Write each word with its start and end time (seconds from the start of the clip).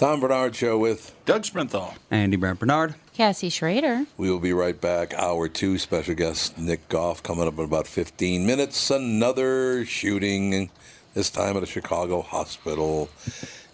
Tom 0.00 0.18
Barnard 0.18 0.56
Show 0.56 0.78
with 0.78 1.14
Doug 1.26 1.42
Sprinthal. 1.42 1.92
Andy 2.10 2.38
Brant 2.38 2.58
Barnard. 2.58 2.94
Cassie 3.12 3.50
Schrader. 3.50 4.06
We 4.16 4.30
will 4.30 4.38
be 4.38 4.54
right 4.54 4.80
back. 4.80 5.12
Hour 5.12 5.46
two, 5.46 5.76
special 5.76 6.14
guest 6.14 6.56
Nick 6.56 6.88
Goff 6.88 7.22
coming 7.22 7.46
up 7.46 7.58
in 7.58 7.66
about 7.66 7.86
15 7.86 8.46
minutes. 8.46 8.90
Another 8.90 9.84
shooting, 9.84 10.70
this 11.12 11.28
time 11.28 11.54
at 11.58 11.62
a 11.62 11.66
Chicago 11.66 12.22
hospital. 12.22 13.10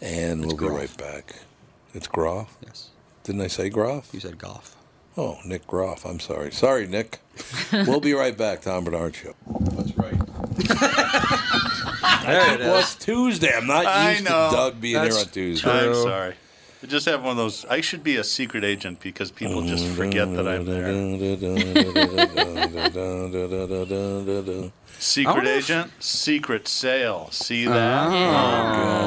And 0.00 0.44
we'll 0.44 0.56
be 0.56 0.66
right 0.66 0.96
back. 0.98 1.36
It's 1.94 2.08
Groff? 2.08 2.58
Yes. 2.60 2.90
Didn't 3.22 3.42
I 3.42 3.46
say 3.46 3.70
Groff? 3.70 4.12
You 4.12 4.18
said 4.18 4.36
Goff. 4.36 4.74
Oh, 5.16 5.38
Nick 5.46 5.64
Groff. 5.68 6.04
I'm 6.04 6.18
sorry. 6.18 6.50
Sorry, 6.50 6.88
Nick. 6.88 7.20
we'll 7.72 8.00
be 8.00 8.14
right 8.14 8.36
back. 8.36 8.62
Tom 8.62 8.82
Barnard 8.82 9.14
Show. 9.14 9.36
That's 9.60 9.96
right. 9.96 11.72
There 12.26 12.54
it 12.54 12.60
It 12.60 12.68
was 12.68 12.94
Tuesday. 12.96 13.52
I'm 13.54 13.66
not 13.66 13.86
I 13.86 14.12
used 14.12 14.24
know. 14.24 14.48
to 14.50 14.56
Doug 14.56 14.80
being 14.80 14.94
That's 14.94 15.16
here 15.16 15.24
on 15.24 15.30
Tuesday. 15.30 15.70
I'm 15.70 15.94
sorry. 15.94 16.34
I 16.82 16.86
just 16.86 17.06
have 17.06 17.22
one 17.22 17.32
of 17.32 17.36
those. 17.36 17.64
I 17.66 17.80
should 17.80 18.04
be 18.04 18.16
a 18.16 18.24
secret 18.24 18.62
agent 18.62 19.00
because 19.00 19.30
people 19.30 19.62
just 19.62 19.86
forget 19.96 20.32
that 20.34 20.46
I'm 20.46 20.66
there. 20.66 20.92
there. 20.92 21.50
Secret 24.98 25.34
wonder 25.34 25.50
if- 25.50 25.64
agent, 25.64 25.92
secret 25.98 26.66
sale. 26.68 27.28
See 27.30 27.68
ah. 27.68 27.72
that? 27.72 28.06
Oh, 28.06 28.10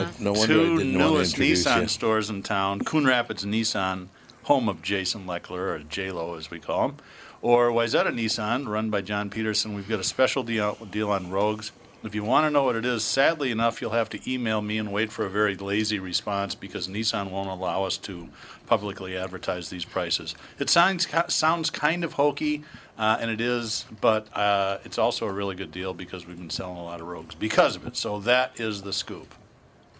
God, 0.03 0.19
no 0.19 0.33
wonder 0.33 0.53
I 0.53 0.57
Two 0.57 0.77
didn't 0.77 0.99
want 0.99 1.11
to 1.11 1.13
newest 1.15 1.33
introduce 1.33 1.65
Nissan 1.65 1.81
you. 1.81 1.87
stores 1.87 2.29
in 2.29 2.43
town: 2.43 2.81
Coon 2.81 3.05
Rapids 3.05 3.43
Nissan, 3.45 4.07
home 4.43 4.69
of 4.69 4.83
Jason 4.83 5.25
Leckler 5.25 5.75
or 5.75 5.79
J 5.79 6.11
Lo 6.11 6.35
as 6.35 6.51
we 6.51 6.59
call 6.59 6.89
him, 6.89 6.97
or 7.41 7.71
Wayzata 7.71 8.13
Nissan, 8.13 8.67
run 8.67 8.91
by 8.91 9.01
John 9.01 9.31
Peterson. 9.31 9.73
We've 9.73 9.89
got 9.89 9.99
a 9.99 10.03
special 10.03 10.43
deal, 10.43 10.75
deal 10.91 11.09
on 11.09 11.31
Rogues. 11.31 11.71
If 12.01 12.15
you 12.15 12.23
want 12.23 12.45
to 12.45 12.49
know 12.49 12.63
what 12.63 12.77
it 12.77 12.85
is, 12.85 13.03
sadly 13.03 13.51
enough, 13.51 13.81
you'll 13.81 13.91
have 13.91 14.09
to 14.09 14.31
email 14.31 14.61
me 14.61 14.77
and 14.77 14.91
wait 14.91 15.11
for 15.11 15.25
a 15.25 15.29
very 15.29 15.55
lazy 15.55 15.99
response 15.99 16.55
because 16.55 16.87
Nissan 16.87 17.29
won't 17.29 17.49
allow 17.49 17.83
us 17.83 17.97
to 17.97 18.29
publicly 18.67 19.17
advertise 19.17 19.69
these 19.69 19.83
prices. 19.83 20.33
It 20.59 20.69
sounds 20.69 21.07
sounds 21.27 21.69
kind 21.69 22.05
of 22.05 22.13
hokey, 22.13 22.63
uh, 22.97 23.17
and 23.19 23.29
it 23.29 23.41
is, 23.41 23.85
but 23.99 24.27
uh, 24.35 24.77
it's 24.85 24.97
also 24.97 25.27
a 25.27 25.31
really 25.31 25.55
good 25.55 25.71
deal 25.71 25.93
because 25.93 26.25
we've 26.25 26.37
been 26.37 26.49
selling 26.49 26.77
a 26.77 26.83
lot 26.83 27.01
of 27.01 27.07
Rogues 27.07 27.35
because 27.35 27.75
of 27.75 27.85
it. 27.85 27.97
So 27.97 28.19
that 28.21 28.57
is 28.59 28.83
the 28.83 28.93
scoop. 28.93 29.35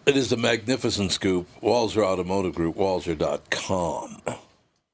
It 0.05 0.15
is 0.15 0.29
the 0.29 0.37
magnificent 0.37 1.11
scoop. 1.11 1.47
Walser 1.61 2.03
Automotive 2.03 2.55
Group, 2.55 2.77
Walser.com. 2.77 4.21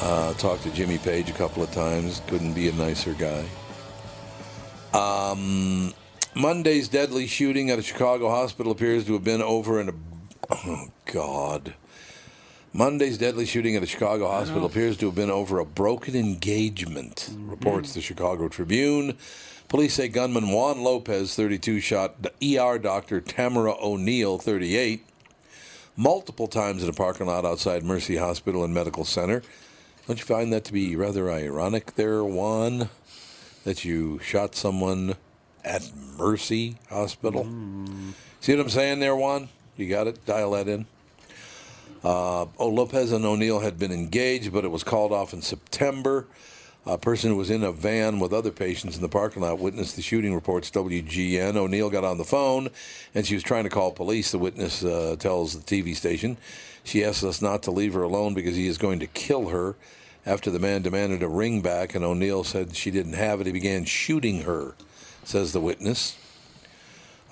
Uh, 0.02 0.34
talked 0.34 0.64
to 0.64 0.72
Jimmy 0.72 0.98
Page 0.98 1.30
a 1.30 1.34
couple 1.34 1.62
of 1.64 1.72
times. 1.72 2.22
Couldn't 2.28 2.54
be 2.54 2.70
a 2.70 2.74
nicer 2.74 3.14
guy. 3.14 3.46
Um, 4.94 5.94
Monday's 6.34 6.88
deadly 6.88 7.28
shooting 7.28 7.70
at 7.72 7.80
a 7.80 7.82
Chicago 7.82 8.30
hospital 8.30 8.72
appears 8.72 9.06
to 9.06 9.14
have 9.14 9.24
been 9.24 9.42
over 9.42 9.82
in 9.82 9.90
a. 9.90 9.94
Oh 10.50 10.88
God. 11.06 11.74
Monday's 12.74 13.18
deadly 13.18 13.46
shooting 13.46 13.76
at 13.76 13.82
a 13.82 13.88
Chicago 13.88 14.28
hospital 14.28 14.66
appears 14.66 14.98
to 14.98 15.08
have 15.08 15.16
been 15.16 15.32
over 15.32 15.58
a 15.58 15.66
broken 15.66 16.16
engagement, 16.16 17.32
reports 17.36 17.94
the 17.94 18.02
Chicago 18.02 18.48
Tribune. 18.48 19.18
Police 19.70 19.96
say 19.96 20.08
gunman 20.08 20.50
Juan 20.50 20.82
Lopez, 20.82 21.36
32, 21.36 21.82
shot 21.82 22.16
ER 22.42 22.80
doctor 22.80 23.20
Tamara 23.20 23.76
O'Neal, 23.82 24.38
38, 24.38 25.06
multiple 25.98 26.48
times 26.48 26.84
in 26.84 26.90
a 26.90 26.94
parking 26.94 27.28
lot 27.28 27.44
outside 27.44 27.84
Mercy 27.84 28.16
Hospital 28.16 28.64
and 28.64 28.74
Medical 28.74 29.04
Center. 29.04 29.44
Don't 30.08 30.20
you 30.20 30.26
find 30.26 30.54
that 30.54 30.64
to 30.66 30.74
be 30.74 30.96
rather 30.96 31.30
ironic 31.30 31.96
there, 31.96 32.24
Juan, 32.24 32.88
that 33.66 33.84
you 33.84 34.20
shot 34.20 34.56
someone 34.56 35.16
at 35.66 35.92
Mercy 36.18 36.78
Hospital? 36.90 37.44
See 38.40 38.56
what 38.56 38.62
I'm 38.62 38.70
saying 38.70 39.02
there, 39.02 39.18
Juan? 39.18 39.50
You 39.76 39.90
got 39.90 40.08
it? 40.08 40.26
Dial 40.26 40.52
that 40.52 40.70
in. 40.70 40.86
Uh, 42.06 42.46
oh, 42.58 42.70
Lopez 42.70 43.12
and 43.12 43.26
O'Neal 43.26 43.60
had 43.60 43.78
been 43.78 43.92
engaged, 43.92 44.54
but 44.54 44.64
it 44.64 44.70
was 44.70 44.86
called 44.86 45.12
off 45.12 45.34
in 45.34 45.42
September. 45.42 46.26
A 46.88 46.98
person 46.98 47.32
who 47.32 47.38
was 47.38 47.50
in 47.50 47.64
a 47.64 47.72
van 47.72 48.20
with 48.20 48.32
other 48.32 48.52
patients 48.52 48.96
in 48.96 49.02
the 49.02 49.10
parking 49.10 49.42
lot 49.42 49.60
witnessed 49.60 49.96
the 49.98 50.02
shooting, 50.02 50.34
reports 50.34 50.72
WGN. 50.72 51.56
O'Neal 51.56 51.90
got 51.90 52.06
on 52.06 52.18
the 52.18 52.24
phone 52.24 52.70
and 53.14 53.26
she 53.26 53.34
was 53.34 53.44
trying 53.44 53.66
to 53.66 53.70
call 53.70 53.92
police, 53.92 54.32
the 54.32 54.40
witness 54.40 54.84
uh, 54.84 55.16
tells 55.20 55.60
the 55.60 55.64
TV 55.64 55.96
station. 55.96 56.38
She 56.84 57.04
asked 57.04 57.24
us 57.24 57.42
not 57.42 57.64
to 57.64 57.72
leave 57.72 57.94
her 57.94 58.04
alone 58.04 58.34
because 58.34 58.56
he 58.56 58.68
is 58.68 58.78
going 58.78 59.00
to 59.00 59.08
kill 59.08 59.50
her 59.50 59.76
After 60.28 60.52
the 60.52 60.60
man 60.60 60.82
demanded 60.82 61.24
a 61.24 61.30
ring 61.30 61.62
back 61.62 61.96
and 61.96 62.04
O'Neal 62.04 62.44
said 62.44 62.76
she 62.76 62.92
didn't 62.92 63.14
have 63.14 63.40
it, 63.40 63.48
he 63.48 63.54
began 63.54 63.86
shooting 63.86 64.42
her, 64.42 64.76
says 65.24 65.54
the 65.54 65.62
witness. 65.62 66.18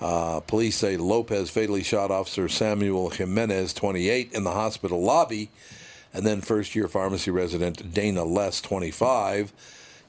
Uh, 0.00 0.40
police 0.40 0.76
say 0.76 0.96
Lopez 0.96 1.50
fatally 1.50 1.82
shot 1.82 2.10
Officer 2.10 2.48
Samuel 2.48 3.10
Jimenez, 3.10 3.74
28, 3.74 4.32
in 4.32 4.44
the 4.44 4.52
hospital 4.52 5.02
lobby, 5.02 5.50
and 6.16 6.26
then 6.26 6.40
first 6.40 6.74
year 6.74 6.88
pharmacy 6.88 7.30
resident 7.30 7.92
Dayna 7.94 8.26
Less, 8.26 8.60
25. 8.60 9.52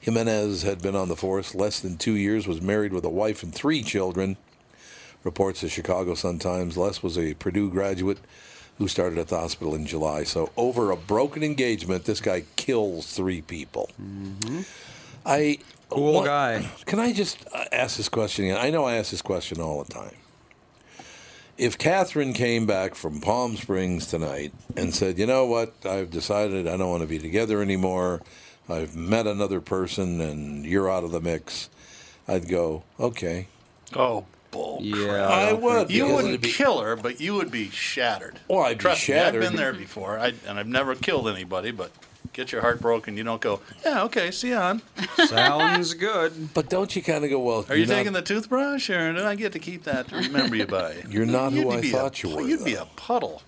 Jimenez 0.00 0.62
had 0.62 0.80
been 0.80 0.96
on 0.96 1.08
the 1.08 1.16
force 1.16 1.54
less 1.54 1.80
than 1.80 1.96
two 1.98 2.14
years, 2.14 2.46
was 2.46 2.62
married 2.62 2.92
with 2.92 3.04
a 3.04 3.08
wife 3.10 3.42
and 3.42 3.54
three 3.54 3.82
children. 3.82 4.36
Reports 5.24 5.60
the 5.60 5.68
Chicago 5.68 6.14
Sun 6.14 6.38
Times. 6.38 6.76
Less 6.76 7.02
was 7.02 7.18
a 7.18 7.34
Purdue 7.34 7.68
graduate 7.70 8.18
who 8.78 8.86
started 8.86 9.18
at 9.18 9.26
the 9.28 9.36
hospital 9.38 9.74
in 9.74 9.84
July. 9.84 10.22
So, 10.22 10.50
over 10.56 10.92
a 10.92 10.96
broken 10.96 11.42
engagement, 11.42 12.04
this 12.04 12.20
guy 12.20 12.44
kills 12.54 13.12
three 13.12 13.42
people. 13.42 13.90
I 15.26 15.58
Cool 15.90 16.12
what- 16.14 16.26
guy. 16.26 16.70
Can 16.86 17.00
I 17.00 17.12
just 17.12 17.44
uh, 17.52 17.64
ask 17.72 17.96
this 17.96 18.08
question 18.08 18.44
again? 18.44 18.58
I 18.58 18.70
know 18.70 18.84
I 18.84 18.94
ask 18.96 19.10
this 19.10 19.22
question 19.22 19.60
all 19.60 19.82
the 19.82 19.92
time. 19.92 20.14
If 21.58 21.76
Catherine 21.76 22.34
came 22.34 22.66
back 22.66 22.94
from 22.94 23.20
Palm 23.20 23.56
Springs 23.56 24.06
tonight 24.06 24.52
and 24.76 24.94
said, 24.94 25.18
"You 25.18 25.26
know 25.26 25.44
what? 25.44 25.74
I've 25.84 26.10
decided 26.10 26.68
I 26.68 26.76
don't 26.76 26.88
want 26.88 27.02
to 27.02 27.08
be 27.08 27.18
together 27.18 27.60
anymore. 27.60 28.22
I've 28.68 28.94
met 28.94 29.26
another 29.26 29.60
person, 29.60 30.20
and 30.20 30.64
you're 30.64 30.88
out 30.88 31.02
of 31.02 31.10
the 31.10 31.20
mix," 31.20 31.68
I'd 32.28 32.48
go, 32.48 32.84
"Okay." 33.00 33.48
Oh, 33.96 34.24
bull. 34.52 34.78
Yeah. 34.82 35.26
I 35.26 35.52
would. 35.52 35.90
You 35.90 36.06
wouldn't 36.06 36.40
be- 36.42 36.52
kill 36.52 36.78
her, 36.80 36.94
but 36.94 37.20
you 37.20 37.34
would 37.34 37.50
be 37.50 37.70
shattered. 37.70 38.38
Well, 38.46 38.60
I'd 38.60 38.78
be 38.78 38.82
Trust 38.82 39.00
shattered. 39.00 39.40
Me, 39.40 39.46
I've 39.46 39.52
been 39.52 39.60
there 39.60 39.72
before, 39.72 40.16
I, 40.18 40.34
and 40.46 40.60
I've 40.60 40.68
never 40.68 40.94
killed 40.94 41.28
anybody. 41.28 41.72
But 41.72 41.90
get 42.32 42.52
your 42.52 42.60
heart 42.60 42.80
broken. 42.80 43.16
You 43.16 43.24
don't 43.24 43.40
go. 43.40 43.60
Yeah, 43.84 44.02
okay. 44.04 44.30
See 44.30 44.48
you 44.48 44.56
on. 44.56 44.82
Sounds 45.26 45.94
good. 45.94 46.52
But 46.54 46.68
don't 46.68 46.94
you 46.94 47.02
kind 47.02 47.24
of 47.24 47.30
go, 47.30 47.38
"Well, 47.40 47.66
Are 47.68 47.76
you 47.76 47.86
taking 47.86 48.12
not, 48.12 48.24
the 48.24 48.34
toothbrush, 48.34 48.90
or 48.90 49.12
do 49.14 49.24
I 49.24 49.34
get 49.34 49.52
to 49.52 49.58
keep 49.58 49.84
that 49.84 50.08
to 50.08 50.16
remember 50.16 50.56
you 50.56 50.66
by? 50.66 50.96
You're 51.08 51.26
not 51.26 51.52
who 51.52 51.60
You'd 51.60 51.70
I 51.72 51.80
be 51.80 51.90
thought 51.90 52.22
a, 52.22 52.28
you 52.28 52.36
were, 52.36 52.42
You'd 52.42 52.64
be 52.64 52.74
though. 52.74 52.82
a 52.82 52.86
puddle. 52.96 53.42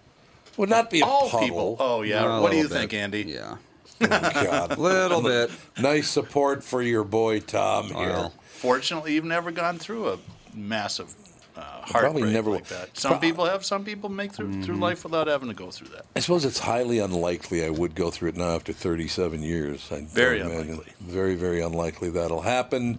would 0.57 0.69
not 0.71 0.91
be 0.91 1.01
a 1.01 1.05
All 1.05 1.29
puddle." 1.31 1.47
people. 1.47 1.77
Oh 1.79 2.03
yeah. 2.03 2.39
A 2.39 2.41
what 2.41 2.51
do 2.51 2.57
you 2.57 2.63
little 2.65 2.79
think, 2.79 2.91
bit. 2.93 2.97
Andy? 2.99 3.23
Yeah. 3.23 3.57
Oh, 4.03 4.07
God. 4.09 4.79
Little 4.79 5.21
bit. 5.23 5.51
nice 5.79 6.09
support 6.09 6.65
for 6.65 6.81
your 6.81 7.05
boy 7.05 7.41
Tom 7.41 7.89
here. 7.89 8.09
Well, 8.09 8.33
Fortunately, 8.47 9.13
you've 9.15 9.27
never 9.27 9.51
gone 9.51 9.79
through 9.79 10.09
a 10.09 10.19
massive 10.55 11.15
uh, 11.57 11.83
Probably 11.87 12.33
never 12.33 12.51
like 12.51 12.67
that. 12.69 12.97
Some 12.97 13.13
Pro- 13.13 13.21
people 13.21 13.45
have. 13.47 13.65
Some 13.65 13.85
people 13.85 14.09
make 14.09 14.33
through 14.33 14.63
through 14.63 14.77
life 14.77 15.05
without 15.05 15.27
having 15.27 15.49
to 15.49 15.55
go 15.55 15.71
through 15.71 15.89
that. 15.89 16.07
I 16.15 16.21
suppose 16.21 16.45
it's 16.45 16.59
highly 16.61 16.99
unlikely 16.99 17.65
I 17.65 17.71
would 17.71 17.95
go 17.95 18.11
through 18.11 18.31
it 18.31 18.37
now 18.37 18.55
after 18.55 18.73
37 18.73 19.43
years. 19.43 19.91
I 19.91 20.03
Very 20.03 20.41
unlikely. 20.41 20.93
Very, 21.01 21.35
very 21.35 21.61
unlikely 21.61 22.11
that'll 22.11 22.43
happen. 22.43 22.99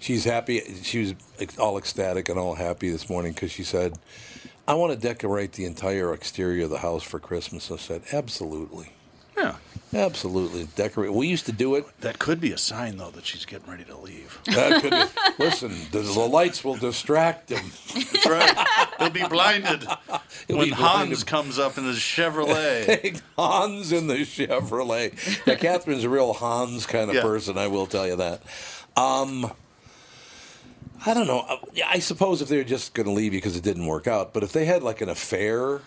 She's 0.00 0.24
happy. 0.24 0.60
She 0.82 1.00
was 1.00 1.14
all 1.58 1.78
ecstatic 1.78 2.28
and 2.28 2.38
all 2.38 2.54
happy 2.54 2.90
this 2.90 3.08
morning 3.08 3.32
because 3.32 3.50
she 3.50 3.64
said, 3.64 3.98
I 4.66 4.74
want 4.74 4.92
to 4.92 4.98
decorate 4.98 5.52
the 5.52 5.66
entire 5.66 6.12
exterior 6.14 6.64
of 6.64 6.70
the 6.70 6.78
house 6.78 7.02
for 7.02 7.18
Christmas. 7.18 7.70
I 7.70 7.76
said, 7.76 8.02
absolutely. 8.12 8.93
Yeah. 9.36 9.56
Absolutely. 9.92 10.66
Decorate. 10.74 11.12
We 11.12 11.28
used 11.28 11.46
to 11.46 11.52
do 11.52 11.76
it. 11.76 11.86
That 12.00 12.18
could 12.18 12.40
be 12.40 12.50
a 12.50 12.58
sign, 12.58 12.96
though, 12.96 13.10
that 13.10 13.24
she's 13.24 13.44
getting 13.44 13.70
ready 13.70 13.84
to 13.84 13.96
leave. 13.96 14.40
That 14.46 14.82
could 14.82 14.90
be, 14.90 15.04
listen, 15.44 15.72
the, 15.92 16.00
the 16.00 16.18
lights 16.20 16.64
will 16.64 16.74
distract 16.74 17.46
them. 17.46 17.64
That's 17.94 18.26
right. 18.26 18.66
He'll 18.98 19.10
be 19.10 19.24
blinded 19.28 19.86
He'll 20.48 20.56
when 20.58 20.66
be 20.70 20.72
Hans 20.74 20.96
blinded. 21.22 21.26
comes 21.26 21.58
up 21.60 21.78
in 21.78 21.84
his 21.84 21.98
Chevrolet. 21.98 23.20
Hans 23.38 23.92
in 23.92 24.08
the 24.08 24.14
Chevrolet. 24.16 25.12
Yeah, 25.46 25.54
Catherine's 25.54 26.02
a 26.02 26.08
real 26.08 26.32
Hans 26.32 26.86
kind 26.86 27.08
of 27.08 27.14
Yeah. 27.14 27.22
person. 27.22 27.56
I 27.56 27.68
will 27.68 27.86
tell 27.86 28.06
you 28.08 28.16
that. 28.16 28.42
Um, 28.96 29.52
I 31.06 31.14
don't 31.14 31.26
know. 31.28 31.40
Uh, 31.48 31.56
I 31.86 32.00
suppose 32.00 32.42
if 32.42 32.48
they're 32.48 32.64
just 32.64 32.94
going 32.94 33.06
to 33.06 33.12
leave 33.12 33.32
you 33.32 33.38
because 33.40 33.56
it 33.56 33.62
didn't 33.62 33.86
work 33.86 34.08
out, 34.08 34.32
but 34.34 34.42
if 34.42 34.52
they 34.52 34.64
had 34.64 34.82
like 34.82 35.00
an 35.02 35.08
affair, 35.08 35.82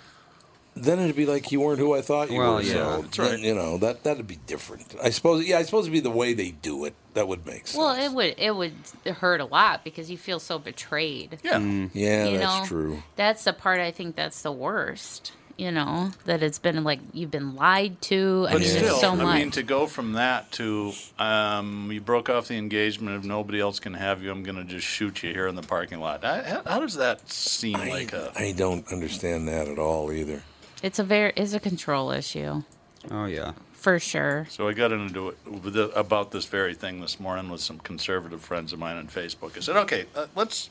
then 0.84 1.00
it'd 1.00 1.16
be 1.16 1.26
like 1.26 1.52
you 1.52 1.60
weren't 1.62 1.80
who 1.80 1.94
I 1.94 2.02
thought 2.02 2.32
you 2.32 2.40
Well, 2.40 2.56
were. 2.56 2.62
yeah, 2.62 2.74
so 2.74 3.02
that's 3.02 3.20
right. 3.20 3.30
then, 3.32 3.40
you 3.42 3.56
know 3.56 3.78
that 3.78 4.04
that'd 4.04 4.28
be 4.28 4.38
different. 4.48 4.96
I 5.02 5.10
suppose. 5.10 5.46
Yeah, 5.48 5.58
I 5.60 5.64
suppose 5.64 5.86
it'd 5.86 5.94
be 5.94 6.00
the 6.00 6.10
way 6.10 6.34
they 6.34 6.52
do 6.52 6.86
it 6.86 6.94
that 7.14 7.28
would 7.28 7.46
make 7.46 7.68
sense. 7.68 7.78
Well, 7.78 7.96
it 7.96 8.14
would 8.14 8.36
it 8.38 8.56
would 8.56 8.74
hurt 9.20 9.42
a 9.42 9.46
lot 9.46 9.84
because 9.84 10.10
you 10.12 10.18
feel 10.18 10.40
so 10.40 10.60
betrayed. 10.60 11.40
Yeah. 11.44 11.60
yeah, 11.94 12.26
you 12.28 12.38
that's 12.40 12.60
know, 12.62 12.66
true. 12.66 13.04
That's 13.16 13.44
the 13.44 13.54
part 13.54 13.80
I 13.80 13.92
think 13.92 14.16
that's 14.16 14.42
the 14.42 14.52
worst. 14.52 15.34
You 15.60 15.72
know 15.72 16.12
that 16.26 16.44
it's 16.44 16.60
been 16.60 16.84
like 16.84 17.00
you've 17.14 17.32
been 17.32 17.56
lied 17.56 18.00
to. 18.04 18.46
I 18.48 18.52
But 18.54 18.62
mean, 18.62 18.70
still, 18.70 18.98
so 18.98 19.16
much. 19.16 19.26
I 19.26 19.40
mean, 19.40 19.50
to 19.52 19.64
go 19.64 19.88
from 19.88 20.14
that 20.14 20.52
to 20.52 20.94
um, 21.18 21.90
you 21.92 22.00
broke 22.00 22.30
off 22.30 22.48
the 22.48 22.58
engagement. 22.58 23.18
If 23.18 23.26
nobody 23.26 23.60
else 23.60 23.80
can 23.80 23.96
have 23.96 24.22
you, 24.22 24.30
I'm 24.30 24.44
going 24.44 24.58
to 24.58 24.64
just 24.64 24.86
shoot 24.86 25.24
you 25.24 25.34
here 25.34 25.48
in 25.48 25.56
the 25.56 25.64
parking 25.64 26.00
lot. 26.00 26.24
I, 26.24 26.44
how, 26.44 26.62
how 26.64 26.80
does 26.80 26.94
that 26.98 27.28
seem 27.28 27.76
I, 27.76 27.90
like 27.90 28.14
a? 28.14 28.32
I 28.36 28.52
don't 28.52 28.88
understand 28.94 29.48
that 29.48 29.68
at 29.68 29.80
all 29.80 30.12
either. 30.12 30.44
It's 30.84 31.00
a 31.00 31.04
very 31.04 31.34
it's 31.36 31.54
a 31.54 31.60
control 31.60 32.12
issue 32.12 32.64
oh 33.12 33.26
yeah. 33.26 33.54
for 33.74 34.00
sure. 34.00 34.48
So 34.50 34.68
I 34.68 34.74
got 34.74 34.92
into 34.92 35.30
it 35.30 35.38
with 35.46 35.74
the, 35.74 35.90
about 35.92 36.32
this 36.32 36.46
very 36.46 36.74
thing 36.74 37.00
this 37.02 37.20
morning 37.20 37.50
with 37.50 37.62
some 37.62 37.80
conservative 37.80 38.42
friends 38.42 38.74
of 38.74 38.80
mine 38.80 38.98
on 38.98 39.08
Facebook. 39.08 39.58
I 39.58 39.62
said, 39.62 39.76
okay, 39.78 40.06
uh, 40.16 40.28
let's. 40.36 40.70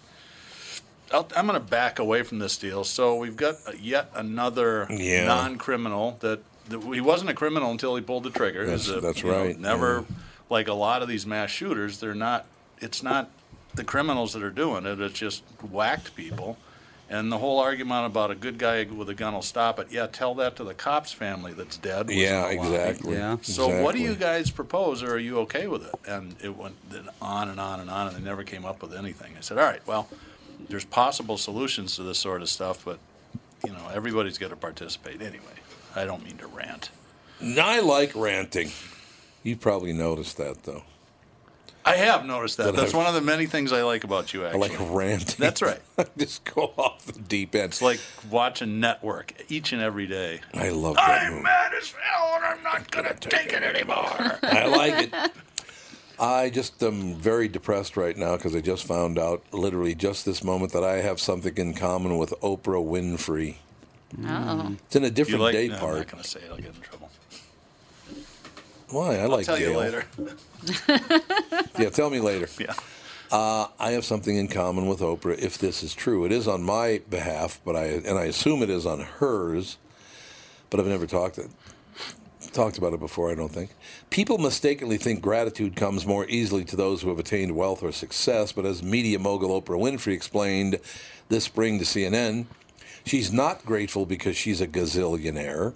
I'll, 1.12 1.28
I'm 1.36 1.46
going 1.46 1.58
to 1.58 1.64
back 1.64 1.98
away 2.00 2.24
from 2.24 2.40
this 2.40 2.56
deal. 2.58 2.82
So 2.82 3.16
we've 3.16 3.36
got 3.36 3.54
uh, 3.66 3.72
yet 3.80 4.10
another 4.14 4.88
Yeah. 4.90 5.24
non-criminal 5.26 6.16
that, 6.18 6.40
that 6.68 6.82
he 6.82 7.00
wasn't 7.00 7.30
a 7.30 7.34
criminal 7.34 7.70
until 7.70 7.94
he 7.94 8.02
pulled 8.02 8.24
the 8.24 8.30
trigger. 8.30 8.64
He 8.66 8.72
was 8.72 8.86
That's- 8.88 9.04
a- 9.04 9.06
that's 9.06 9.22
you 9.22 9.30
know, 9.30 9.44
right, 9.44 9.58
never 9.58 10.04
yeah. 10.08 10.16
like 10.50 10.66
a 10.68 10.74
lot 10.74 11.02
of 11.02 11.08
these 11.08 11.24
mass 11.24 11.50
shooters. 11.50 12.00
They're 12.00 12.14
not. 12.14 12.44
It's 12.80 13.02
not 13.04 13.30
the 13.74 13.84
criminals 13.84 14.32
that 14.32 14.42
are 14.42 14.50
doing 14.50 14.84
it. 14.84 15.00
It's 15.00 15.18
just 15.18 15.44
whacked 15.70 16.16
people. 16.16 16.58
And 17.08 17.30
the 17.30 17.38
whole 17.38 17.60
argument 17.60 18.06
about 18.06 18.32
a 18.32 18.34
good 18.34 18.58
guy 18.58 18.82
with 18.84 19.08
a 19.08 19.14
gun 19.14 19.34
will 19.34 19.42
stop 19.42 19.78
it. 19.78 19.88
Yeah, 19.92 20.08
tell 20.08 20.34
that 20.36 20.56
to 20.56 20.64
the 20.64 20.74
cops' 20.74 21.12
family 21.12 21.52
that's 21.52 21.76
dead. 21.76 22.08
was 22.08 22.16
Yeah, 22.16 22.44
on 22.44 22.56
the 22.56 22.62
exactly. 22.62 23.14
Yeah. 23.14 23.36
So 23.42 23.82
what 23.82 23.94
do 23.94 24.00
you 24.00 24.16
guys 24.16 24.50
propose, 24.50 25.04
or 25.04 25.14
are 25.14 25.18
you 25.18 25.38
okay 25.40 25.68
with 25.68 25.86
it? 25.86 25.94
And 26.08 26.34
it 26.42 26.56
went 26.56 26.74
on 27.22 27.48
and 27.48 27.60
on 27.60 27.78
and 27.78 27.88
on, 27.90 28.08
and 28.08 28.16
they 28.16 28.20
never 28.20 28.42
came 28.42 28.64
up 28.64 28.82
with 28.82 28.92
anything. 28.92 29.34
I 29.38 29.40
said, 29.40 29.56
all 29.56 29.64
right, 29.64 29.86
well, 29.86 30.08
there's 30.68 30.84
possible 30.84 31.38
solutions 31.38 31.94
to 31.96 32.02
this 32.02 32.18
sort 32.18 32.42
of 32.42 32.48
stuff, 32.48 32.84
but 32.84 32.98
you 33.64 33.72
know, 33.72 33.88
everybody's 33.94 34.38
got 34.38 34.50
to 34.50 34.56
participate 34.56 35.22
anyway. 35.22 35.44
I 35.94 36.04
don't 36.04 36.24
mean 36.24 36.38
to 36.38 36.46
rant. 36.46 36.90
I 37.40 37.80
like 37.80 38.14
ranting. 38.16 38.70
You 39.42 39.56
probably 39.56 39.92
noticed 39.92 40.36
that 40.38 40.64
though. 40.64 40.82
I 41.86 41.94
have 41.96 42.26
noticed 42.26 42.56
that. 42.56 42.64
That 42.64 42.74
That's 42.76 42.88
I've- 42.88 42.96
one 42.96 43.06
of 43.06 43.14
the 43.14 43.20
many 43.20 43.46
things 43.46 43.72
I 43.72 43.82
like 43.82 44.02
about 44.04 44.34
you. 44.34 44.44
Actually, 44.44 44.60
I 44.62 44.64
Actually, 44.66 44.86
like 44.86 44.94
ranting. 44.96 45.36
That's 45.38 45.62
right. 45.62 45.80
Just 46.18 46.44
go 46.52 46.72
off 46.76 47.04
the 47.06 47.18
deep 47.20 47.54
end. 47.54 47.66
It's 47.66 47.80
like 47.80 48.00
watching 48.30 48.80
Network 48.80 49.32
each 49.48 49.72
and 49.72 49.80
every 49.80 50.06
day. 50.06 50.40
I 50.52 50.70
love 50.70 50.96
that 50.96 51.22
I'm 51.22 51.30
movie. 51.34 51.42
mad 51.44 51.72
as 51.74 51.92
hell, 51.92 52.32
and 52.36 52.44
I'm 52.44 52.62
not 52.62 52.90
gonna 52.90 53.14
take 53.14 53.52
it 53.52 53.62
anymore. 53.62 54.38
I 54.42 54.66
like 54.66 55.12
it. 55.12 55.32
I 56.18 56.48
just 56.50 56.82
am 56.82 57.14
very 57.14 57.46
depressed 57.46 57.96
right 57.96 58.16
now 58.16 58.36
because 58.36 58.56
I 58.56 58.60
just 58.62 58.84
found 58.84 59.18
out, 59.18 59.44
literally 59.52 59.94
just 59.94 60.24
this 60.24 60.42
moment, 60.42 60.72
that 60.72 60.82
I 60.82 61.02
have 61.02 61.20
something 61.20 61.54
in 61.56 61.74
common 61.74 62.16
with 62.18 62.30
Oprah 62.42 62.82
Winfrey. 62.84 63.56
Oh, 64.26 64.74
It's 64.86 64.96
in 64.96 65.04
a 65.04 65.10
different 65.10 65.40
like? 65.42 65.52
day 65.52 65.68
no, 65.68 65.74
I'm 65.74 65.80
part. 65.80 65.96
not 65.98 66.08
gonna 66.08 66.24
say 66.24 66.40
it. 66.40 66.48
I'll 66.50 66.56
get 66.56 66.74
in 66.74 66.80
trouble. 66.80 67.05
Why? 68.90 69.16
I 69.16 69.22
I'll 69.22 69.28
like 69.28 69.46
tell 69.46 69.58
you 69.58 69.76
later. 69.76 70.04
Yeah, 71.78 71.90
tell 71.90 72.10
me 72.10 72.20
later. 72.20 72.48
Yeah. 72.58 72.74
Uh, 73.30 73.66
I 73.80 73.90
have 73.90 74.04
something 74.04 74.36
in 74.36 74.46
common 74.46 74.86
with 74.86 75.00
Oprah. 75.00 75.36
If 75.38 75.58
this 75.58 75.82
is 75.82 75.94
true, 75.94 76.24
it 76.24 76.30
is 76.30 76.46
on 76.46 76.62
my 76.62 77.02
behalf, 77.10 77.60
but 77.64 77.74
I 77.74 77.86
and 77.86 78.16
I 78.18 78.24
assume 78.26 78.62
it 78.62 78.70
is 78.70 78.86
on 78.86 79.00
hers. 79.00 79.78
But 80.70 80.78
I've 80.78 80.86
never 80.86 81.06
talked 81.08 81.38
it, 81.38 81.48
talked 82.52 82.78
about 82.78 82.92
it 82.92 83.00
before. 83.00 83.30
I 83.30 83.34
don't 83.34 83.52
think 83.52 83.70
people 84.10 84.38
mistakenly 84.38 84.96
think 84.96 85.22
gratitude 85.22 85.74
comes 85.74 86.06
more 86.06 86.24
easily 86.28 86.64
to 86.66 86.76
those 86.76 87.02
who 87.02 87.08
have 87.08 87.18
attained 87.18 87.56
wealth 87.56 87.82
or 87.82 87.90
success. 87.90 88.52
But 88.52 88.64
as 88.64 88.80
media 88.82 89.18
mogul 89.18 89.60
Oprah 89.60 89.76
Winfrey 89.78 90.12
explained 90.12 90.78
this 91.28 91.44
spring 91.44 91.80
to 91.80 91.84
CNN, 91.84 92.46
she's 93.04 93.32
not 93.32 93.64
grateful 93.66 94.06
because 94.06 94.36
she's 94.36 94.60
a 94.60 94.68
gazillionaire. 94.68 95.74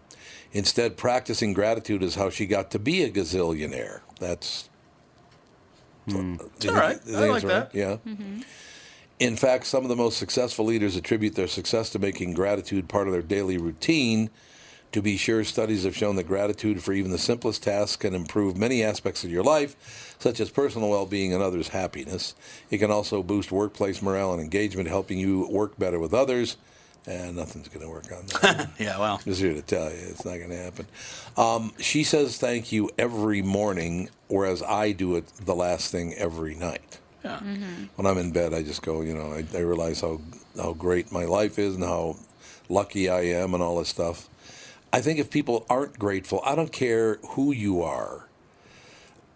Instead, 0.52 0.96
practicing 0.96 1.52
gratitude 1.52 2.02
is 2.02 2.16
how 2.16 2.30
she 2.30 2.46
got 2.46 2.70
to 2.72 2.78
be 2.78 3.02
a 3.02 3.10
gazillionaire. 3.10 4.00
That's 4.18 4.68
hmm. 6.08 6.36
It's 6.56 6.66
all 6.66 6.74
right. 6.74 6.98
I 7.06 7.28
like 7.28 7.44
that. 7.44 7.74
Yeah. 7.74 7.98
Mm-hmm. 8.06 8.40
In 9.20 9.36
fact, 9.36 9.66
some 9.66 9.82
of 9.84 9.90
the 9.90 9.96
most 9.96 10.16
successful 10.18 10.64
leaders 10.64 10.96
attribute 10.96 11.34
their 11.34 11.46
success 11.46 11.90
to 11.90 11.98
making 11.98 12.32
gratitude 12.32 12.88
part 12.88 13.06
of 13.06 13.12
their 13.12 13.22
daily 13.22 13.58
routine. 13.58 14.30
To 14.92 15.02
be 15.02 15.16
sure, 15.16 15.44
studies 15.44 15.84
have 15.84 15.94
shown 15.94 16.16
that 16.16 16.26
gratitude 16.26 16.82
for 16.82 16.92
even 16.92 17.12
the 17.12 17.18
simplest 17.18 17.62
tasks 17.62 17.96
can 17.96 18.12
improve 18.12 18.56
many 18.56 18.82
aspects 18.82 19.22
of 19.22 19.30
your 19.30 19.44
life, 19.44 20.16
such 20.18 20.40
as 20.40 20.50
personal 20.50 20.90
well 20.90 21.06
being 21.06 21.32
and 21.32 21.42
others' 21.42 21.68
happiness. 21.68 22.34
It 22.70 22.78
can 22.78 22.90
also 22.90 23.22
boost 23.22 23.52
workplace 23.52 24.02
morale 24.02 24.32
and 24.32 24.42
engagement, 24.42 24.88
helping 24.88 25.18
you 25.18 25.46
work 25.48 25.78
better 25.78 26.00
with 26.00 26.12
others. 26.12 26.56
And 27.06 27.36
nothing's 27.36 27.68
going 27.68 27.84
to 27.84 27.90
work 27.90 28.12
on 28.12 28.26
that. 28.26 28.70
Yeah, 28.78 28.98
well, 28.98 29.20
Just 29.24 29.40
here 29.40 29.54
to 29.54 29.62
tell 29.62 29.90
you, 29.90 29.96
it's 30.10 30.24
not 30.24 30.36
going 30.36 30.50
to 30.50 30.56
happen. 30.56 30.86
Um, 31.36 31.72
she 31.78 32.04
says 32.04 32.36
thank 32.38 32.72
you 32.72 32.90
every 32.98 33.40
morning, 33.42 34.10
whereas 34.28 34.62
I 34.62 34.92
do 34.92 35.16
it 35.16 35.26
the 35.44 35.54
last 35.54 35.90
thing 35.90 36.12
every 36.14 36.54
night. 36.54 36.98
yeah. 37.24 37.36
Mm-hmm. 37.38 37.52
Mm-hmm. 37.54 37.84
When 37.96 38.06
I'm 38.06 38.18
in 38.18 38.32
bed, 38.32 38.52
I 38.52 38.62
just 38.62 38.82
go, 38.82 39.00
you 39.00 39.14
know, 39.14 39.32
I, 39.32 39.44
I 39.56 39.60
realize 39.60 40.00
how 40.02 40.20
how 40.56 40.74
great 40.74 41.10
my 41.10 41.24
life 41.24 41.58
is 41.58 41.74
and 41.76 41.84
how 41.84 42.16
lucky 42.68 43.08
I 43.08 43.20
am 43.22 43.54
and 43.54 43.62
all 43.62 43.78
this 43.78 43.88
stuff. 43.88 44.28
I 44.92 45.00
think 45.00 45.18
if 45.18 45.30
people 45.30 45.64
aren't 45.70 45.98
grateful, 45.98 46.40
I 46.44 46.54
don't 46.54 46.72
care 46.72 47.14
who 47.30 47.52
you 47.52 47.82
are. 47.82 48.26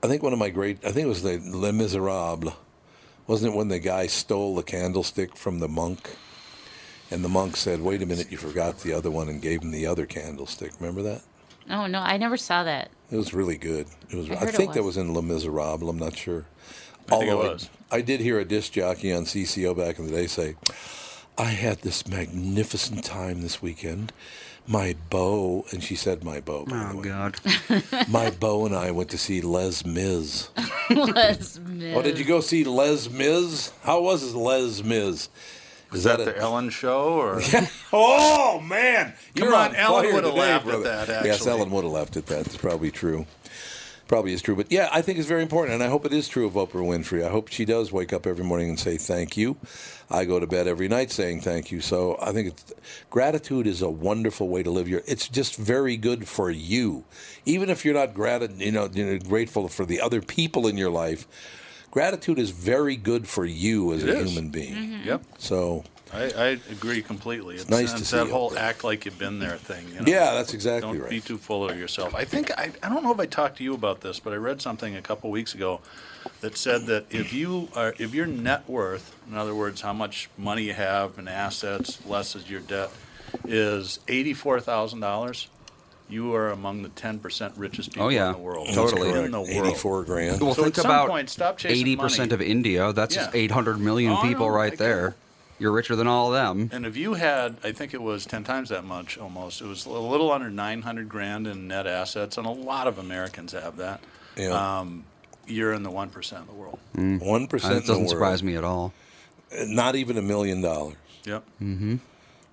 I 0.02 0.06
think 0.09 0.23
one 0.23 0.33
of 0.35 0.38
my 0.38 0.50
great, 0.50 0.85
I 0.85 0.90
think 0.92 1.06
it 1.06 1.09
was 1.09 1.23
the 1.23 1.38
Les 1.38 1.73
Miserables, 1.73 2.52
wasn't 3.26 3.54
it 3.54 3.56
when 3.56 3.68
the 3.68 3.78
guy 3.78 4.06
stole 4.06 4.54
the 4.54 4.62
candlestick 4.62 5.35
from 5.37 5.61
the 5.61 5.68
monk? 5.68 6.11
And 7.11 7.25
the 7.25 7.29
monk 7.29 7.57
said, 7.57 7.81
wait 7.83 8.03
a 8.03 8.07
minute, 8.07 8.31
you 8.33 8.37
forgot 8.39 8.81
the 8.81 8.93
other 8.93 9.11
one 9.11 9.29
and 9.29 9.41
gave 9.43 9.63
him 9.63 9.71
the 9.71 9.87
other 9.87 10.07
candlestick. 10.07 10.73
Remember 10.81 11.03
that? 11.03 11.23
Oh 11.71 11.87
no, 11.87 12.01
I 12.01 12.17
never 12.17 12.37
saw 12.37 12.65
that. 12.65 12.91
It 13.11 13.17
was 13.17 13.33
really 13.33 13.57
good. 13.57 13.87
It 14.11 14.17
was. 14.17 14.31
I 14.31 14.35
I, 14.35 14.37
heard 14.37 14.49
it 14.51 14.55
think 14.55 14.73
that 14.75 14.83
was. 14.83 14.97
was 14.97 15.07
in 15.07 15.15
Les 15.15 15.23
Miserables. 15.23 15.89
I'm 15.89 15.99
not 15.99 16.17
sure. 16.17 16.45
I 17.11 17.19
think 17.19 17.31
it 17.31 17.37
was. 17.37 17.69
I, 17.91 18.01
did 18.01 18.21
hear 18.21 18.39
a 18.39 18.45
disc 18.45 18.73
jockey 18.73 19.13
on 19.13 19.25
CCO 19.25 19.77
back 19.77 19.99
in 19.99 20.07
the 20.07 20.11
day 20.13 20.27
say, 20.27 20.57
"I 21.39 21.45
had 21.51 21.79
this 21.81 22.07
magnificent 22.07 23.05
time 23.05 23.43
this 23.43 23.63
weekend. 23.63 24.13
My 24.67 24.97
beau 25.11 25.67
and 25.71 25.83
she 25.85 25.95
said 25.95 26.25
my 26.25 26.41
beau. 26.41 26.65
By 26.65 26.79
the 26.79 26.91
Oh 26.93 26.97
way. 26.97 27.03
God. 27.03 28.09
My 28.09 28.31
beau 28.31 28.65
and 28.65 28.75
I 28.75 28.91
went 28.93 29.11
to 29.11 29.19
see 29.19 29.43
Les 29.43 29.85
Mis. 29.85 30.49
Les 30.91 31.59
Mis. 31.59 31.95
Oh, 31.95 32.01
did 32.01 32.19
you 32.19 32.25
go 32.25 32.41
see 32.41 32.65
Les 32.65 33.11
Mis? 33.11 33.73
How 33.83 34.01
was 34.01 34.35
Les 34.35 34.83
Mis? 34.83 35.29
Is 35.93 36.05
that 36.05 36.21
a- 36.21 36.25
the 36.25 36.37
Ellen 36.38 36.71
show 36.71 37.14
or? 37.14 37.41
Oh 37.93 38.61
man, 38.61 39.12
Come 39.37 39.49
You're 39.49 39.55
on, 39.57 39.76
Ellen 39.76 40.07
would've 40.12 40.31
today, 40.33 40.38
laughed 40.53 40.67
at 40.67 40.83
that, 41.07 41.25
Yes. 41.25 41.47
Ellen 41.47 41.71
would 41.71 41.85
have 41.85 41.93
laughed 41.93 42.17
at 42.17 42.26
that. 42.26 42.47
It's 42.47 42.57
probably 42.57 42.91
true. 42.91 43.26
Probably 44.09 44.33
is 44.35 44.43
true. 44.43 44.55
But 44.57 44.71
yeah, 44.71 44.88
I 44.93 45.00
think 45.00 45.19
it's 45.19 45.26
very 45.29 45.41
important, 45.43 45.75
and 45.75 45.83
I 45.83 45.88
hope 45.88 46.05
it 46.05 46.12
is 46.12 46.29
true 46.29 46.47
of 46.47 46.53
Oprah 46.55 46.73
Winfrey. 46.87 47.25
I 47.25 47.31
hope 47.31 47.49
she 47.49 47.64
does 47.64 47.91
wake 47.91 48.12
up 48.12 48.26
every 48.26 48.45
morning 48.45 48.69
and 48.69 48.79
say 48.79 48.99
thank 48.99 49.37
you. 49.37 49.57
I 50.11 50.26
go 50.26 50.38
to 50.38 50.47
bed 50.47 50.67
every 50.69 50.88
night 50.88 51.11
saying 51.11 51.41
thank 51.41 51.71
you. 51.73 51.81
So 51.81 52.19
I 52.21 52.33
think 52.33 52.49
it's, 52.49 52.75
gratitude 53.09 53.67
is 53.67 53.81
a 53.81 53.88
wonderful 53.88 54.49
way 54.49 54.62
to 54.62 54.71
live 54.71 54.88
your. 54.88 55.00
It's 55.07 55.26
just 55.29 55.57
very 55.57 55.97
good 55.97 56.29
for 56.29 56.50
you, 56.50 57.05
even 57.47 57.71
if 57.71 57.85
you're 57.85 57.95
not 57.95 58.12
grat- 58.12 58.59
you 58.61 58.73
know, 58.73 58.91
you 58.93 59.07
know, 59.07 59.19
grateful 59.21 59.69
for 59.69 59.87
the 59.87 60.00
other 60.03 60.21
people 60.21 60.67
in 60.67 60.76
your 60.76 60.91
life. 60.91 61.26
Gratitude 61.95 62.39
is 62.41 62.51
very 62.51 62.97
good 62.97 63.27
for 63.29 63.45
you 63.47 63.93
as 63.95 64.03
It 64.03 64.11
a 64.11 64.19
is. 64.19 64.31
human 64.33 64.51
being. 64.51 64.75
Mm-hmm. 64.75 65.09
Yep, 65.09 65.23
So 65.39 65.85
I, 66.13 66.25
I 66.25 66.47
agree 66.71 67.03
completely. 67.03 67.55
It's, 67.55 67.69
nice 67.69 67.93
to 67.93 67.99
it's 68.01 68.09
see 68.09 68.17
that 68.17 68.27
you, 68.27 68.33
whole 68.33 68.51
Oprah. 68.51 68.57
act 68.59 68.83
like 68.85 69.05
you've 69.05 69.19
been 69.19 69.39
there 69.39 69.57
thing. 69.57 69.89
You 69.89 70.01
know? 70.01 70.05
yeah, 70.07 70.35
that's 70.35 70.55
exactly 70.55 70.91
right. 70.99 71.01
Don't 71.03 71.11
be 71.11 71.21
too 71.21 71.39
full 71.39 71.69
of 71.71 71.79
yourself. 71.79 72.13
I 72.15 72.25
think 72.25 72.51
I, 72.59 72.73
I 72.83 72.89
don't 72.89 73.05
know 73.05 73.13
if 73.13 73.21
I 73.21 73.27
talked 73.27 73.59
to 73.59 73.65
you 73.65 73.75
about 73.75 74.01
this, 74.01 74.19
but 74.19 74.33
I 74.33 74.37
read 74.37 74.61
something 74.61 74.97
a 74.97 75.03
couple 75.03 75.31
weeks 75.31 75.55
ago 75.55 75.81
that 76.41 76.57
said 76.57 76.87
that 76.87 77.07
if 77.11 77.33
you 77.33 77.69
are 77.77 77.95
if 77.99 78.13
your 78.13 78.27
net 78.27 78.69
worth, 78.69 79.17
in 79.31 79.37
other 79.37 79.55
words, 79.55 79.81
how 79.81 79.93
much 79.93 80.29
money 80.37 80.65
you 80.65 80.73
have 80.75 81.17
in 81.19 81.29
assets 81.29 82.05
less 82.07 82.35
is 82.35 82.51
your 82.51 82.61
debt, 82.61 82.91
is 83.45 84.01
eighty 84.09 84.35
four 84.35 84.59
thousand 84.61 84.99
dollars, 85.01 85.49
you 86.09 86.35
are 86.35 86.51
among 86.51 86.83
the 86.83 86.89
ten 86.91 87.19
percent 87.19 87.55
richest 87.57 87.91
people 87.93 88.07
Oh, 88.07 88.09
yeah. 88.11 88.29
in 88.29 88.33
the 88.35 88.39
world. 88.39 88.69
Totally. 88.73 89.09
in 89.11 89.31
the 89.33 89.41
world. 89.41 89.49
Eighty-four 89.51 90.05
grand. 90.05 90.41
Well, 90.41 90.55
So 90.55 90.63
think 90.65 90.77
at 90.79 90.83
some 90.83 90.91
about 90.91 91.09
point, 91.09 91.31
stop 91.31 91.59
chasing 91.59 91.79
eighty 91.81 91.97
percent 91.97 92.31
money. 92.31 92.45
of 92.45 92.51
India. 92.51 92.93
That's 92.93 93.17
Yeah. 93.17 93.31
800 93.33 93.79
million 93.81 94.13
Oh, 94.13 94.23
people 94.23 94.47
know, 94.49 94.55
right 94.55 94.71
get 94.73 94.79
there. 94.79 95.09
it. 95.09 95.15
You're 95.61 95.71
richer 95.73 95.95
than 95.97 96.07
all 96.09 96.29
of 96.29 96.35
them. 96.35 96.69
And 96.73 96.85
if 96.85 96.97
you 96.97 97.15
had, 97.15 97.57
I 97.63 97.71
think 97.71 97.95
it 97.95 98.03
was 98.03 98.27
10 98.27 98.43
times 98.43 98.71
that 98.71 98.85
much 98.85 99.17
almost, 99.17 99.61
it 99.63 99.67
was 99.67 99.87
a 99.87 99.91
little 99.91 100.33
under 100.33 100.51
900 100.51 101.09
grand 101.09 101.47
in 101.47 101.69
net 101.69 101.87
assets, 101.87 102.37
and 102.37 102.45
a 102.47 102.51
lot 102.51 102.89
of 102.89 102.99
Americans 102.99 103.53
have 103.53 103.77
that. 103.77 104.01
Yeah. 104.37 104.49
Um, 104.81 105.05
you're 105.47 105.73
in 105.73 105.85
the 105.85 105.93
1% 105.93 106.33
of 106.41 106.47
the 106.49 106.53
world. 106.53 106.79
One 106.95 107.47
percent. 107.47 107.75
That 107.75 107.87
doesn't 107.87 108.09
surprise 108.09 108.43
me 108.43 108.57
at 108.57 108.65
all. 108.65 108.93
Not 109.67 109.95
even 109.95 110.19
a 110.19 110.23
million 110.23 110.61
dollars. 110.61 110.97
Yep. 111.25 111.45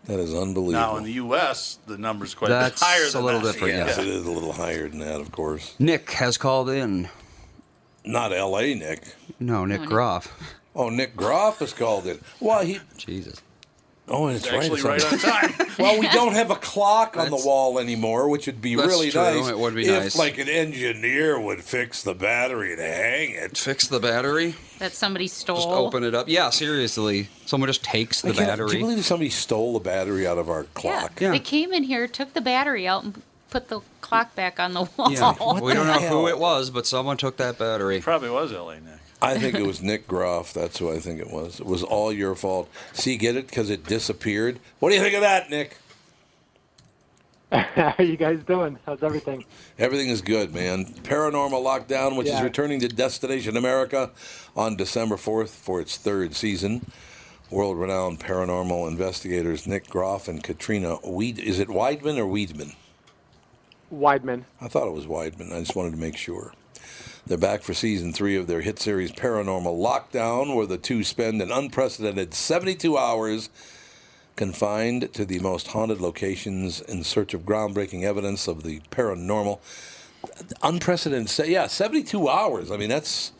That 0.06 0.20
is 0.20 0.34
unbelievable. 0.34 0.72
Now, 0.72 0.98
in 0.98 1.04
the 1.04 1.12
U.S., 1.14 1.78
the 1.86 1.98
number's 1.98 2.34
quite 2.34 2.50
a 2.50 2.54
bit 2.56 2.60
That's 2.60 2.82
higher 2.82 3.08
a 3.08 3.12
than 3.12 3.24
little 3.24 3.42
that. 3.42 3.54
different, 3.54 3.76
yes, 3.76 3.98
yeah. 3.98 4.04
it 4.04 4.10
is 4.10 4.26
a 4.26 4.32
little 4.32 4.52
higher 4.54 4.90
than 4.90 5.00
that, 5.00 5.22
of 5.22 5.32
course. 5.32 5.76
Nick 5.80 6.10
has 6.12 6.38
called 6.38 6.70
in. 6.70 7.08
Not 8.04 8.34
L.A. 8.34 8.74
Nick. 8.74 9.16
No, 9.40 9.64
Nick 9.66 9.82
Nick. 9.82 9.90
Groff. 9.90 10.56
Oh, 10.76 10.90
Nick 10.90 11.16
Groff 11.16 11.60
has 11.60 11.72
called 11.74 12.08
in. 12.08 12.20
Well, 12.40 12.66
he. 12.66 12.80
Jesus. 12.98 13.42
Oh, 14.14 14.28
it's 14.28 14.44
It's 14.46 14.52
right. 14.52 14.64
actually 14.64 14.80
it's 14.82 14.86
on- 14.86 14.92
right 14.92 15.14
on 15.14 15.20
time. 15.58 15.68
Well, 15.80 16.00
we 16.00 16.08
don't 16.10 16.34
have 16.34 16.52
a 16.52 16.56
clock 16.56 17.16
on 17.18 17.26
the 17.26 17.30
That's- 17.32 17.46
wall 17.46 17.80
anymore, 17.80 18.30
which 18.30 18.46
would 18.46 18.62
be 18.62 18.76
That's 18.76 18.88
really 18.88 19.10
true. 19.10 19.22
nice. 19.22 19.48
It 19.48 19.58
would 19.58 19.74
be 19.74 19.88
if, 19.88 20.04
nice. 20.04 20.16
like, 20.18 20.38
an 20.38 20.48
engineer 20.50 21.40
would 21.40 21.64
fix 21.64 22.04
the 22.04 22.14
battery 22.14 22.76
to 22.76 22.84
hang 22.84 23.32
it. 23.32 23.58
Fix 23.58 23.88
the 23.88 24.00
battery. 24.00 24.56
That 24.80 24.92
somebody 24.94 25.28
stole. 25.28 25.56
Just 25.56 25.68
open 25.70 26.04
it 26.04 26.14
up. 26.14 26.28
Yeah, 26.30 26.50
seriously. 26.52 27.30
Someone 27.48 27.68
just 27.68 27.84
takes 27.84 28.22
the 28.22 28.30
I 28.30 28.34
can't- 28.34 28.48
battery. 28.48 28.70
Can 28.72 28.80
you 28.82 28.86
believe 28.86 29.06
somebody 29.06 29.30
stole 29.32 29.74
the 29.74 29.80
battery 29.80 30.28
out 30.28 30.38
of 30.38 30.50
our 30.50 30.64
Yeah. 30.64 30.68
clock? 30.76 31.20
Yeah. 31.22 31.32
They 31.32 31.40
came 31.40 31.74
in 31.74 31.84
here, 31.84 32.08
took 32.08 32.34
the 32.34 32.42
battery 32.42 32.88
out, 32.88 33.04
and 33.04 33.22
put 33.50 33.70
the 33.70 33.80
clock 34.02 34.36
back 34.36 34.60
on 34.60 34.74
the 34.74 34.84
wall. 34.98 35.12
Yeah. 35.12 35.34
What 35.34 35.64
we 35.64 35.74
don't 35.74 35.88
the 35.88 35.94
know 35.94 36.00
hell? 36.00 36.20
who 36.22 36.28
it 36.28 36.38
was, 36.38 36.70
but 36.70 36.86
someone 36.86 37.18
took 37.18 37.38
that 37.38 37.58
battery. 37.58 38.02
Probably 38.02 38.30
was 38.30 38.54
L.A. 38.54 38.76
Nick. 38.76 39.00
I 39.22 39.38
think 39.38 39.56
it 39.56 39.66
was 39.66 39.82
Nick 39.82 40.08
Groff. 40.08 40.54
That's 40.54 40.80
who 40.80 40.92
I 40.92 41.00
think 41.00 41.20
it 41.20 41.30
was. 41.30 41.60
It 41.60 41.66
was 41.66 41.84
all 41.84 42.12
your 42.12 42.36
fault. 42.36 42.70
See, 42.94 43.18
get 43.18 43.36
it? 43.36 43.48
Because 43.48 43.70
it 43.70 43.86
disappeared. 43.86 44.60
What 44.80 44.90
do 44.90 44.96
you 44.96 45.02
think 45.02 45.14
of 45.14 45.22
that, 45.22 45.50
Nick? 45.50 45.78
How 47.52 47.94
are 47.98 48.04
you 48.04 48.18
guys 48.18 48.40
doing? 48.44 48.80
How's 48.86 49.04
everything? 49.04 49.44
Everything 49.78 50.10
is 50.10 50.22
good, 50.22 50.54
man. 50.54 50.86
Paranormal 50.86 51.62
Lockdown, 51.64 52.16
which 52.16 52.28
is 52.28 52.42
returning 52.42 52.80
to 52.80 52.88
Destination 52.88 53.58
America 53.58 54.12
on 54.56 54.76
December 54.78 55.18
4th 55.18 55.50
for 55.50 55.82
its 55.82 55.98
third 55.98 56.34
season. 56.34 56.86
World 57.50 57.78
renowned 57.78 58.22
paranormal 58.22 58.88
investigators 58.88 59.68
Nick 59.68 59.90
Groff 59.90 60.30
and 60.30 60.42
Katrina 60.42 60.98
Weed. 61.06 61.38
Is 61.38 61.60
it 61.60 61.68
Weidman 61.68 62.18
or 62.18 62.26
Weedman? 62.26 62.76
Weidman. 63.94 64.46
I 64.62 64.70
thought 64.70 64.88
it 64.88 64.94
was 64.94 65.06
Weidman. 65.06 65.52
I 65.54 65.60
just 65.60 65.76
wanted 65.76 65.92
to 65.92 65.98
make 65.98 66.16
sure. 66.16 66.54
They're 67.26 67.38
back 67.38 67.62
for 67.62 67.74
season 67.74 68.14
three 68.14 68.36
of 68.36 68.48
their 68.48 68.62
hit 68.62 68.80
series 68.80 69.12
Paranormal 69.12 69.80
Lockdown, 69.80 70.56
where 70.56 70.66
the 70.66 70.78
two 70.78 71.04
spend 71.04 71.42
an 71.42 71.52
unprecedented 71.52 72.34
72 72.34 72.98
hours 72.98 73.50
confined 74.36 75.14
to 75.14 75.24
the 75.24 75.40
most 75.40 75.68
haunted 75.68 76.02
locations 76.02 76.82
in 76.82 77.04
search 77.04 77.34
of 77.34 77.42
groundbreaking 77.42 78.04
evidence 78.04 78.48
of 78.48 78.64
the 78.64 78.80
paranormal. 78.92 79.60
Unprecedented, 80.64 81.30
se- 81.30 81.52
yeah, 81.52 81.68
72 81.68 82.28
hours. 82.28 82.72
I 82.72 82.78
mean, 82.78 82.90
that's, 82.90 83.32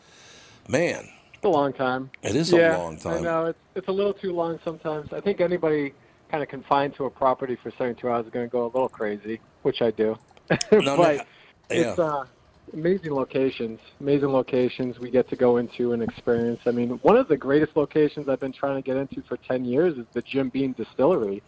man, 0.68 1.08
It's 1.34 1.44
a 1.44 1.48
long 1.48 1.72
time. 1.72 2.10
it 2.22 2.36
is 2.36 2.52
a 2.52 2.56
yeah, 2.58 2.76
long 2.76 2.94
I 2.96 2.98
time. 2.98 3.22
know 3.24 3.46
it's 3.46 3.58
it's 3.74 3.88
a 3.88 3.92
little 3.92 4.14
too 4.14 4.32
long 4.32 4.58
sometimes. 4.64 5.12
I 5.12 5.20
think 5.20 5.40
anybody 5.40 5.92
kind 6.30 6.42
of 6.42 6.48
confined 6.48 6.94
to 6.96 7.06
a 7.06 7.10
property 7.10 7.56
for 7.56 7.70
72 7.72 8.08
hours 8.08 8.26
is 8.26 8.30
going 8.32 8.46
to 8.46 8.50
go 8.52 8.64
a 8.64 8.66
little 8.66 8.88
crazy, 8.88 9.40
which 9.62 9.82
I 9.82 9.90
do. 9.90 10.16
No, 10.72 10.96
but 10.96 11.16
no, 11.18 11.22
it's 11.70 11.98
uh, 11.98 12.24
amazing 12.72 13.12
locations. 13.14 13.80
Amazing 14.00 14.28
locations 14.32 14.98
we 14.98 15.10
get 15.10 15.28
to 15.30 15.36
go 15.36 15.56
into 15.58 15.92
and 15.92 16.02
experience. 16.02 16.60
I 16.66 16.70
mean, 16.70 16.90
one 17.02 17.16
of 17.16 17.28
the 17.28 17.36
greatest 17.36 17.76
locations 17.76 18.28
I've 18.28 18.40
been 18.40 18.52
trying 18.52 18.76
to 18.76 18.82
get 18.82 18.96
into 18.96 19.22
for 19.22 19.36
10 19.36 19.64
years 19.64 19.98
is 19.98 20.06
the 20.12 20.22
Jim 20.22 20.48
Beam 20.48 20.72
Distillery, 20.72 21.42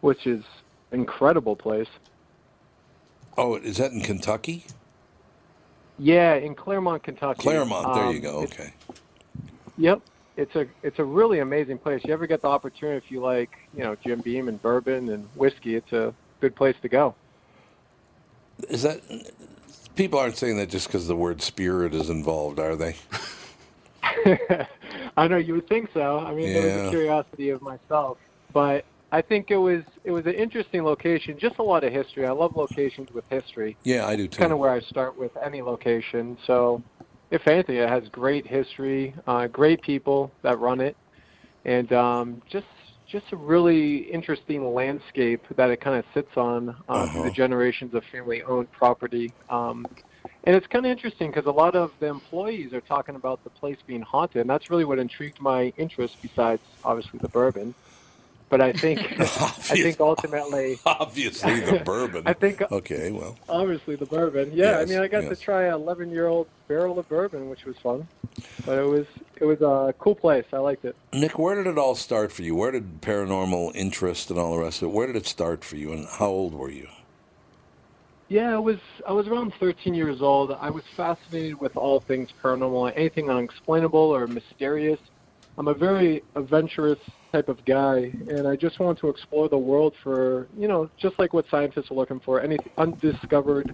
which 0.00 0.26
is 0.26 0.44
incredible 0.92 1.56
place. 1.56 1.88
Oh, 3.36 3.56
is 3.56 3.78
that 3.78 3.92
in 3.92 4.00
Kentucky? 4.00 4.64
Yeah, 5.98 6.34
in 6.34 6.54
Clermont, 6.54 7.02
Kentucky. 7.02 7.42
Clermont, 7.42 7.94
there 7.94 8.10
you 8.10 8.16
Um, 8.16 8.20
go. 8.22 8.42
Okay. 8.44 8.72
Yep. 9.78 10.00
It's 10.36 10.56
a 10.56 10.66
it's 10.82 10.98
a 10.98 11.04
really 11.04 11.38
amazing 11.38 11.78
place. 11.78 12.02
You 12.04 12.12
ever 12.12 12.26
get 12.26 12.42
the 12.42 12.48
opportunity 12.48 12.96
if 13.04 13.10
you 13.12 13.20
like, 13.20 13.50
you 13.76 13.84
know, 13.84 13.96
Jim 14.04 14.20
Beam 14.20 14.48
and 14.48 14.60
bourbon 14.60 15.10
and 15.10 15.28
whiskey, 15.36 15.76
it's 15.76 15.92
a 15.92 16.12
good 16.40 16.56
place 16.56 16.74
to 16.82 16.88
go. 16.88 17.14
Is 18.68 18.82
that, 18.82 19.00
people 19.96 20.18
aren't 20.18 20.36
saying 20.36 20.56
that 20.58 20.68
just 20.68 20.88
because 20.88 21.06
the 21.06 21.16
word 21.16 21.42
spirit 21.42 21.94
is 21.94 22.10
involved, 22.10 22.58
are 22.58 22.76
they? 22.76 22.96
I 25.16 25.28
know 25.28 25.36
you 25.36 25.54
would 25.54 25.68
think 25.68 25.90
so. 25.94 26.18
I 26.18 26.34
mean, 26.34 26.52
there 26.52 26.62
was 26.62 26.88
a 26.88 26.90
curiosity 26.90 27.50
of 27.50 27.62
myself, 27.62 28.18
but 28.52 28.84
I 29.12 29.22
think 29.22 29.50
it 29.50 29.56
was 29.56 29.82
it 30.04 30.10
was 30.10 30.26
an 30.26 30.34
interesting 30.34 30.82
location. 30.84 31.38
Just 31.38 31.58
a 31.58 31.62
lot 31.62 31.84
of 31.84 31.92
history. 31.92 32.26
I 32.26 32.32
love 32.32 32.56
locations 32.56 33.10
with 33.12 33.24
history. 33.30 33.76
Yeah, 33.84 34.06
I 34.06 34.16
do 34.16 34.26
too. 34.26 34.38
Kind 34.38 34.52
of 34.52 34.58
where 34.58 34.70
I 34.70 34.80
start 34.80 35.16
with 35.18 35.32
any 35.36 35.62
location. 35.62 36.36
So, 36.46 36.82
if 37.30 37.46
anything, 37.46 37.76
it 37.76 37.88
has 37.88 38.08
great 38.08 38.46
history, 38.46 39.14
uh, 39.26 39.46
great 39.46 39.82
people 39.82 40.32
that 40.42 40.58
run 40.58 40.80
it, 40.80 40.96
and 41.64 41.92
um, 41.92 42.42
just 42.50 42.66
just 43.06 43.26
a 43.32 43.36
really 43.36 43.98
interesting 43.98 44.74
landscape 44.74 45.42
that 45.56 45.70
it 45.70 45.80
kind 45.80 45.98
of 45.98 46.04
sits 46.14 46.36
on 46.36 46.76
uh, 46.88 47.06
through 47.12 47.24
the 47.24 47.30
generations 47.30 47.94
of 47.94 48.02
family-owned 48.10 48.70
property. 48.72 49.32
Um, 49.50 49.86
and 50.44 50.56
it's 50.56 50.66
kind 50.66 50.84
of 50.84 50.90
interesting 50.90 51.30
because 51.30 51.46
a 51.46 51.50
lot 51.50 51.74
of 51.74 51.92
the 52.00 52.06
employees 52.06 52.72
are 52.72 52.80
talking 52.80 53.14
about 53.14 53.42
the 53.44 53.50
place 53.50 53.76
being 53.86 54.02
haunted, 54.02 54.40
and 54.40 54.50
that's 54.50 54.70
really 54.70 54.84
what 54.84 54.98
intrigued 54.98 55.40
my 55.40 55.72
interest. 55.76 56.16
Besides, 56.22 56.62
obviously, 56.84 57.18
the 57.20 57.28
bourbon. 57.28 57.74
But 58.54 58.60
I 58.60 58.72
think 58.72 59.00
I 59.20 59.24
think 59.48 59.98
ultimately, 59.98 60.78
Obviously, 60.86 61.58
the 61.58 61.80
bourbon. 61.84 62.22
I 62.24 62.34
think 62.34 62.62
uh, 62.62 62.68
Okay, 62.70 63.10
well, 63.10 63.36
obviously 63.48 63.96
the 63.96 64.06
bourbon. 64.06 64.52
Yeah, 64.54 64.78
I 64.78 64.84
mean, 64.84 65.00
I 65.00 65.08
got 65.08 65.24
yes. 65.24 65.36
to 65.36 65.44
try 65.44 65.64
an 65.64 65.74
11 65.74 66.12
year 66.12 66.28
old 66.28 66.46
barrel 66.68 66.96
of 67.00 67.08
bourbon, 67.08 67.50
which 67.50 67.64
was 67.64 67.76
fun. 67.78 68.06
But 68.64 68.78
it 68.78 68.86
was 68.86 69.06
it 69.38 69.44
was 69.44 69.60
a 69.60 69.92
cool 69.98 70.14
place. 70.14 70.44
I 70.52 70.58
liked 70.58 70.84
it. 70.84 70.94
Nick, 71.12 71.36
where 71.36 71.56
did 71.56 71.66
it 71.66 71.76
all 71.78 71.96
start 71.96 72.30
for 72.30 72.42
you? 72.42 72.54
Where 72.54 72.70
did 72.70 73.00
paranormal 73.00 73.74
interest 73.74 74.30
and 74.30 74.38
all 74.38 74.54
the 74.54 74.62
rest 74.62 74.82
of 74.82 74.90
it? 74.90 74.92
Where 74.92 75.08
did 75.08 75.16
it 75.16 75.26
start 75.26 75.64
for 75.64 75.74
you, 75.74 75.90
and 75.90 76.06
how 76.06 76.28
old 76.28 76.54
were 76.54 76.70
you? 76.70 76.86
Yeah, 78.28 78.54
I 78.54 78.58
was 78.60 78.78
I 79.04 79.10
was 79.10 79.26
around 79.26 79.52
13 79.58 79.94
years 79.94 80.22
old. 80.22 80.52
I 80.52 80.70
was 80.70 80.84
fascinated 80.96 81.58
with 81.58 81.76
all 81.76 81.98
things 81.98 82.28
paranormal, 82.40 82.92
anything 82.94 83.30
unexplainable 83.30 83.98
or 83.98 84.28
mysterious. 84.28 85.00
I'm 85.56 85.68
a 85.68 85.74
very 85.74 86.22
adventurous 86.34 86.98
type 87.32 87.48
of 87.48 87.64
guy, 87.64 88.12
and 88.28 88.46
I 88.46 88.56
just 88.56 88.78
want 88.80 88.98
to 89.00 89.08
explore 89.08 89.48
the 89.48 89.58
world 89.58 89.94
for 90.02 90.48
you 90.56 90.68
know 90.68 90.88
just 91.00 91.18
like 91.18 91.32
what 91.32 91.44
scientists 91.50 91.90
are 91.90 91.94
looking 91.94 92.20
for, 92.20 92.40
any 92.40 92.58
undiscovered 92.78 93.72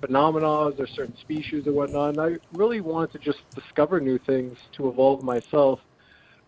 phenomena 0.00 0.46
or 0.46 0.86
certain 0.94 1.16
species 1.20 1.66
or 1.66 1.72
whatnot. 1.72 2.10
And 2.10 2.20
I 2.20 2.36
really 2.52 2.80
wanted 2.80 3.12
to 3.12 3.18
just 3.18 3.38
discover 3.54 4.00
new 4.00 4.18
things 4.20 4.56
to 4.76 4.88
evolve 4.88 5.22
myself 5.22 5.80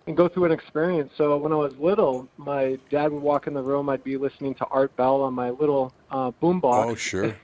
and 0.06 0.16
go 0.16 0.28
through 0.28 0.46
an 0.46 0.52
experience. 0.52 1.10
So 1.16 1.36
when 1.36 1.52
I 1.52 1.56
was 1.56 1.72
little, 1.78 2.28
my 2.36 2.78
dad 2.90 3.12
would 3.12 3.22
walk 3.22 3.46
in 3.46 3.54
the 3.54 3.62
room. 3.62 3.88
I'd 3.88 4.04
be 4.04 4.16
listening 4.16 4.54
to 4.56 4.66
Art 4.70 4.94
Bell 4.96 5.22
on 5.22 5.34
my 5.34 5.50
little 5.50 5.94
uh, 6.10 6.30
boombox. 6.42 6.86
Oh, 6.88 6.94
sure. 6.94 7.36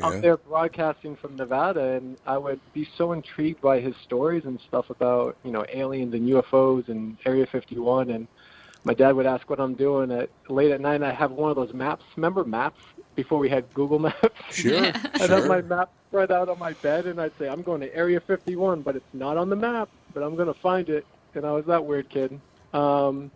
Out 0.00 0.14
Yeah. 0.14 0.20
there 0.20 0.36
broadcasting 0.36 1.16
from 1.16 1.34
Nevada, 1.34 1.94
and 1.94 2.16
I 2.24 2.38
would 2.38 2.60
be 2.72 2.88
so 2.96 3.12
intrigued 3.12 3.60
by 3.60 3.80
his 3.80 3.96
stories 4.04 4.44
and 4.44 4.60
stuff 4.60 4.90
about 4.90 5.36
you 5.42 5.50
know 5.50 5.64
aliens 5.72 6.14
and 6.14 6.28
UFOs 6.28 6.88
and 6.88 7.16
Area 7.26 7.46
51. 7.46 8.10
And 8.10 8.28
my 8.84 8.94
dad 8.94 9.16
would 9.16 9.26
ask 9.26 9.50
what 9.50 9.58
I'm 9.58 9.74
doing 9.74 10.12
at 10.12 10.30
late 10.48 10.70
at 10.70 10.80
night. 10.80 10.96
And 10.96 11.04
I 11.04 11.12
have 11.12 11.32
one 11.32 11.50
of 11.50 11.56
those 11.56 11.74
maps. 11.74 12.04
Remember 12.16 12.44
maps 12.44 12.78
before 13.16 13.40
we 13.40 13.48
had 13.48 13.72
Google 13.74 13.98
Maps? 14.08 14.28
Sure, 14.52 14.84
I'd 15.20 15.30
have 15.30 15.46
my 15.46 15.62
map 15.62 15.90
spread 16.08 16.30
out 16.30 16.48
on 16.48 16.60
my 16.60 16.74
bed, 16.74 17.06
and 17.06 17.20
I'd 17.20 17.32
say, 17.36 17.48
I'm 17.48 17.62
going 17.62 17.80
to 17.80 17.92
Area 17.92 18.20
51, 18.20 18.82
but 18.82 18.94
it's 18.94 19.14
not 19.14 19.36
on 19.36 19.50
the 19.50 19.56
map, 19.56 19.88
but 20.14 20.22
I'm 20.22 20.36
going 20.36 20.52
to 20.52 20.60
find 20.60 20.88
it. 20.88 21.06
And 21.34 21.44
I 21.44 21.50
was 21.50 21.64
that 21.66 21.84
weird 21.84 22.08
kid. 22.08 22.40
Um, 22.72 23.32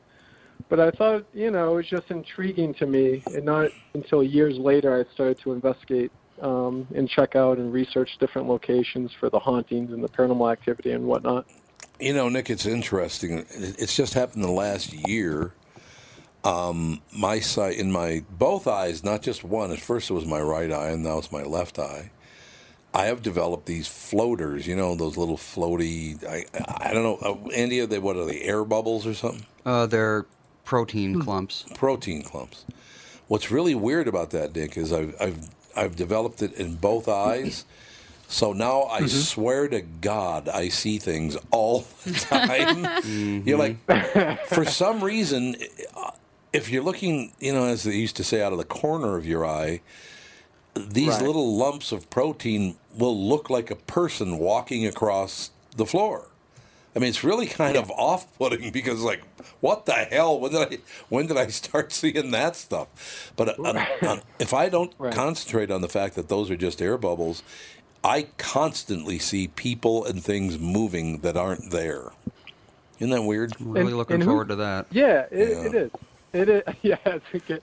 but 0.68 0.78
I 0.78 0.90
thought, 0.92 1.26
you 1.34 1.50
know, 1.50 1.72
it 1.72 1.74
was 1.74 1.86
just 1.88 2.10
intriguing 2.10 2.72
to 2.74 2.86
me. 2.86 3.22
And 3.34 3.44
not 3.44 3.70
until 3.94 4.22
years 4.22 4.56
later 4.58 4.96
I 4.98 5.12
started 5.12 5.38
to 5.40 5.52
investigate 5.52 6.10
um, 6.42 6.86
and 6.94 7.08
check 7.08 7.36
out 7.36 7.58
and 7.58 7.72
research 7.72 8.10
different 8.18 8.48
locations 8.48 9.12
for 9.18 9.30
the 9.30 9.38
hauntings 9.38 9.92
and 9.92 10.02
the 10.02 10.08
paranormal 10.08 10.52
activity 10.52 10.90
and 10.90 11.06
whatnot. 11.06 11.46
You 12.00 12.12
know, 12.12 12.28
Nick, 12.28 12.50
it's 12.50 12.66
interesting. 12.66 13.46
It's 13.50 13.96
just 13.96 14.14
happened 14.14 14.44
the 14.44 14.50
last 14.50 14.92
year. 14.92 15.54
Um, 16.44 17.00
my 17.16 17.38
sight 17.38 17.78
in 17.78 17.92
my 17.92 18.24
both 18.28 18.66
eyes, 18.66 19.04
not 19.04 19.22
just 19.22 19.44
one. 19.44 19.70
At 19.70 19.78
first, 19.78 20.10
it 20.10 20.14
was 20.14 20.26
my 20.26 20.40
right 20.40 20.72
eye, 20.72 20.90
and 20.90 21.04
now 21.04 21.18
it's 21.18 21.30
my 21.30 21.44
left 21.44 21.78
eye. 21.78 22.10
I 22.92 23.04
have 23.06 23.22
developed 23.22 23.66
these 23.66 23.86
floaters. 23.86 24.66
You 24.66 24.74
know, 24.74 24.96
those 24.96 25.16
little 25.16 25.36
floaty. 25.36 26.24
I 26.26 26.44
I 26.88 26.92
don't 26.92 27.04
know, 27.04 27.18
uh, 27.22 27.50
Andy. 27.50 27.80
Are 27.80 27.86
they 27.86 28.00
what 28.00 28.16
are 28.16 28.24
they? 28.24 28.42
Air 28.42 28.64
bubbles 28.64 29.06
or 29.06 29.14
something? 29.14 29.46
Uh, 29.64 29.86
they're 29.86 30.26
protein 30.64 31.20
clumps. 31.20 31.64
protein 31.74 32.22
clumps. 32.22 32.64
What's 33.28 33.52
really 33.52 33.76
weird 33.76 34.08
about 34.08 34.30
that, 34.30 34.52
Dick, 34.52 34.76
is 34.76 34.92
I've 34.92 35.14
I've 35.20 35.48
I've 35.76 35.96
developed 35.96 36.42
it 36.42 36.54
in 36.54 36.76
both 36.76 37.08
eyes. 37.08 37.64
So 38.28 38.54
now 38.54 38.84
I 38.84 39.00
mm-hmm. 39.00 39.08
swear 39.08 39.68
to 39.68 39.82
God, 39.82 40.48
I 40.48 40.68
see 40.68 40.98
things 40.98 41.36
all 41.50 41.84
the 42.04 42.12
time. 42.14 43.44
You're 43.46 43.58
like, 43.58 43.86
mm-hmm. 43.86 44.54
for 44.54 44.64
some 44.64 45.04
reason, 45.04 45.56
if 46.52 46.70
you're 46.70 46.82
looking, 46.82 47.32
you 47.40 47.52
know, 47.52 47.66
as 47.66 47.82
they 47.82 47.94
used 47.94 48.16
to 48.16 48.24
say, 48.24 48.42
out 48.42 48.52
of 48.52 48.58
the 48.58 48.64
corner 48.64 49.16
of 49.16 49.26
your 49.26 49.44
eye, 49.44 49.82
these 50.74 51.08
Right. 51.08 51.22
little 51.22 51.56
lumps 51.56 51.92
of 51.92 52.08
protein 52.08 52.76
will 52.96 53.16
look 53.16 53.50
like 53.50 53.70
a 53.70 53.76
person 53.76 54.38
walking 54.38 54.86
across 54.86 55.50
the 55.76 55.84
floor. 55.84 56.28
I 56.94 56.98
mean, 56.98 57.08
it's 57.08 57.24
really 57.24 57.46
kind 57.46 57.76
of 57.76 57.90
off-putting 57.90 58.70
because, 58.70 59.00
like, 59.02 59.22
what 59.60 59.86
the 59.86 59.92
hell? 59.94 60.38
When 60.38 60.52
did 60.52 60.60
I 60.72 60.78
when 61.08 61.26
did 61.26 61.36
I 61.38 61.46
start 61.48 61.90
seeing 62.00 62.30
that 62.32 62.54
stuff? 62.56 63.32
But 63.36 63.58
uh, 63.58 63.84
uh, 64.02 64.18
if 64.38 64.52
I 64.52 64.68
don't 64.68 64.92
Right. 64.98 65.14
concentrate 65.14 65.70
on 65.70 65.80
the 65.80 65.88
fact 65.88 66.14
that 66.16 66.28
those 66.28 66.50
are 66.50 66.56
just 66.56 66.82
air 66.82 66.98
bubbles, 66.98 67.42
I 68.04 68.26
constantly 68.36 69.18
see 69.18 69.48
people 69.48 70.04
and 70.04 70.22
things 70.22 70.58
moving 70.58 71.18
that 71.18 71.36
aren't 71.36 71.70
there. 71.70 72.10
Isn't 72.98 73.10
that 73.10 73.22
weird? 73.22 73.52
Really 73.58 73.94
looking 73.94 74.14
and 74.14 74.22
who- 74.24 74.30
forward 74.30 74.48
to 74.48 74.56
that. 74.56 74.86
Yeah, 74.90 75.26
it, 75.30 75.48
Yeah. 75.48 75.64
it 75.64 75.74
is. 75.74 75.90
It 76.34 76.48
is. 76.48 76.62
Yeah, 76.82 76.96
I 77.06 77.18
think 77.20 77.48
it, 77.50 77.62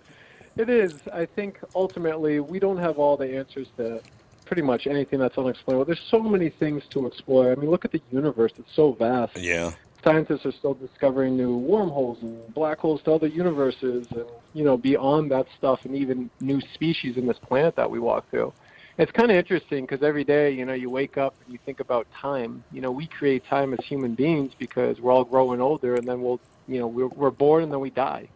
it 0.57 0.69
is. 0.69 0.95
I 1.13 1.25
think 1.25 1.59
ultimately 1.75 2.39
we 2.39 2.59
don't 2.59 2.77
have 2.77 2.97
all 2.97 3.15
the 3.15 3.37
answers 3.37 3.67
to 3.77 4.01
pretty 4.49 4.63
much 4.63 4.87
anything 4.87 5.19
that's 5.19 5.37
unexplainable. 5.37 5.85
There's 5.85 6.01
so 6.09 6.19
many 6.19 6.49
things 6.49 6.81
to 6.89 7.05
explore. 7.05 7.51
I 7.51 7.55
mean, 7.55 7.69
look 7.69 7.85
at 7.85 7.91
the 7.91 8.01
universe; 8.11 8.51
it's 8.57 8.75
so 8.75 8.93
vast. 8.93 9.37
Yeah. 9.37 9.71
Scientists 10.03 10.45
are 10.45 10.51
still 10.51 10.73
discovering 10.73 11.37
new 11.37 11.55
wormholes 11.55 12.17
and 12.23 12.51
black 12.53 12.79
holes 12.79 13.01
to 13.03 13.11
other 13.13 13.27
universes, 13.27 14.07
and 14.11 14.25
you 14.53 14.63
know, 14.63 14.75
beyond 14.75 15.29
that 15.29 15.45
stuff, 15.55 15.85
and 15.85 15.95
even 15.95 16.31
new 16.41 16.59
species 16.73 17.15
in 17.15 17.27
this 17.27 17.37
planet 17.37 17.75
that 17.75 17.91
we 17.91 17.99
walk 17.99 18.27
through. 18.31 18.51
It's 18.97 19.11
kind 19.11 19.29
of 19.29 19.37
interesting 19.37 19.85
because 19.85 20.01
every 20.01 20.23
day, 20.23 20.49
you 20.51 20.65
know, 20.65 20.73
you 20.73 20.89
wake 20.89 21.17
up 21.17 21.35
and 21.45 21.53
you 21.53 21.59
think 21.63 21.79
about 21.79 22.07
time. 22.11 22.63
You 22.71 22.81
know, 22.81 22.91
we 22.91 23.05
create 23.05 23.45
time 23.45 23.73
as 23.73 23.85
human 23.85 24.15
beings 24.15 24.51
because 24.57 24.99
we're 24.99 25.11
all 25.11 25.25
growing 25.25 25.61
older, 25.61 25.93
and 25.93 26.07
then 26.07 26.23
we'll, 26.23 26.39
you 26.67 26.79
know, 26.79 26.87
we're, 26.87 27.07
we're 27.07 27.29
born 27.29 27.63
and 27.63 27.71
then 27.71 27.79
we 27.79 27.91
die. 27.91 28.27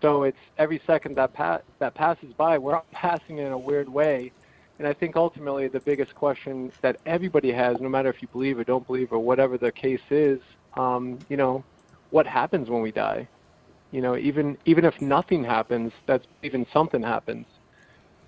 So 0.00 0.22
it's 0.22 0.38
every 0.56 0.80
second 0.86 1.16
that 1.16 1.34
pa- 1.34 1.60
that 1.80 1.94
passes 1.94 2.32
by, 2.32 2.56
we're 2.56 2.76
all 2.76 2.86
passing 2.92 3.38
in 3.38 3.52
a 3.52 3.58
weird 3.58 3.88
way. 3.88 4.32
And 4.78 4.88
I 4.88 4.92
think 4.92 5.16
ultimately 5.16 5.68
the 5.68 5.80
biggest 5.80 6.14
question 6.14 6.72
that 6.82 6.96
everybody 7.06 7.52
has, 7.52 7.80
no 7.80 7.88
matter 7.88 8.08
if 8.08 8.20
you 8.20 8.28
believe 8.28 8.58
or 8.58 8.64
don't 8.64 8.86
believe 8.86 9.12
or 9.12 9.18
whatever 9.18 9.56
the 9.56 9.70
case 9.70 10.00
is, 10.10 10.40
um, 10.76 11.18
you 11.28 11.36
know, 11.36 11.62
what 12.10 12.26
happens 12.26 12.68
when 12.68 12.82
we 12.82 12.90
die? 12.90 13.28
You 13.92 14.00
know, 14.00 14.16
even 14.16 14.58
even 14.64 14.84
if 14.84 15.00
nothing 15.00 15.44
happens, 15.44 15.92
that's 16.06 16.26
even 16.42 16.66
something 16.72 17.02
happens. 17.02 17.46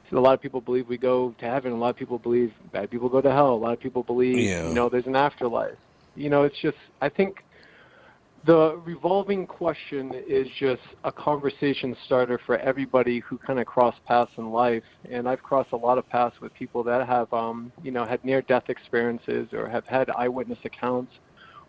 So 0.08 0.18
a 0.18 0.20
lot 0.20 0.34
of 0.34 0.40
people 0.40 0.60
believe 0.60 0.88
we 0.88 0.98
go 0.98 1.34
to 1.38 1.44
heaven. 1.44 1.72
A 1.72 1.76
lot 1.76 1.90
of 1.90 1.96
people 1.96 2.18
believe 2.18 2.52
bad 2.72 2.90
people 2.90 3.08
go 3.08 3.20
to 3.20 3.32
hell. 3.32 3.52
A 3.54 3.56
lot 3.56 3.72
of 3.72 3.80
people 3.80 4.04
believe, 4.04 4.36
Yeah. 4.38 4.68
you 4.68 4.74
know, 4.74 4.88
there's 4.88 5.06
an 5.06 5.16
afterlife. 5.16 5.76
You 6.14 6.30
know, 6.30 6.44
it's 6.44 6.58
just 6.60 6.76
I 7.00 7.08
think 7.08 7.44
the 8.46 8.80
revolving 8.84 9.44
question 9.44 10.12
is 10.26 10.46
just 10.58 10.82
a 11.02 11.10
conversation 11.10 11.96
starter 12.06 12.40
for 12.46 12.56
everybody 12.58 13.18
who 13.18 13.38
kind 13.38 13.58
of 13.58 13.66
cross 13.66 13.94
paths 14.06 14.30
in 14.38 14.52
life. 14.52 14.84
And 15.10 15.28
I've 15.28 15.42
crossed 15.42 15.72
a 15.72 15.76
lot 15.76 15.98
of 15.98 16.08
paths 16.08 16.36
with 16.40 16.54
people 16.54 16.84
that 16.84 17.06
have, 17.08 17.32
um, 17.32 17.72
you 17.82 17.90
know, 17.90 18.04
had 18.04 18.24
near-death 18.24 18.64
experiences 18.68 19.48
or 19.52 19.68
have 19.68 19.84
had 19.86 20.10
eyewitness 20.10 20.58
accounts 20.64 21.12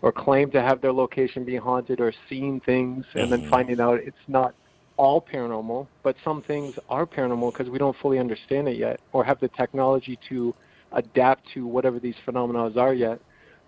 or 0.04 0.12
claim 0.12 0.52
to 0.52 0.62
have 0.62 0.80
their 0.80 0.94
location 0.94 1.44
be 1.44 1.56
haunted 1.56 2.00
or 2.00 2.14
seen 2.30 2.62
things 2.64 3.04
and 3.16 3.32
then 3.32 3.50
finding 3.50 3.82
out 3.82 4.00
it's 4.00 4.16
not 4.28 4.54
all 4.98 5.20
paranormal, 5.20 5.88
but 6.04 6.16
some 6.24 6.44
things 6.44 6.76
are 6.90 7.08
paranormal 7.08 7.52
because 7.52 7.72
we 7.72 7.80
don't 7.80 7.96
fully 8.02 8.20
understand 8.20 8.68
it 8.68 8.78
yet 8.78 9.00
or 9.14 9.24
have 9.24 9.40
the 9.40 9.48
technology 9.50 10.20
to 10.30 10.54
adapt 10.92 11.44
to 11.54 11.66
whatever 11.66 12.00
these 12.00 12.16
phenomena 12.24 12.72
are 12.80 12.94
yet. 12.94 13.20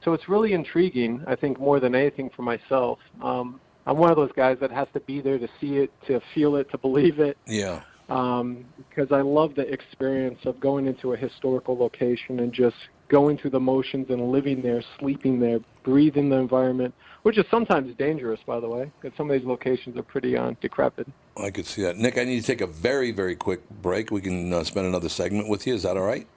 So 0.03 0.13
it's 0.13 0.29
really 0.29 0.53
intriguing, 0.53 1.23
I 1.27 1.35
think, 1.35 1.59
more 1.59 1.79
than 1.79 1.93
anything 1.95 2.29
for 2.35 2.41
myself. 2.41 2.99
Um, 3.21 3.59
I'm 3.85 3.97
one 3.97 4.11
of 4.11 4.17
those 4.17 4.31
guys 4.35 4.57
that 4.61 4.71
has 4.71 4.87
to 4.93 4.99
be 5.01 5.21
there 5.21 5.37
to 5.39 5.47
see 5.59 5.77
it, 5.77 5.91
to 6.07 6.21
feel 6.33 6.55
it, 6.55 6.69
to 6.71 6.77
believe 6.77 7.19
it, 7.19 7.37
Yeah. 7.47 7.81
um, 8.09 8.65
because 8.77 9.11
I 9.11 9.21
love 9.21 9.55
the 9.55 9.67
experience 9.71 10.39
of 10.45 10.59
going 10.59 10.85
into 10.85 11.13
a 11.13 11.17
historical 11.17 11.77
location 11.77 12.39
and 12.39 12.53
just 12.53 12.75
going 13.07 13.37
through 13.37 13.49
the 13.49 13.59
motions 13.59 14.05
and 14.09 14.31
living 14.31 14.61
there, 14.61 14.83
sleeping 14.99 15.39
there, 15.39 15.59
breathing 15.83 16.29
the 16.29 16.35
environment, 16.37 16.93
which 17.23 17.37
is 17.37 17.45
sometimes 17.49 17.95
dangerous, 17.97 18.39
by 18.45 18.59
the 18.59 18.69
way, 18.69 18.91
because 19.01 19.17
some 19.17 19.29
of 19.29 19.37
these 19.37 19.47
locations 19.47 19.97
are 19.97 20.03
pretty 20.03 20.37
uh, 20.37 20.51
decrepit. 20.61 21.07
I 21.35 21.49
could 21.49 21.65
see 21.65 21.81
that. 21.81 21.97
Nick, 21.97 22.17
I 22.17 22.23
need 22.23 22.39
to 22.41 22.45
take 22.45 22.61
a 22.61 22.67
very, 22.67 23.11
very 23.11 23.35
quick 23.35 23.67
break. 23.81 24.11
We 24.11 24.21
can 24.21 24.53
uh, 24.53 24.63
spend 24.63 24.85
another 24.85 25.09
segment 25.09 25.49
with 25.49 25.65
you. 25.65 25.73
Is 25.73 25.83
that 25.83 25.97
all 25.97 26.03
right? 26.03 26.27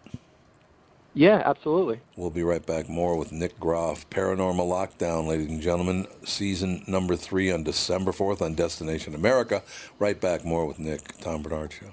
Yeah, 1.14 1.42
absolutely. 1.44 2.00
We'll 2.16 2.30
be 2.30 2.42
right 2.42 2.64
back 2.64 2.88
more 2.88 3.16
with 3.16 3.32
Nick 3.32 3.60
Groff. 3.60 4.08
Paranormal 4.08 4.66
Lockdown, 4.66 5.26
ladies 5.26 5.48
and 5.48 5.60
gentlemen. 5.60 6.06
Season 6.24 6.84
number 6.86 7.16
three 7.16 7.50
on 7.50 7.64
December 7.64 8.12
4th 8.12 8.40
on 8.40 8.54
Destination 8.54 9.14
America. 9.14 9.62
Right 9.98 10.18
back 10.18 10.44
more 10.44 10.64
with 10.64 10.78
Nick, 10.78 11.18
Tom 11.18 11.42
Barnard 11.42 11.72
Show. 11.72 11.92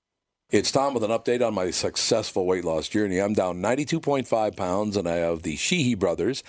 It's 0.51 0.69
Tom 0.69 0.93
with 0.93 1.05
an 1.05 1.11
update 1.11 1.47
on 1.47 1.53
my 1.53 1.71
successful 1.71 2.45
weight 2.45 2.65
loss 2.65 2.89
journey. 2.89 3.19
I'm 3.19 3.33
down 3.33 3.61
92.5 3.61 4.57
pounds, 4.57 4.97
and 4.97 5.07
I 5.07 5.15
have 5.15 5.43
the 5.43 5.55
Sheehy 5.55 5.95
brothers 5.95 6.43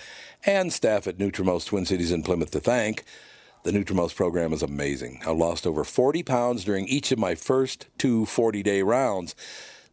and 0.45 0.73
staff 0.73 1.07
at 1.07 1.19
Nutrimost 1.19 1.67
Twin 1.67 1.85
Cities 1.85 2.11
in 2.11 2.21
Plymouth 2.21 2.51
to 2.51 2.59
thank. 2.59 3.05
The 3.63 3.71
Nutrimost 3.71 4.17
program 4.17 4.51
is 4.51 4.61
amazing. 4.61 5.21
I 5.25 5.31
lost 5.31 5.65
over 5.65 5.85
40 5.85 6.21
pounds 6.21 6.65
during 6.65 6.85
each 6.89 7.13
of 7.13 7.17
my 7.17 7.33
first 7.33 7.87
two 7.97 8.25
40 8.25 8.61
day 8.61 8.81
rounds. 8.81 9.35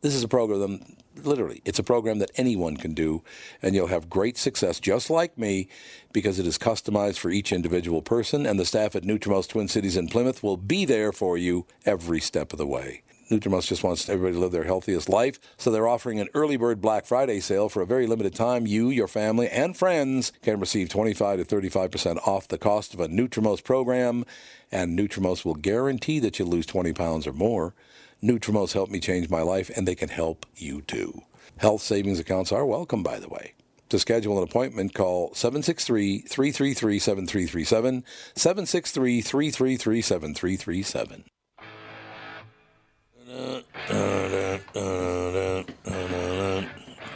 This 0.01 0.17
is 0.17 0.25
a 0.25 0.29
program, 0.29 0.81
literally, 1.23 1.63
it's 1.65 1.79
a 1.79 1.85
program 1.85 2.19
that 2.19 2.33
anyone 2.35 2.79
can 2.79 2.95
do, 2.95 3.23
and 3.63 3.77
you'll 3.77 3.87
have 3.87 4.11
great 4.11 4.37
success 4.37 4.81
just 4.81 5.09
like 5.09 5.39
me 5.39 5.69
because 6.13 6.41
it 6.41 6.49
is 6.49 6.59
customized 6.59 7.19
for 7.19 7.31
each 7.31 7.53
individual 7.53 8.03
person, 8.03 8.45
and 8.45 8.59
the 8.59 8.65
staff 8.65 8.97
at 8.97 9.05
Nutrimost 9.05 9.51
Twin 9.51 9.69
Cities 9.69 9.97
in 9.97 10.09
Plymouth 10.09 10.43
will 10.43 10.57
be 10.57 10.85
there 10.85 11.13
for 11.13 11.39
you 11.39 11.65
every 11.87 12.19
step 12.19 12.53
of 12.53 12.59
the 12.59 12.67
way. 12.67 13.03
Nutrimost 13.31 13.69
just 13.69 13.85
wants 13.85 14.09
everybody 14.09 14.35
to 14.35 14.41
live 14.41 14.51
their 14.51 14.65
healthiest 14.65 15.09
life, 15.09 15.39
so 15.57 15.71
they're 15.71 15.87
offering 15.87 16.19
an 16.19 16.29
early 16.35 16.57
bird 16.57 16.81
Black 16.81 17.07
Friday 17.07 17.39
sale 17.39 17.69
for 17.69 17.81
a 17.81 17.87
very 17.87 18.09
limited 18.09 18.35
time. 18.35 18.67
You, 18.67 18.91
your 18.91 19.07
family, 19.07 19.49
and 19.49 19.77
friends 19.77 20.33
can 20.43 20.59
receive 20.59 20.89
25 20.89 21.47
to 21.47 21.57
35% 21.57 22.27
off 22.27 22.49
the 22.49 22.59
cost 22.59 22.93
of 22.93 22.99
a 22.99 23.07
Nutrimost 23.07 23.63
program, 23.63 24.25
and 24.73 24.99
Nutrimost 24.99 25.45
will 25.45 25.55
guarantee 25.55 26.19
that 26.19 26.41
you 26.41 26.45
lose 26.45 26.67
20 26.67 26.93
pounds 26.93 27.25
or 27.25 27.33
more. 27.33 27.73
Nutrimost 28.21 28.73
helped 28.73 28.91
me 28.91 28.99
change 28.99 29.31
my 29.31 29.43
life, 29.43 29.71
and 29.77 29.87
they 29.87 29.95
can 29.95 30.09
help 30.09 30.45
you 30.57 30.83
too. 30.83 31.23
Health 31.59 31.83
savings 31.83 32.19
accounts 32.19 32.51
are 32.51 32.67
welcome, 32.67 33.05
by 33.05 33.21
the 33.21 33.29
way. 33.29 33.55
To 33.91 33.99
schedule 34.01 34.39
an 34.39 34.45
appointment, 34.45 34.93
call 34.93 35.33
763 35.35 36.19
333 36.23 36.99
7337. 36.99 38.05
763 38.35 39.21
333 39.21 40.03
7337. 40.03 41.25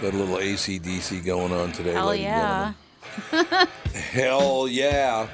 Got 0.00 0.12
a 0.12 0.16
little 0.16 0.37
ACDC 0.37 1.24
going 1.24 1.50
on 1.50 1.72
today. 1.72 1.92
Hell 1.92 2.14
yeah. 2.14 2.72
Hell 4.12 4.68
yeah. 4.68 5.29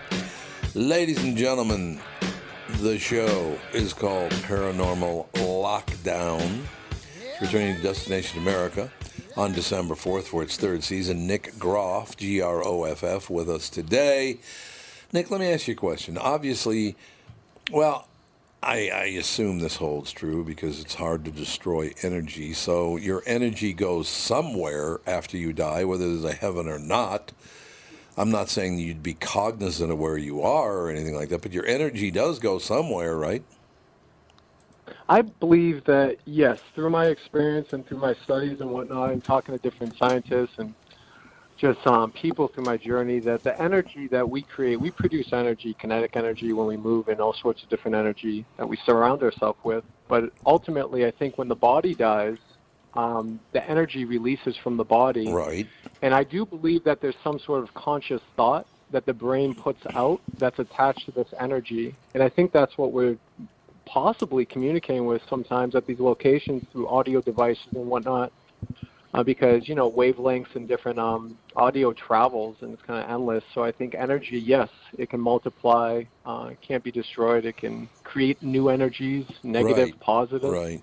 Ladies 0.74 1.22
and 1.22 1.36
gentlemen, 1.36 2.00
the 2.78 2.98
show 2.98 3.58
is 3.74 3.92
called 3.92 4.30
Paranormal 4.30 5.26
Lockdown. 5.32 6.62
It's 7.20 7.42
returning 7.42 7.76
to 7.76 7.82
Destination 7.82 8.38
America 8.40 8.90
on 9.36 9.52
December 9.52 9.94
4th 9.94 10.24
for 10.24 10.42
its 10.42 10.56
third 10.56 10.82
season. 10.82 11.26
Nick 11.26 11.58
Groff, 11.58 12.16
G 12.16 12.40
R 12.40 12.64
O 12.64 12.84
F 12.84 13.04
F, 13.04 13.28
with 13.28 13.50
us 13.50 13.68
today. 13.68 14.38
Nick, 15.12 15.30
let 15.30 15.40
me 15.40 15.52
ask 15.52 15.68
you 15.68 15.74
a 15.74 15.76
question. 15.76 16.16
Obviously, 16.16 16.96
well, 17.70 18.06
I, 18.62 18.90
I 18.90 19.04
assume 19.18 19.58
this 19.58 19.76
holds 19.76 20.12
true 20.12 20.44
because 20.44 20.80
it's 20.80 20.94
hard 20.94 21.24
to 21.24 21.30
destroy 21.30 21.92
energy. 22.02 22.52
So 22.52 22.96
your 22.96 23.22
energy 23.26 23.72
goes 23.72 24.06
somewhere 24.08 25.00
after 25.06 25.38
you 25.38 25.54
die, 25.54 25.84
whether 25.84 26.06
there's 26.06 26.24
a 26.24 26.34
heaven 26.34 26.68
or 26.68 26.78
not. 26.78 27.32
I'm 28.18 28.30
not 28.30 28.50
saying 28.50 28.78
you'd 28.78 29.02
be 29.02 29.14
cognizant 29.14 29.90
of 29.90 29.98
where 29.98 30.18
you 30.18 30.42
are 30.42 30.76
or 30.76 30.90
anything 30.90 31.14
like 31.14 31.30
that, 31.30 31.40
but 31.40 31.52
your 31.52 31.64
energy 31.64 32.10
does 32.10 32.38
go 32.38 32.58
somewhere, 32.58 33.16
right? 33.16 33.42
I 35.08 35.22
believe 35.22 35.84
that 35.84 36.18
yes, 36.26 36.60
through 36.74 36.90
my 36.90 37.06
experience 37.06 37.72
and 37.72 37.86
through 37.86 37.98
my 37.98 38.14
studies 38.24 38.60
and 38.60 38.70
whatnot, 38.70 39.10
and 39.10 39.24
talking 39.24 39.56
to 39.56 39.62
different 39.62 39.96
scientists 39.96 40.58
and 40.58 40.74
just 41.60 41.86
um, 41.86 42.10
people 42.12 42.48
through 42.48 42.64
my 42.64 42.76
journey, 42.76 43.18
that 43.20 43.42
the 43.42 43.60
energy 43.60 44.06
that 44.08 44.28
we 44.28 44.42
create, 44.42 44.80
we 44.80 44.90
produce 44.90 45.32
energy, 45.32 45.74
kinetic 45.74 46.16
energy 46.16 46.52
when 46.52 46.66
we 46.66 46.76
move, 46.76 47.08
and 47.08 47.20
all 47.20 47.34
sorts 47.34 47.62
of 47.62 47.68
different 47.68 47.94
energy 47.94 48.46
that 48.56 48.66
we 48.66 48.78
surround 48.86 49.22
ourselves 49.22 49.58
with. 49.62 49.84
But 50.08 50.32
ultimately, 50.46 51.04
I 51.04 51.10
think 51.10 51.36
when 51.36 51.48
the 51.48 51.54
body 51.54 51.94
dies, 51.94 52.38
um, 52.94 53.38
the 53.52 53.62
energy 53.68 54.04
releases 54.04 54.56
from 54.56 54.76
the 54.76 54.84
body. 54.84 55.30
Right. 55.30 55.66
And 56.02 56.14
I 56.14 56.24
do 56.24 56.46
believe 56.46 56.84
that 56.84 57.00
there's 57.00 57.14
some 57.22 57.38
sort 57.38 57.62
of 57.62 57.74
conscious 57.74 58.22
thought 58.36 58.66
that 58.90 59.06
the 59.06 59.14
brain 59.14 59.54
puts 59.54 59.80
out 59.94 60.20
that's 60.38 60.58
attached 60.58 61.04
to 61.06 61.12
this 61.12 61.28
energy. 61.38 61.94
And 62.14 62.22
I 62.22 62.28
think 62.28 62.52
that's 62.52 62.76
what 62.76 62.92
we're 62.92 63.16
possibly 63.84 64.44
communicating 64.44 65.04
with 65.04 65.22
sometimes 65.28 65.74
at 65.74 65.86
these 65.86 66.00
locations 66.00 66.64
through 66.72 66.88
audio 66.88 67.20
devices 67.20 67.66
and 67.74 67.86
whatnot. 67.86 68.32
Uh, 69.12 69.24
because 69.24 69.68
you 69.68 69.74
know 69.74 69.90
wavelengths 69.90 70.54
and 70.54 70.68
different 70.68 70.96
um, 70.98 71.36
audio 71.56 71.92
travels 71.92 72.56
and 72.60 72.72
it's 72.72 72.82
kind 72.82 73.02
of 73.02 73.10
endless. 73.10 73.42
So 73.54 73.64
I 73.64 73.72
think 73.72 73.96
energy, 73.96 74.38
yes, 74.38 74.68
it 74.96 75.10
can 75.10 75.18
multiply, 75.18 76.04
uh, 76.24 76.50
can't 76.62 76.84
be 76.84 76.92
destroyed. 76.92 77.44
It 77.44 77.56
can 77.56 77.88
create 78.04 78.40
new 78.40 78.68
energies, 78.68 79.26
negative, 79.42 79.88
Right. 79.88 80.00
positive. 80.00 80.52
Right. 80.52 80.80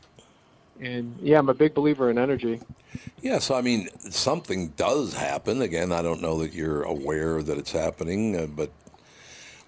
And 0.81 1.17
yeah, 1.21 1.39
I'm 1.39 1.47
a 1.47 1.53
big 1.53 1.73
believer 1.73 2.11
in 2.11 2.17
energy. 2.17 2.59
Yeah, 3.21 3.39
so 3.39 3.55
I 3.55 3.61
mean, 3.61 3.87
something 4.09 4.69
does 4.75 5.13
happen. 5.13 5.61
Again, 5.61 5.91
I 5.93 6.01
don't 6.01 6.21
know 6.21 6.39
that 6.39 6.53
you're 6.53 6.83
aware 6.83 7.41
that 7.41 7.57
it's 7.57 7.71
happening, 7.71 8.35
uh, 8.35 8.47
but 8.47 8.71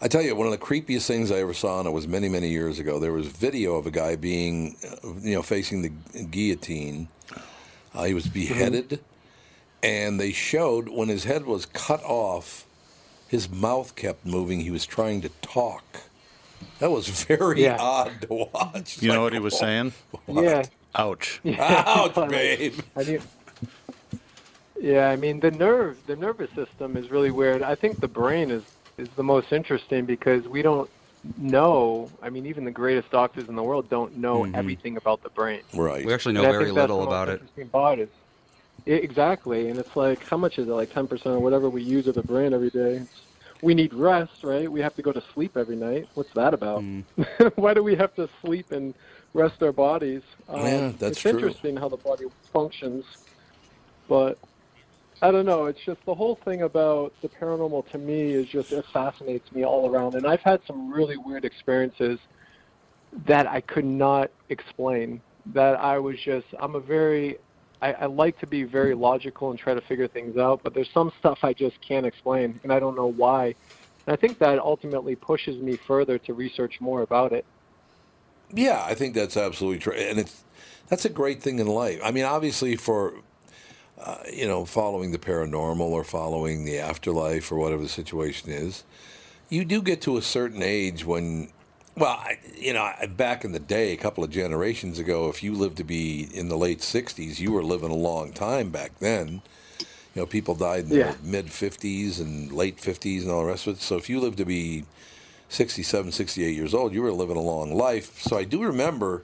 I 0.02 0.08
tell 0.08 0.22
you, 0.22 0.36
one 0.36 0.48
of 0.48 0.52
the 0.52 0.58
creepiest 0.58 1.08
things 1.08 1.32
I 1.32 1.40
ever 1.40 1.54
saw, 1.54 1.80
and 1.80 1.88
it 1.88 1.92
was 1.92 2.08
many, 2.08 2.30
many 2.30 2.50
years 2.50 2.80
ago. 2.80 3.00
There 3.00 3.12
was 3.12 3.28
video 3.28 3.76
of 3.76 3.86
a 3.86 3.92
guy 3.92 4.16
being, 4.16 4.78
uh, 4.86 5.10
you 5.22 5.36
know, 5.36 5.42
facing 5.42 5.82
the 5.82 5.90
guillotine. 6.24 7.10
Uh, 8.00 8.04
he 8.06 8.14
was 8.14 8.28
beheaded, 8.28 9.02
and 9.84 10.20
they 10.22 10.32
showed 10.32 10.88
when 10.88 11.10
his 11.10 11.26
head 11.26 11.46
was 11.46 11.66
cut 11.66 12.02
off, 12.06 12.66
his 13.28 13.50
mouth 13.50 13.94
kept 13.98 14.26
moving. 14.26 14.62
He 14.62 14.72
was 14.72 14.86
trying 14.86 15.20
to 15.22 15.30
talk. 15.42 15.84
That 16.80 16.92
was 16.92 17.10
very 17.26 17.64
Yeah. 17.64 17.76
odd 17.78 18.22
to 18.22 18.48
watch. 18.54 18.76
It's 18.76 19.02
You 19.04 19.10
know 19.12 19.22
what 19.24 19.34
he 19.34 19.40
was 19.40 19.58
saying? 19.60 19.92
Yeah. 20.30 20.64
Ouch. 20.96 21.42
Ouch, 21.60 22.16
babe. 22.30 22.80
I 22.96 23.04
do. 23.04 23.20
Yeah, 24.80 25.10
I 25.10 25.18
mean 25.18 25.42
the 25.42 25.52
nerve, 25.52 25.98
the 26.08 26.16
nervous 26.16 26.50
system 26.52 26.96
is 26.96 27.12
really 27.12 27.32
weird. 27.32 27.62
I 27.62 27.76
think 27.76 28.00
the 28.00 28.08
brain 28.08 28.50
is 28.50 28.64
is 28.98 29.10
the 29.18 29.24
most 29.24 29.52
interesting 29.52 30.06
because 30.06 30.48
we 30.48 30.62
don't 30.62 30.90
know. 31.38 32.10
I 32.22 32.30
mean, 32.30 32.46
even 32.46 32.64
the 32.66 32.72
greatest 32.72 33.10
doctors 33.12 33.48
in 33.50 33.56
the 33.56 33.64
world 33.64 33.90
don't 33.90 34.18
know 34.18 34.44
Mhm. 34.44 34.56
everything 34.56 34.98
about 34.98 35.22
the 35.24 35.30
brain. 35.30 35.62
Right. 35.74 36.06
We 36.06 36.14
actually 36.14 36.34
know 36.34 36.44
And 36.44 36.52
very 36.54 36.66
think 36.66 36.76
that's 36.76 36.90
little 36.90 37.04
about 37.04 37.30
it. 37.30 37.72
part 37.72 38.00
is- 38.00 38.10
I- 38.88 38.92
exactly, 38.92 39.70
and 39.70 39.78
it's 39.80 39.96
like 39.96 40.24
how 40.28 40.38
much 40.38 40.58
is 40.58 40.68
it? 40.68 40.72
Like 40.72 40.94
ten 40.94 41.08
percent 41.08 41.36
or 41.36 41.40
whatever 41.40 41.70
we 41.70 41.82
use 41.84 42.08
of 42.08 42.16
the 42.16 42.24
brain 42.24 42.54
every 42.54 42.70
day. 42.70 42.94
It's- 42.96 43.22
we 43.62 43.74
need 43.74 43.94
rest, 43.94 44.44
right? 44.46 44.72
We 44.72 44.80
have 44.80 44.96
to 44.96 45.02
go 45.02 45.12
to 45.12 45.22
sleep 45.34 45.58
every 45.58 45.76
night. 45.76 46.08
What's 46.14 46.32
that 46.34 46.54
about? 46.54 46.82
Mm. 46.82 47.04
Why 47.58 47.74
do 47.74 47.84
we 47.84 47.94
have 47.96 48.16
to 48.16 48.30
sleep 48.42 48.72
and 48.72 48.94
rest 49.34 49.62
our 49.62 49.74
bodies? 49.74 50.22
Um, 50.48 50.62
Yeah, 50.62 50.92
that's 50.98 51.12
it's 51.12 51.20
true. 51.22 51.32
interesting 51.32 51.76
how 51.76 51.90
the 51.90 51.98
body 51.98 52.26
functions, 52.54 53.04
but 54.08 54.38
I 55.22 55.32
don't 55.32 55.46
know. 55.46 55.66
It's 55.66 55.80
just 55.86 56.00
the 56.06 56.16
whole 56.16 56.40
thing 56.46 56.62
about 56.62 57.14
the 57.22 57.28
paranormal 57.28 57.90
to 57.92 57.98
me 57.98 58.32
is 58.32 58.48
just 58.48 58.72
it 58.72 58.86
fascinates 58.94 59.52
me 59.52 59.66
all 59.66 59.90
around, 59.90 60.16
and 60.16 60.26
I've 60.26 60.42
had 60.42 60.62
some 60.66 60.92
really 60.92 61.18
weird 61.18 61.44
experiences 61.44 62.20
that 63.26 63.48
I 63.48 63.62
could 63.62 63.86
not 63.86 64.32
explain. 64.50 65.22
That 65.48 65.80
I 65.80 66.00
was 66.00 66.18
just 66.20 66.48
I'm 66.60 66.76
a 66.76 66.80
very 66.80 67.38
I, 67.82 67.94
I 67.94 68.06
like 68.06 68.40
to 68.40 68.48
be 68.48 68.64
very 68.64 68.94
logical 68.94 69.50
and 69.50 69.60
try 69.60 69.74
to 69.74 69.82
figure 69.82 70.08
things 70.08 70.38
out, 70.38 70.62
but 70.64 70.74
there's 70.74 70.90
some 70.94 71.12
stuff 71.20 71.40
I 71.44 71.54
just 71.54 71.82
can't 71.82 72.06
explain, 72.06 72.60
and 72.64 72.72
I 72.72 72.80
don't 72.80 72.96
know 72.96 73.08
why. 73.08 73.56
And 74.06 74.14
I 74.14 74.16
think 74.16 74.40
that 74.40 74.60
ultimately 74.60 75.16
pushes 75.16 75.62
me 75.62 75.76
further 75.76 76.18
to 76.20 76.34
research 76.34 76.80
more 76.80 77.02
about 77.02 77.34
it. 77.34 77.46
Yeah, 78.54 78.84
I 78.86 78.96
think 78.96 79.16
that's 79.16 79.38
absolutely 79.38 79.80
true, 79.80 79.94
and 79.94 80.18
it's 80.18 80.44
that's 80.88 81.06
a 81.06 81.10
great 81.10 81.42
thing 81.42 81.60
in 81.60 81.68
life. 81.68 82.00
I 82.04 82.12
mean, 82.12 82.26
obviously, 82.26 82.76
for 82.76 83.16
uh, 84.04 84.18
you 84.32 84.48
know, 84.48 84.66
following 84.66 85.12
the 85.12 85.18
paranormal 85.20 85.82
or 85.82 86.04
following 86.04 86.66
the 86.66 86.80
afterlife 86.80 87.52
or 87.52 87.58
whatever 87.58 87.82
the 87.84 87.90
situation 87.90 88.50
is, 88.50 88.84
you 89.50 89.66
do 89.66 89.82
get 89.82 90.02
to 90.02 90.18
a 90.18 90.22
certain 90.22 90.62
age 90.64 91.06
when, 91.06 91.50
well, 91.98 92.12
I, 92.12 92.40
you 92.58 92.74
know, 92.74 92.92
back 93.18 93.44
in 93.44 93.52
the 93.52 93.60
day, 93.60 93.92
a 93.94 93.98
couple 93.98 94.24
of 94.24 94.30
generations 94.30 95.00
ago, 95.00 95.28
if 95.30 95.44
you 95.44 95.54
lived 95.54 95.78
to 95.78 95.84
be 95.84 96.30
in 96.34 96.48
the 96.50 96.58
late 96.58 96.80
'60s, 96.80 97.40
you 97.40 97.52
were 97.52 97.64
living 97.64 97.92
a 97.92 97.96
long 97.96 98.32
time 98.32 98.70
back 98.70 98.98
then. 99.00 99.42
You 100.16 100.22
know, 100.22 100.26
people 100.26 100.56
died 100.56 100.86
in 100.86 100.90
Yeah. 100.92 101.12
their 101.12 101.16
mid 101.22 101.48
50s 101.48 102.20
and 102.20 102.52
late 102.52 102.78
50s 102.78 103.22
and 103.24 103.32
all 103.32 103.42
the 103.42 103.48
rest 103.48 103.68
of 103.68 103.76
it. 103.76 103.82
So 103.82 103.96
if 103.98 104.10
you 104.10 104.20
lived 104.20 104.38
to 104.38 104.46
be 104.46 104.86
67, 105.50 106.12
68 106.12 106.56
years 106.56 106.74
old, 106.74 106.94
you 106.94 107.02
were 107.02 107.12
living 107.12 107.38
a 107.38 107.42
long 107.42 107.74
life. 107.76 108.22
So 108.22 108.38
I 108.38 108.44
do 108.44 108.64
remember 108.64 109.24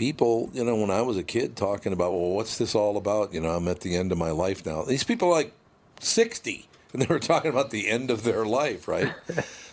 people, 0.00 0.48
you 0.54 0.64
know, 0.64 0.74
when 0.76 0.90
I 0.90 1.02
was 1.02 1.18
a 1.18 1.22
kid 1.22 1.56
talking 1.56 1.92
about, 1.92 2.12
well, 2.12 2.30
what's 2.30 2.56
this 2.56 2.74
all 2.74 2.96
about? 2.96 3.34
You 3.34 3.40
know, 3.42 3.50
I'm 3.50 3.68
at 3.68 3.80
the 3.80 3.94
end 3.96 4.12
of 4.12 4.16
my 4.16 4.30
life 4.30 4.64
now. 4.64 4.82
These 4.82 5.04
people 5.04 5.28
are 5.28 5.32
like 5.34 5.52
60, 6.00 6.66
and 6.94 7.02
they 7.02 7.06
were 7.06 7.18
talking 7.18 7.50
about 7.50 7.68
the 7.68 7.86
end 7.86 8.10
of 8.10 8.22
their 8.24 8.46
life, 8.46 8.88
right? 8.88 9.12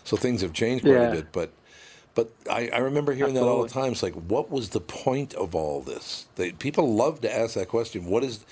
so 0.04 0.18
things 0.18 0.42
have 0.42 0.52
changed 0.52 0.84
quite 0.84 0.96
Yeah. 0.96 1.08
a 1.08 1.12
bit. 1.14 1.32
But 1.32 1.52
but 2.14 2.32
I, 2.52 2.68
I 2.74 2.80
remember 2.80 3.14
hearing 3.14 3.36
that 3.36 3.44
all 3.44 3.60
the 3.60 3.66
Absolutely. 3.66 3.84
time. 3.84 3.92
It's 3.94 4.04
like, 4.04 4.16
what 4.16 4.52
was 4.52 4.70
the 4.70 4.82
point 4.82 5.34
of 5.36 5.56
all 5.56 5.82
this? 5.82 6.26
They, 6.36 6.52
people 6.52 6.94
love 6.94 7.22
to 7.22 7.34
ask 7.34 7.54
that 7.54 7.70
question. 7.70 8.06
What 8.06 8.24
is 8.26 8.44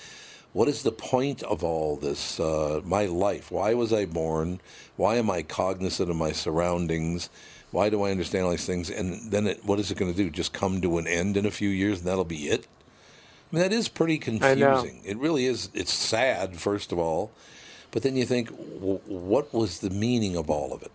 what 0.54 0.68
is 0.68 0.82
the 0.82 0.92
point 0.92 1.42
of 1.42 1.62
all 1.62 1.96
this? 1.96 2.40
Uh, 2.40 2.80
my 2.84 3.04
life. 3.04 3.50
Why 3.50 3.74
was 3.74 3.92
I 3.92 4.06
born? 4.06 4.60
Why 4.96 5.16
am 5.16 5.30
I 5.30 5.42
cognizant 5.42 6.08
of 6.08 6.16
my 6.16 6.32
surroundings? 6.32 7.28
Why 7.70 7.90
do 7.90 8.02
I 8.02 8.10
understand 8.10 8.44
all 8.44 8.50
these 8.50 8.66
things? 8.66 8.90
And 8.90 9.30
then, 9.30 9.46
it, 9.46 9.64
what 9.64 9.78
is 9.78 9.90
it 9.90 9.98
going 9.98 10.12
to 10.12 10.16
do? 10.16 10.30
Just 10.30 10.52
come 10.52 10.80
to 10.80 10.98
an 10.98 11.06
end 11.06 11.36
in 11.36 11.44
a 11.46 11.50
few 11.50 11.68
years, 11.68 11.98
and 11.98 12.06
that'll 12.06 12.24
be 12.24 12.48
it. 12.48 12.66
I 13.52 13.56
mean, 13.56 13.62
that 13.62 13.72
is 13.72 13.88
pretty 13.88 14.18
confusing. 14.18 15.02
It 15.04 15.16
really 15.18 15.46
is. 15.46 15.70
It's 15.74 15.92
sad, 15.92 16.58
first 16.58 16.92
of 16.92 16.98
all, 16.98 17.30
but 17.90 18.02
then 18.02 18.16
you 18.16 18.24
think, 18.24 18.48
w- 18.50 19.00
what 19.06 19.52
was 19.54 19.80
the 19.80 19.90
meaning 19.90 20.36
of 20.36 20.50
all 20.50 20.72
of 20.72 20.82
it? 20.82 20.92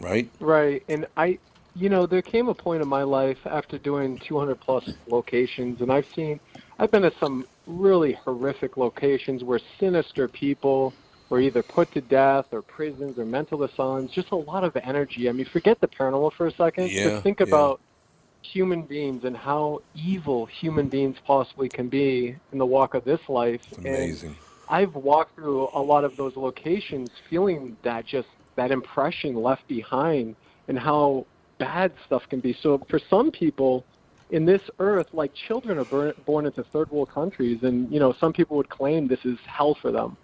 Right? 0.00 0.28
Right. 0.40 0.82
And 0.88 1.06
I, 1.16 1.38
you 1.76 1.88
know, 1.88 2.06
there 2.06 2.22
came 2.22 2.48
a 2.48 2.54
point 2.54 2.82
in 2.82 2.88
my 2.88 3.02
life 3.04 3.38
after 3.46 3.78
doing 3.78 4.18
200 4.18 4.60
plus 4.60 4.90
locations, 5.06 5.80
and 5.80 5.92
I've 5.92 6.06
seen, 6.14 6.40
I've 6.78 6.90
been 6.90 7.02
to 7.02 7.12
some 7.20 7.46
really 7.66 8.12
horrific 8.12 8.76
locations 8.76 9.44
where 9.44 9.60
sinister 9.78 10.28
people 10.28 10.92
were 11.32 11.40
either 11.40 11.62
put 11.62 11.90
to 11.94 12.00
death 12.02 12.44
or 12.52 12.60
prisons 12.60 13.18
or 13.18 13.24
mental 13.24 13.64
asylums, 13.64 14.10
just 14.14 14.30
a 14.32 14.36
lot 14.36 14.64
of 14.64 14.76
energy. 14.76 15.30
I 15.30 15.32
mean, 15.32 15.46
forget 15.50 15.80
the 15.80 15.88
paranormal 15.88 16.34
for 16.34 16.46
a 16.46 16.54
second. 16.54 16.90
Yeah, 16.90 17.08
Just 17.08 17.22
think 17.22 17.40
yeah. 17.40 17.46
about 17.46 17.80
human 18.42 18.82
beings 18.82 19.24
and 19.24 19.34
how 19.34 19.80
evil 19.94 20.44
human 20.44 20.88
beings 20.90 21.16
possibly 21.26 21.70
can 21.70 21.88
be 21.88 22.36
in 22.52 22.58
the 22.58 22.66
walk 22.66 22.92
of 22.92 23.04
this 23.06 23.20
life. 23.30 23.62
It's 23.70 23.78
And 23.78 23.86
amazing. 23.86 24.36
I've 24.68 24.94
walked 24.94 25.34
through 25.34 25.70
a 25.72 25.80
lot 25.80 26.04
of 26.04 26.14
those 26.18 26.36
locations 26.36 27.08
feeling 27.30 27.78
that 27.82 28.06
just 28.06 28.28
that 28.56 28.70
impression 28.70 29.34
left 29.34 29.66
behind 29.68 30.36
and 30.68 30.78
how 30.78 31.24
bad 31.58 31.94
stuff 32.04 32.22
can 32.28 32.40
be. 32.40 32.54
So 32.62 32.82
for 32.90 33.00
some 33.08 33.30
people 33.30 33.86
in 34.32 34.44
this 34.44 34.60
earth, 34.80 35.06
like 35.14 35.32
children 35.48 35.78
are 35.78 36.12
born 36.26 36.44
into 36.44 36.62
third 36.64 36.90
world 36.90 37.10
countries 37.10 37.60
and 37.62 37.90
you 37.90 38.00
know 38.00 38.14
some 38.20 38.34
people 38.34 38.58
would 38.58 38.68
claim 38.68 39.08
this 39.08 39.24
is 39.24 39.38
hell 39.46 39.78
for 39.80 39.90
them. 39.90 40.14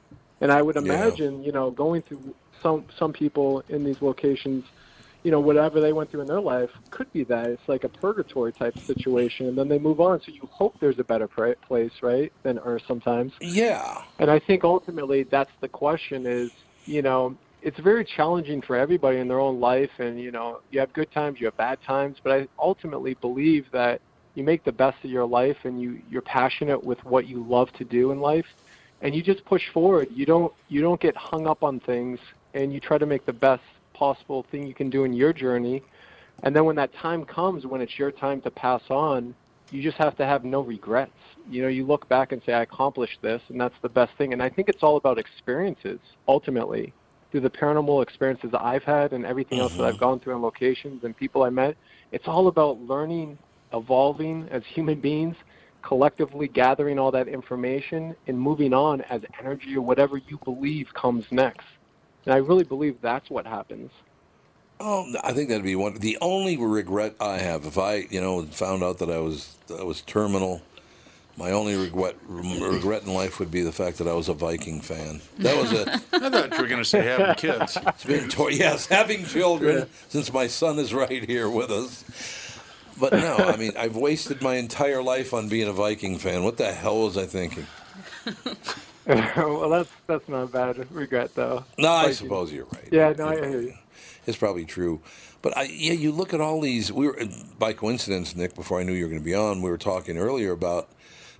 And 0.40 0.52
I 0.52 0.62
would 0.62 0.76
Yeah. 0.76 0.84
imagine, 0.84 1.42
you 1.42 1.52
know, 1.52 1.70
going 1.70 2.02
through 2.02 2.34
some 2.62 2.86
some 2.98 3.12
people 3.12 3.62
in 3.68 3.84
these 3.84 4.00
locations, 4.00 4.64
you 5.24 5.30
know, 5.30 5.40
whatever 5.40 5.80
they 5.80 5.92
went 5.92 6.10
through 6.10 6.22
in 6.22 6.28
their 6.28 6.40
life 6.40 6.70
could 6.90 7.10
be 7.12 7.24
that. 7.24 7.50
It's 7.50 7.68
like 7.68 7.84
a 7.84 7.88
purgatory 7.88 8.52
type 8.52 8.74
situation 8.86 9.48
and 9.48 9.58
then 9.58 9.68
they 9.68 9.78
move 9.78 10.00
on 10.00 10.20
so 10.20 10.32
you 10.32 10.48
hope 10.50 10.76
there's 10.80 10.98
a 10.98 11.04
better 11.04 11.28
place, 11.66 11.92
right, 12.02 12.32
than 12.44 12.58
earth 12.60 12.82
sometimes. 12.86 13.32
Yeah. 13.40 14.02
And 14.18 14.30
I 14.30 14.38
think 14.40 14.64
ultimately 14.64 15.24
that's 15.30 15.50
the 15.60 15.68
question 15.68 16.26
is, 16.26 16.50
you 16.86 17.02
know, 17.02 17.36
it's 17.60 17.78
very 17.80 18.04
challenging 18.04 18.62
for 18.62 18.76
everybody 18.76 19.18
in 19.18 19.28
their 19.28 19.40
own 19.40 19.58
life 19.60 19.90
and, 19.98 20.20
you 20.20 20.30
know, 20.30 20.58
you 20.70 20.78
have 20.80 20.92
good 20.92 21.10
times, 21.12 21.38
you 21.40 21.46
have 21.46 21.56
bad 21.56 21.78
times, 21.86 22.18
but 22.22 22.32
I 22.32 22.48
ultimately 22.60 23.14
believe 23.20 23.66
that 23.72 24.00
you 24.34 24.44
make 24.44 24.62
the 24.64 24.72
best 24.72 24.96
of 25.04 25.10
your 25.10 25.26
life 25.26 25.56
and 25.64 25.80
you 25.80 25.98
you're 26.06 26.22
passionate 26.22 26.82
with 26.82 26.98
what 27.04 27.26
you 27.26 27.44
love 27.46 27.68
to 27.72 27.84
do 27.84 28.12
in 28.12 28.20
life 28.20 28.46
and 29.02 29.14
you 29.14 29.22
just 29.22 29.44
push 29.44 29.68
forward. 29.72 30.08
You 30.14 30.26
don't 30.26 30.52
you 30.68 30.80
don't 30.80 31.00
get 31.00 31.16
hung 31.16 31.46
up 31.46 31.62
on 31.62 31.80
things 31.80 32.18
and 32.54 32.72
you 32.72 32.80
try 32.80 32.98
to 32.98 33.06
make 33.06 33.26
the 33.26 33.32
best 33.32 33.62
possible 33.94 34.46
thing 34.50 34.66
you 34.66 34.74
can 34.74 34.90
do 34.90 35.04
in 35.04 35.12
your 35.12 35.32
journey. 35.32 35.82
And 36.42 36.54
then 36.54 36.64
when 36.64 36.76
that 36.76 36.92
time 36.94 37.24
comes 37.24 37.66
when 37.66 37.80
it's 37.80 37.98
your 37.98 38.12
time 38.12 38.40
to 38.42 38.50
pass 38.50 38.82
on, 38.90 39.34
you 39.70 39.82
just 39.82 39.98
have 39.98 40.16
to 40.16 40.24
have 40.24 40.44
no 40.44 40.60
regrets. 40.60 41.12
You 41.50 41.62
know, 41.62 41.68
you 41.68 41.84
look 41.84 42.08
back 42.08 42.32
and 42.32 42.40
say, 42.44 42.52
I 42.52 42.62
accomplished 42.62 43.18
this, 43.22 43.42
and 43.48 43.60
that's 43.60 43.74
the 43.82 43.88
best 43.88 44.12
thing. 44.16 44.32
And 44.32 44.42
I 44.42 44.48
think 44.48 44.68
it's 44.68 44.82
all 44.82 44.96
about 44.96 45.18
experiences, 45.18 45.98
ultimately. 46.26 46.92
Through 47.30 47.40
the 47.40 47.50
paranormal 47.50 48.02
experiences 48.02 48.52
I've 48.58 48.84
had 48.84 49.12
and 49.12 49.26
everything 49.26 49.58
else 49.58 49.72
that 49.72 49.82
mm-hmm. 49.82 49.94
I've 49.94 50.00
gone 50.00 50.18
through 50.20 50.36
in 50.36 50.40
locations 50.40 51.04
and 51.04 51.14
people 51.14 51.42
I 51.42 51.50
met, 51.50 51.76
it's 52.10 52.26
all 52.26 52.48
about 52.48 52.80
learning, 52.80 53.36
evolving 53.74 54.48
as 54.50 54.62
human 54.64 54.98
beings, 54.98 55.36
collectively 55.82 56.48
gathering 56.48 56.98
all 56.98 57.10
that 57.12 57.28
information 57.28 58.14
and 58.26 58.38
moving 58.38 58.74
on 58.74 59.00
as 59.02 59.22
energy 59.38 59.76
or 59.76 59.80
whatever 59.80 60.18
you 60.18 60.38
believe 60.44 60.92
comes 60.94 61.24
next. 61.30 61.66
And 62.24 62.34
I 62.34 62.38
really 62.38 62.64
believe 62.64 63.00
that's 63.00 63.30
what 63.30 63.46
happens. 63.46 63.90
Oh, 64.80 65.12
I 65.24 65.32
think 65.32 65.48
that'd 65.48 65.64
be 65.64 65.76
one. 65.76 65.94
The 65.94 66.18
only 66.20 66.56
regret 66.56 67.16
I 67.20 67.38
have, 67.38 67.66
if 67.66 67.78
I, 67.78 68.06
you 68.10 68.20
know, 68.20 68.42
found 68.44 68.82
out 68.82 68.98
that 68.98 69.10
I 69.10 69.18
was 69.18 69.56
I 69.76 69.82
was 69.82 70.02
terminal, 70.02 70.62
my 71.36 71.50
only 71.50 71.76
regret 71.76 72.16
regret 72.28 73.02
in 73.02 73.12
life 73.12 73.38
would 73.38 73.50
be 73.50 73.62
the 73.62 73.72
fact 73.72 73.98
that 73.98 74.06
I 74.06 74.12
was 74.12 74.28
a 74.28 74.34
Viking 74.34 74.80
fan. 74.80 75.20
That 75.38 75.56
was 75.56 75.72
a. 75.72 75.92
I 76.12 76.30
thought 76.30 76.52
you 76.52 76.62
were 76.62 76.68
going 76.68 76.82
to 76.82 76.84
say 76.84 77.02
having 77.02 77.34
kids. 77.34 77.76
It's 77.86 78.04
been 78.04 78.28
to- 78.28 78.54
yes, 78.54 78.86
having 78.86 79.24
children 79.24 79.88
since 80.08 80.32
my 80.32 80.46
son 80.46 80.78
is 80.78 80.94
right 80.94 81.24
here 81.24 81.48
with 81.48 81.70
us. 81.70 82.04
But 82.98 83.12
no, 83.12 83.36
I 83.36 83.56
mean, 83.56 83.72
I've 83.78 83.96
wasted 83.96 84.42
my 84.42 84.56
entire 84.56 85.02
life 85.02 85.32
on 85.32 85.48
being 85.48 85.68
a 85.68 85.72
Viking 85.72 86.18
fan. 86.18 86.42
What 86.42 86.56
the 86.56 86.72
hell 86.72 87.02
was 87.04 87.16
I 87.16 87.26
thinking? 87.26 87.66
well, 89.06 89.68
that's 89.70 89.90
that's 90.06 90.28
not 90.28 90.42
a 90.42 90.46
bad 90.46 90.90
regret, 90.92 91.34
though. 91.34 91.64
No, 91.78 91.90
I 91.90 92.12
suppose 92.12 92.52
you're 92.52 92.66
right. 92.66 92.88
Yeah, 92.90 93.12
no, 93.16 93.28
I 93.28 93.36
hear 93.36 93.60
you. 93.60 93.74
It's 94.26 94.36
probably 94.36 94.64
true. 94.64 95.00
But 95.40 95.56
I, 95.56 95.62
yeah, 95.62 95.92
you 95.92 96.12
look 96.12 96.34
at 96.34 96.40
all 96.40 96.60
these. 96.60 96.92
We 96.92 97.06
were 97.06 97.18
by 97.58 97.72
coincidence, 97.72 98.34
Nick. 98.34 98.54
Before 98.54 98.80
I 98.80 98.82
knew 98.82 98.92
you 98.92 99.04
were 99.04 99.10
going 99.10 99.20
to 99.20 99.24
be 99.24 99.34
on, 99.34 99.62
we 99.62 99.70
were 99.70 99.78
talking 99.78 100.18
earlier 100.18 100.52
about 100.52 100.88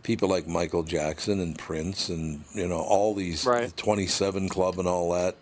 people 0.03 0.29
like 0.29 0.47
Michael 0.47 0.85
Jackson 0.85 1.41
and 1.41 1.59
Prince, 1.59 2.09
and 2.09 2.45
you 2.55 2.69
know 2.69 2.79
all 2.81 3.15
these 3.15 3.45
Right. 3.45 3.77
Twenty 3.77 4.07
Seven 4.07 4.49
Club 4.49 4.79
and 4.79 4.89
all 4.89 5.13
that. 5.13 5.37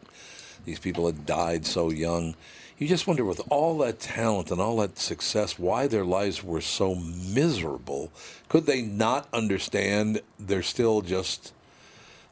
These 0.64 0.80
people 0.80 1.06
had 1.06 1.26
died 1.26 1.66
so 1.66 1.90
young. 1.90 2.34
You 2.78 2.86
just 2.86 3.06
wonder, 3.06 3.24
with 3.24 3.40
all 3.48 3.78
that 3.78 4.00
talent 4.00 4.50
and 4.50 4.60
all 4.60 4.76
that 4.78 4.98
success, 4.98 5.58
why 5.58 5.86
their 5.86 6.04
lives 6.04 6.44
were 6.44 6.60
so 6.60 6.94
miserable. 6.94 8.12
Could 8.48 8.66
they 8.66 8.82
not 8.82 9.28
understand 9.32 10.20
they're 10.38 10.62
still 10.62 11.00
just 11.00 11.54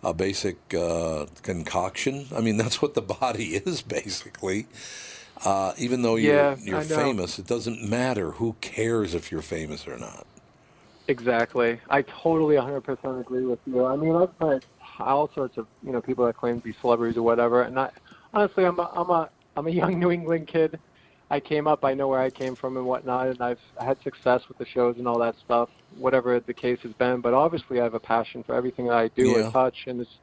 a 0.02 0.12
basic 0.12 0.74
uh, 0.74 1.26
concoction? 1.42 2.26
I 2.35 2.42
mean, 2.42 2.57
that's 2.59 2.83
what 2.83 2.94
the 2.94 3.02
body 3.02 3.57
is, 3.57 3.80
basically. 3.80 4.66
Uh, 5.44 5.72
even 5.78 6.02
though 6.02 6.16
you're, 6.16 6.35
Yeah, 6.35 6.57
you're 6.61 6.83
famous, 6.83 7.38
it 7.38 7.46
doesn't 7.46 7.83
matter. 7.83 8.33
Who 8.33 8.57
cares 8.61 9.14
if 9.14 9.33
you're 9.33 9.42
famous 9.42 9.88
or 9.88 9.96
not? 9.96 10.26
Exactly. 11.09 11.80
I 11.88 12.02
totally 12.02 12.57
100% 12.57 13.20
agree 13.20 13.44
with 13.44 13.59
you. 13.66 13.85
I 13.85 13.96
mean, 13.96 14.14
I've 14.14 14.40
met 14.40 14.64
all 14.98 15.30
sorts 15.35 15.57
of 15.59 15.66
you 15.83 15.92
know 15.92 16.00
people 16.00 16.24
that 16.26 16.37
claim 16.37 16.61
to 16.61 16.64
be 16.64 16.74
celebrities 16.80 17.16
or 17.16 17.22
whatever, 17.22 17.62
and 17.62 17.78
I 17.78 17.90
honestly, 18.33 18.64
I'm 18.64 18.78
a 18.78 18.90
I'm 18.94 19.11
a 19.11 19.28
I'm 19.57 19.67
a 19.67 19.71
young 19.71 19.99
New 20.01 20.11
England 20.11 20.47
kid. 20.49 20.79
I 21.31 21.40
came 21.40 21.67
up, 21.67 21.85
I 21.85 21.95
know 21.95 22.07
where 22.09 22.21
I 22.21 22.31
came 22.31 22.55
from 22.55 22.77
and 22.77 22.87
whatnot, 22.87 23.29
and 23.29 23.40
I've 23.40 23.59
had 23.81 24.01
success 24.03 24.43
with 24.47 24.59
the 24.59 24.67
shows 24.67 24.97
and 24.99 25.09
all 25.09 25.19
that 25.21 25.35
stuff, 25.45 25.71
whatever 25.97 26.38
the 26.38 26.53
case 26.53 26.79
has 26.83 26.93
been. 26.93 27.21
But 27.21 27.33
obviously, 27.33 27.81
I 27.81 27.85
have 27.85 27.95
a 27.95 28.01
passion 28.01 28.43
for 28.43 28.55
everything 28.55 28.87
that 28.88 28.97
I 28.97 29.09
do 29.09 29.31
Yeah. 29.31 29.49
or 29.49 29.51
touch, 29.51 29.85
and 29.87 30.01
it's 30.03 30.19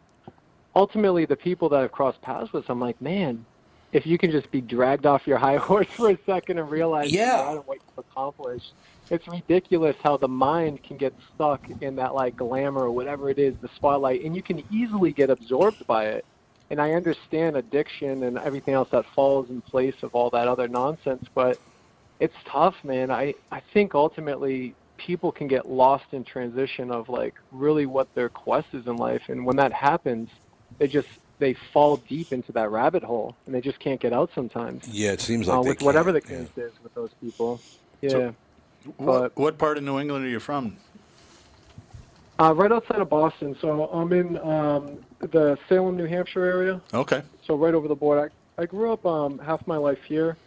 ultimately 0.76 1.26
the 1.26 1.36
people 1.36 1.70
that 1.70 1.82
I've 1.82 1.92
crossed 1.92 2.22
paths 2.22 2.54
with. 2.54 2.70
I'm 2.70 2.80
like, 2.80 3.02
man, 3.02 3.44
if 3.92 4.06
you 4.06 4.18
can 4.18 4.32
just 4.32 4.50
be 4.52 4.62
dragged 4.62 5.06
off 5.06 5.26
your 5.26 5.38
high 5.40 5.58
horse 5.70 5.88
for 5.88 6.12
a 6.12 6.18
second 6.26 6.60
and 6.60 6.70
realize 6.70 7.12
Yeah. 7.12 7.52
And 7.52 7.66
what 7.66 7.80
you've 7.80 8.06
accomplished, 8.12 8.72
it's 9.10 9.28
ridiculous 9.28 9.96
how 10.04 10.18
the 10.18 10.28
mind 10.28 10.84
can 10.84 10.98
get 10.98 11.14
stuck 11.34 11.68
in 11.82 11.96
that 11.98 12.14
like 12.14 12.38
glamour 12.38 12.84
or 12.84 12.92
whatever 12.92 13.30
it 13.30 13.40
is, 13.40 13.56
the 13.62 13.70
spotlight, 13.76 14.24
and 14.24 14.36
you 14.36 14.44
can 14.44 14.64
easily 14.72 15.12
get 15.12 15.30
absorbed 15.32 15.86
by 15.88 16.06
it. 16.06 16.26
And 16.72 16.82
I 16.82 16.94
understand 16.94 17.58
addiction 17.58 18.24
and 18.24 18.38
everything 18.38 18.74
else 18.74 18.88
that 18.92 19.06
falls 19.14 19.50
in 19.50 19.60
place 19.60 20.04
of 20.04 20.16
all 20.16 20.30
that 20.30 20.48
other 20.48 20.70
nonsense, 20.70 21.26
but 21.36 21.60
it's 22.22 22.34
tough, 22.46 22.76
man. 22.86 23.12
I 23.12 23.36
I 23.52 23.60
think 23.74 23.94
ultimately 23.94 24.74
people 24.96 25.34
can 25.34 25.48
get 25.50 25.68
lost 25.70 26.06
in 26.14 26.24
transition 26.24 26.90
of 26.90 27.10
like 27.10 27.36
really 27.52 27.86
what 27.86 28.08
their 28.16 28.30
quest 28.30 28.70
is 28.74 28.88
in 28.88 28.96
life, 28.96 29.24
and 29.28 29.46
when 29.46 29.58
that 29.58 29.74
happens, 29.74 30.30
they 30.78 30.88
just 30.88 31.10
they 31.40 31.56
fall 31.74 31.98
deep 31.98 32.32
into 32.32 32.54
that 32.54 32.72
rabbit 32.72 33.04
hole 33.04 33.36
and 33.46 33.54
they 33.54 33.60
just 33.62 33.80
can't 33.80 34.00
get 34.00 34.14
out 34.14 34.30
sometimes. 34.34 34.88
Yeah, 34.88 35.12
it 35.12 35.20
seems 35.20 35.48
like 35.50 35.58
uh, 35.58 35.62
with 35.64 35.82
whatever 35.82 36.14
the 36.14 36.22
can't, 36.22 36.56
case 36.56 36.66
is 36.68 36.72
with 36.84 36.94
those 36.94 37.10
people. 37.20 37.60
Yeah. 38.02 38.10
So- 38.12 38.36
What, 38.98 39.36
what 39.36 39.58
part 39.58 39.78
of 39.78 39.84
New 39.84 40.00
England 40.00 40.24
are 40.26 40.30
you 40.30 40.40
from? 40.40 40.78
Uh, 42.40 42.54
right 42.56 42.72
outside 42.72 43.00
of 43.02 43.10
Boston. 43.10 43.56
So 43.60 43.86
I'm 43.92 44.14
in 44.14 44.38
um, 44.38 45.00
the 45.22 45.58
Salem, 45.70 45.98
New 45.98 46.06
Hampshire 46.06 46.44
area. 46.46 46.82
Okay. 46.94 47.22
So 47.46 47.56
right 47.56 47.74
over 47.74 47.88
the 47.88 47.96
border. 47.96 48.32
I, 48.58 48.64
I 48.64 48.66
grew 48.66 48.92
up 48.92 49.06
um, 49.06 49.40
half 49.40 49.66
my 49.68 49.78
life 49.78 50.00
here, 50.08 50.38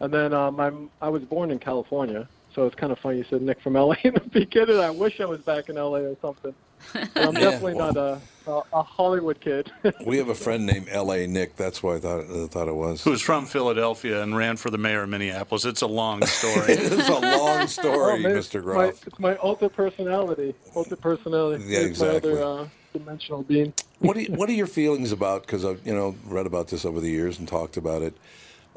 and 0.00 0.12
then 0.12 0.32
um, 0.34 0.58
I'm 0.60 0.90
I 1.00 1.08
was 1.08 1.22
born 1.22 1.50
in 1.50 1.58
California. 1.58 2.28
So 2.54 2.64
it's 2.66 2.74
kind 2.74 2.90
of 2.90 2.98
funny 2.98 3.18
you 3.18 3.24
said 3.28 3.42
Nick 3.42 3.60
from 3.60 3.74
LA 3.74 3.94
in 4.04 4.14
the 4.14 4.20
beginning. 4.20 4.78
I 4.80 4.90
wish 4.90 5.20
I 5.20 5.26
was 5.26 5.40
back 5.40 5.68
in 5.68 5.76
LA 5.76 5.98
or 5.98 6.16
something. 6.22 6.54
But 6.92 7.08
I'm 7.16 7.34
Yeah, 7.34 7.40
definitely 7.40 7.74
well. 7.74 7.92
not 7.92 7.96
a, 7.96 8.20
a 8.50 8.62
a 8.78 8.82
Hollywood 8.82 9.40
kid. 9.40 9.70
We 10.06 10.18
have 10.18 10.28
a 10.28 10.34
friend 10.34 10.66
named 10.66 10.88
L.A. 10.90 11.26
Nick. 11.26 11.56
That's 11.56 11.82
why 11.82 11.96
I 11.96 12.00
thought 12.00 12.20
I 12.24 12.46
thought 12.46 12.68
it 12.68 12.74
was. 12.74 13.02
Who's 13.02 13.22
from 13.22 13.46
Philadelphia 13.46 14.22
and 14.22 14.36
ran 14.36 14.56
for 14.56 14.70
the 14.70 14.78
mayor 14.78 15.02
of 15.02 15.08
Minneapolis. 15.08 15.64
It's 15.64 15.82
a 15.82 15.86
long 15.86 16.24
story. 16.26 16.72
it's 16.74 17.08
a 17.08 17.18
long 17.18 17.66
story, 17.66 18.14
Oh, 18.14 18.18
man, 18.18 18.32
Mr. 18.36 18.56
it's 18.56 18.66
my, 18.66 18.84
it's 18.86 19.18
my 19.18 19.36
alter 19.36 19.68
personality. 19.68 20.54
Alter 20.74 20.96
personality. 20.96 21.64
Yeah, 21.66 21.80
It's 21.80 22.00
my 22.00 22.06
exactly. 22.08 22.32
other 22.32 22.42
uh, 22.62 22.68
dimensional 22.98 23.42
being. 23.44 23.72
What 24.00 24.16
are 24.16 24.22
what 24.24 24.48
are 24.50 24.54
your 24.54 24.66
feelings 24.68 25.12
about? 25.12 25.42
Because 25.42 25.64
I've 25.64 25.86
you 25.86 25.94
know 25.94 26.16
read 26.26 26.46
about 26.46 26.68
this 26.68 26.84
over 26.84 27.00
the 27.00 27.10
years 27.10 27.38
and 27.38 27.48
talked 27.48 27.76
about 27.76 28.02
it. 28.02 28.14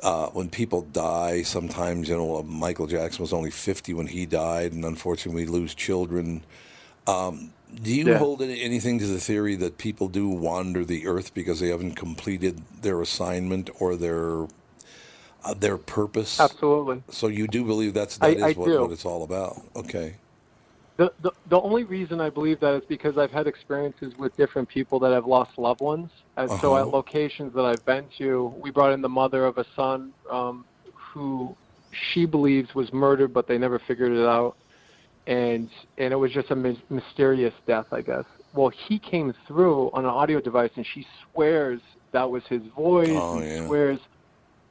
Uh, 0.04 0.28
when 0.30 0.50
people 0.50 0.84
die, 0.84 1.44
sometimes 1.44 2.10
you 2.10 2.18
know 2.18 2.44
Michael 2.44 2.88
Jackson 2.88 3.22
was 3.22 3.34
only 3.34 3.52
fifty 3.52 3.94
when 3.94 4.08
he 4.08 4.26
died, 4.26 4.74
and 4.74 4.86
unfortunately 4.86 5.46
we 5.46 5.50
lose 5.52 5.76
children. 5.76 6.44
Um, 7.08 7.54
do 7.84 7.94
you 7.96 8.06
Yeah. 8.06 8.18
hold 8.20 8.42
anything 8.42 9.00
to 9.00 9.08
the 9.08 9.20
theory 9.20 9.56
that 9.58 9.78
people 9.78 10.10
do 10.10 10.30
wander 10.30 10.86
the 10.86 11.08
earth 11.08 11.34
because 11.34 11.60
they 11.60 11.70
haven't 11.70 11.96
completed 11.96 12.64
their 12.82 13.02
assignment 13.02 13.70
or 13.80 13.96
their 13.96 14.48
uh, 15.46 15.54
their 15.56 15.78
purpose? 15.78 16.40
Absolutely. 16.40 17.04
So 17.12 17.28
you 17.28 17.48
do 17.48 17.66
believe 17.66 17.94
that's 17.94 18.18
I- 18.22 18.30
that 18.32 18.38
is 18.38 18.44
I 18.44 18.54
what, 18.56 18.70
what 18.80 18.92
it's 18.92 19.06
all 19.06 19.24
about? 19.24 19.62
Okay. 19.76 20.16
The, 21.00 21.12
the 21.24 21.32
the 21.50 21.60
only 21.62 21.86
reason 21.86 22.20
I 22.20 22.30
believe 22.30 22.60
that 22.60 22.76
is 22.76 22.84
because 22.90 23.18
I've 23.18 23.32
had 23.32 23.48
experiences 23.48 24.14
with 24.20 24.36
different 24.36 24.68
people 24.68 25.00
that 25.00 25.12
have 25.14 25.26
lost 25.26 25.52
loved 25.58 25.80
ones. 25.80 26.10
And 26.36 26.50
so 26.62 26.74
Uh-huh. 26.76 26.82
at 26.82 26.88
locations 26.90 27.54
that 27.56 27.64
I've 27.64 27.86
been 27.86 28.06
to, 28.18 28.54
we 28.62 28.70
brought 28.70 28.92
in 28.92 29.02
the 29.02 29.08
mother 29.22 29.46
of 29.46 29.58
a 29.58 29.66
son 29.78 30.12
um, 30.30 30.66
who 31.14 31.56
she 32.12 32.26
believes 32.26 32.76
was 32.76 32.92
murdered, 32.92 33.34
but 33.34 33.48
they 33.48 33.58
never 33.58 33.80
figured 33.88 34.12
it 34.12 34.28
out, 34.28 34.58
and 35.26 35.70
and 35.98 36.12
it 36.12 36.18
was 36.18 36.32
just 36.34 36.52
a 36.52 36.56
my- 36.56 36.84
mysterious 36.90 37.54
death, 37.66 37.88
I 37.94 38.02
guess. 38.02 38.26
Well, 38.54 38.72
he 38.88 39.00
came 39.00 39.34
through 39.48 39.90
on 39.94 40.04
an 40.04 40.12
audio 40.12 40.42
device, 40.42 40.72
and 40.76 40.86
she 40.94 41.06
swears 41.24 41.82
that 42.12 42.30
was 42.30 42.44
his 42.50 42.64
voice. 42.76 43.08
Oh, 43.10 43.38
and 43.40 43.46
yeah. 43.46 43.66
Swears 43.68 44.00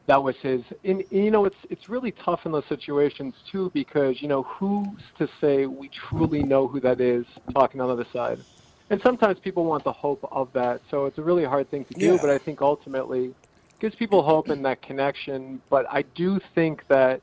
that 0.08 0.22
was 0.22 0.34
his. 0.42 0.62
And 0.84 1.04
you 1.10 1.30
know 1.30 1.44
it's 1.44 1.56
it's 1.70 1.88
really 1.88 2.12
tough 2.24 2.40
in 2.46 2.52
those 2.52 2.64
situations 2.68 3.34
too 3.52 3.70
because 3.74 4.20
you 4.20 4.28
know 4.28 4.42
who's 4.44 5.00
to 5.18 5.28
say 5.40 5.66
we 5.66 5.90
truly 6.10 6.42
know 6.42 6.66
who 6.66 6.80
that 6.80 7.00
is 7.00 7.24
talking 7.54 7.80
on 7.80 7.88
the 7.88 7.94
other 7.94 8.06
side? 8.12 8.44
And 8.90 9.00
sometimes 9.04 9.38
people 9.40 9.64
want 9.66 9.84
the 9.84 9.92
hope 9.92 10.26
of 10.32 10.50
that. 10.54 10.80
So 10.90 11.04
it's 11.04 11.18
a 11.18 11.22
really 11.22 11.44
hard 11.44 11.70
thing 11.70 11.84
to 11.86 11.94
do 11.94 12.14
Yeah. 12.14 12.18
but 12.20 12.30
i 12.30 12.38
think 12.38 12.60
ultimately 12.62 13.26
it 13.26 13.36
gives 13.80 13.94
people 13.96 14.22
hope 14.22 14.50
in 14.50 14.62
that 14.62 14.82
connection. 14.82 15.62
But 15.70 15.86
i 15.90 16.02
do 16.16 16.40
think 16.54 16.82
that 16.88 17.22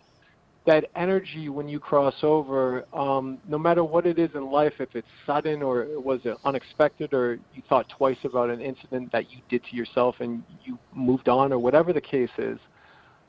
that 0.66 0.86
energy 0.96 1.50
when 1.50 1.68
you 1.68 1.80
cross 1.80 2.16
over 2.24 2.86
um, 2.94 3.40
no 3.48 3.58
matter 3.58 3.84
what 3.84 4.06
it 4.08 4.18
is 4.18 4.30
in 4.34 4.50
life 4.50 4.74
if 4.80 4.90
it's 4.96 5.08
sudden 5.26 5.62
or 5.62 5.84
it 5.84 6.04
was 6.04 6.20
it 6.26 6.38
unexpected 6.44 7.14
or 7.14 7.38
you 7.54 7.62
thought 7.70 7.88
twice 7.90 8.18
about 8.24 8.50
an 8.50 8.62
incident 8.62 9.12
that 9.12 9.32
you 9.32 9.40
did 9.50 9.64
to 9.64 9.76
yourself 9.76 10.16
and 10.20 10.44
you 10.64 10.80
moved 10.94 11.30
on 11.30 11.54
or 11.54 11.60
whatever 11.60 11.94
the 11.94 12.02
case 12.02 12.32
is 12.40 12.60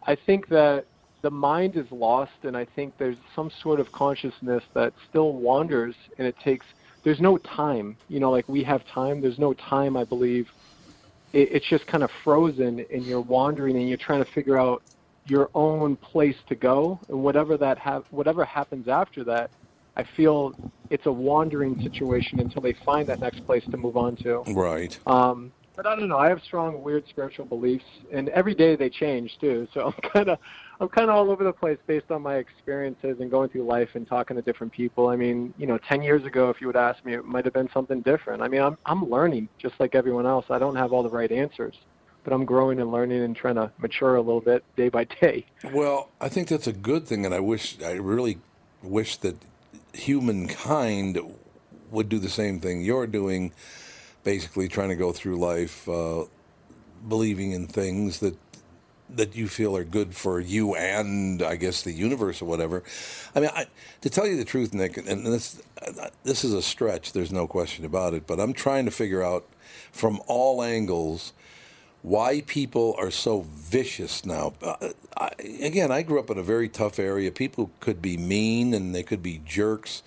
I 0.06 0.16
think 0.26 0.48
that 0.48 0.86
the 1.22 1.30
mind 1.30 1.76
is 1.76 1.86
lost, 1.90 2.32
and 2.44 2.56
I 2.56 2.66
think 2.76 2.94
there's 2.98 3.16
some 3.34 3.50
sort 3.62 3.80
of 3.80 3.90
consciousness 3.92 4.62
that 4.74 4.92
still 5.08 5.32
wanders, 5.32 5.94
and 6.18 6.26
it 6.26 6.36
takes. 6.44 6.64
There's 7.04 7.20
no 7.20 7.38
time, 7.38 7.96
you 8.08 8.20
know, 8.20 8.30
like 8.30 8.48
we 8.48 8.62
have 8.64 8.82
time. 8.92 9.20
There's 9.20 9.38
no 9.38 9.54
time, 9.54 9.96
I 9.96 10.04
believe. 10.04 10.46
It, 11.32 11.48
it's 11.52 11.68
just 11.68 11.86
kind 11.86 12.04
of 12.04 12.10
frozen, 12.22 12.84
and 12.92 13.04
you're 13.04 13.20
wandering, 13.20 13.76
and 13.76 13.88
you're 13.88 13.98
trying 13.98 14.24
to 14.24 14.30
figure 14.32 14.58
out 14.58 14.82
your 15.28 15.50
own 15.54 15.96
place 15.96 16.36
to 16.48 16.54
go, 16.54 17.00
and 17.08 17.20
whatever 17.20 17.56
that 17.56 17.78
ha- 17.78 18.02
whatever 18.10 18.44
happens 18.44 18.86
after 18.86 19.24
that, 19.24 19.50
I 19.96 20.04
feel 20.16 20.54
it's 20.90 21.06
a 21.06 21.12
wandering 21.12 21.76
situation 21.82 22.38
until 22.38 22.62
they 22.62 22.76
find 22.84 23.08
that 23.08 23.20
next 23.20 23.44
place 23.46 23.64
to 23.72 23.76
move 23.76 23.96
on 23.96 24.14
to. 24.22 24.44
Right. 24.46 24.96
Um, 25.06 25.52
but 25.76 25.86
I 25.86 25.94
don't 25.94 26.08
know. 26.08 26.18
I 26.18 26.28
have 26.28 26.42
strong, 26.42 26.82
weird 26.82 27.06
spiritual 27.08 27.44
beliefs, 27.44 27.84
and 28.10 28.28
every 28.30 28.54
day 28.54 28.74
they 28.74 28.88
change 28.88 29.38
too. 29.38 29.68
So 29.74 29.86
I'm 29.86 30.10
kind 30.10 30.30
of, 30.30 30.38
I'm 30.80 30.88
kind 30.88 31.10
of 31.10 31.16
all 31.16 31.30
over 31.30 31.44
the 31.44 31.52
place 31.52 31.78
based 31.86 32.10
on 32.10 32.22
my 32.22 32.36
experiences 32.36 33.18
and 33.20 33.30
going 33.30 33.50
through 33.50 33.64
life 33.64 33.90
and 33.94 34.08
talking 34.08 34.36
to 34.36 34.42
different 34.42 34.72
people. 34.72 35.08
I 35.08 35.16
mean, 35.16 35.54
you 35.58 35.66
know, 35.66 35.78
ten 35.78 36.02
years 36.02 36.24
ago, 36.24 36.50
if 36.50 36.60
you 36.60 36.66
would 36.66 36.76
ask 36.76 37.04
me, 37.04 37.14
it 37.14 37.24
might 37.24 37.44
have 37.44 37.54
been 37.54 37.70
something 37.72 38.00
different. 38.00 38.42
I 38.42 38.48
mean, 38.48 38.62
I'm 38.62 38.78
I'm 38.86 39.08
learning 39.08 39.48
just 39.58 39.78
like 39.78 39.94
everyone 39.94 40.26
else. 40.26 40.46
I 40.50 40.58
don't 40.58 40.76
have 40.76 40.92
all 40.92 41.02
the 41.02 41.10
right 41.10 41.30
answers, 41.30 41.76
but 42.24 42.32
I'm 42.32 42.44
growing 42.44 42.80
and 42.80 42.90
learning 42.90 43.22
and 43.22 43.36
trying 43.36 43.56
to 43.56 43.70
mature 43.78 44.16
a 44.16 44.20
little 44.20 44.40
bit 44.40 44.64
day 44.76 44.88
by 44.88 45.04
day. 45.04 45.44
Well, 45.72 46.08
I 46.20 46.28
think 46.28 46.48
that's 46.48 46.66
a 46.66 46.72
good 46.72 47.06
thing, 47.06 47.24
and 47.24 47.34
I 47.34 47.40
wish, 47.40 47.80
I 47.82 47.92
really 47.92 48.38
wish 48.82 49.16
that 49.18 49.36
humankind 49.92 51.18
would 51.90 52.08
do 52.08 52.18
the 52.18 52.28
same 52.28 52.60
thing 52.60 52.82
you're 52.82 53.06
doing, 53.06 53.52
basically 54.26 54.66
trying 54.66 54.88
to 54.88 54.96
go 54.96 55.12
through 55.12 55.36
life 55.36 55.88
uh, 55.88 56.24
believing 57.08 57.52
in 57.52 57.66
things 57.68 58.18
that 58.18 58.36
that 59.08 59.36
you 59.36 59.46
feel 59.46 59.76
are 59.76 59.84
good 59.84 60.16
for 60.16 60.40
you 60.40 60.74
and 60.74 61.40
I 61.40 61.54
guess 61.54 61.82
the 61.82 61.92
universe 61.92 62.42
or 62.42 62.46
whatever. 62.46 62.82
I 63.36 63.40
mean, 63.40 63.50
I, 63.54 63.66
to 64.00 64.10
tell 64.10 64.26
you 64.26 64.36
the 64.36 64.44
truth, 64.44 64.74
Nick, 64.74 64.96
and 64.96 65.24
this 65.24 65.62
this 66.24 66.42
is 66.42 66.52
a 66.52 66.60
stretch. 66.60 67.12
There's 67.12 67.30
no 67.30 67.46
question 67.46 67.84
about 67.84 68.14
it. 68.14 68.26
But 68.26 68.40
I'm 68.40 68.52
trying 68.52 68.84
to 68.86 68.90
figure 68.90 69.22
out 69.22 69.46
from 69.92 70.20
all 70.26 70.60
angles 70.60 71.32
why 72.02 72.40
people 72.46 72.96
are 72.98 73.12
so 73.12 73.46
vicious 73.48 74.26
now. 74.26 74.54
Uh, 74.60 74.88
I, 75.16 75.30
again, 75.62 75.92
I 75.92 76.02
grew 76.02 76.18
up 76.18 76.28
in 76.30 76.38
a 76.38 76.42
very 76.42 76.68
tough 76.68 76.98
area. 76.98 77.30
People 77.30 77.70
could 77.78 78.02
be 78.02 78.16
mean 78.16 78.74
and 78.74 78.92
they 78.92 79.04
could 79.04 79.22
be 79.22 79.40
jerks, 79.44 80.02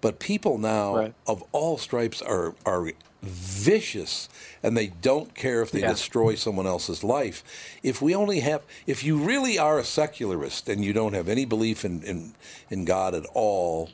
but 0.00 0.18
people 0.18 0.58
now 0.58 0.96
Right. 0.96 1.14
of 1.24 1.44
all 1.52 1.78
stripes 1.78 2.20
are 2.20 2.54
are 2.66 2.90
vicious 3.22 4.28
and 4.62 4.76
they 4.76 4.88
don't 4.88 5.34
care 5.34 5.62
if 5.62 5.70
they 5.70 5.80
Yeah. 5.80 5.88
destroy 5.90 6.34
someone 6.34 6.66
else's 6.66 7.04
life. 7.04 7.42
If 7.82 8.00
we 8.00 8.14
only 8.14 8.40
have 8.40 8.62
if 8.86 9.04
you 9.04 9.16
really 9.18 9.58
are 9.58 9.78
a 9.78 9.84
secularist 9.84 10.68
and 10.68 10.84
you 10.84 10.92
don't 10.92 11.12
have 11.14 11.28
any 11.28 11.44
belief 11.44 11.84
in 11.84 12.02
in, 12.02 12.34
in 12.70 12.84
God 12.84 13.14
at 13.14 13.26
all, 13.34 13.90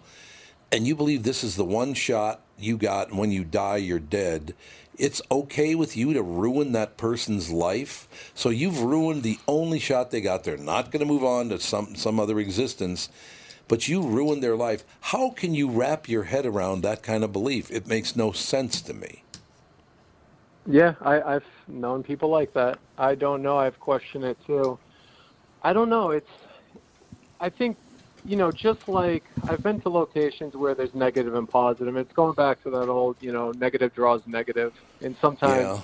and 0.73 0.87
you 0.87 0.95
believe 0.95 1.23
this 1.23 1.43
is 1.45 1.57
the 1.57 1.65
one 1.65 1.95
shot 1.95 2.41
you 2.59 2.77
got, 2.77 3.09
and 3.11 3.19
when 3.19 3.31
you 3.33 3.45
die, 3.45 3.77
you're 3.77 3.99
dead, 3.99 4.55
it's 4.99 5.21
okay 5.31 5.75
with 5.75 5.97
you 5.97 6.15
to 6.15 6.23
ruin 6.23 6.73
that 6.73 6.97
person's 6.97 7.51
life. 7.51 8.09
So 8.35 8.49
you've 8.49 8.81
ruined 8.81 9.23
the 9.23 9.39
only 9.47 9.79
shot 9.79 10.11
they 10.11 10.23
got. 10.23 10.45
They're 10.45 10.57
not 10.57 10.91
going 10.91 11.01
to 11.01 11.13
move 11.13 11.23
on 11.23 11.51
to 11.51 11.61
some, 11.61 11.95
some 11.97 12.19
other 12.19 12.39
existence, 12.41 13.11
but 13.69 13.89
you 13.89 14.03
ruined 14.03 14.43
their 14.43 14.57
life. 14.57 14.85
How 15.01 15.31
can 15.31 15.55
you 15.55 15.69
wrap 15.69 16.09
your 16.09 16.25
head 16.25 16.47
around 16.47 16.83
that 16.83 17.03
kind 17.03 17.25
of 17.25 17.33
belief? 17.33 17.71
It 17.71 17.87
makes 17.87 18.15
no 18.17 18.33
sense 18.33 18.81
to 18.83 18.95
me. 18.95 19.23
Yeah, 20.69 20.95
I, 21.01 21.21
I've 21.37 21.45
known 21.69 22.03
people 22.03 22.29
like 22.29 22.53
that. 22.55 22.79
I 22.99 23.15
don't 23.15 23.43
know. 23.43 23.57
I've 23.59 23.79
questioned 23.79 24.25
it 24.25 24.37
too. 24.47 24.79
I 25.63 25.73
don't 25.73 25.89
know. 25.89 26.11
It's. 26.11 26.31
I 27.39 27.51
think, 27.51 27.77
you 28.25 28.37
know, 28.37 28.51
just 28.51 28.89
like 28.89 29.23
I've 29.49 29.63
been 29.63 29.81
to 29.83 29.91
locations 29.91 30.55
where 30.57 30.75
there's 30.75 30.95
negative 30.95 31.35
and 31.35 31.49
positive. 31.49 31.97
It's 31.97 32.13
going 32.13 32.35
back 32.35 32.63
to 32.63 32.71
that 32.71 32.89
old, 32.89 33.17
you 33.21 33.33
know, 33.33 33.53
negative 33.53 33.95
draws 33.95 34.23
negative. 34.27 34.73
and 35.03 35.15
sometimes 35.21 35.63
Yeah. 35.63 35.81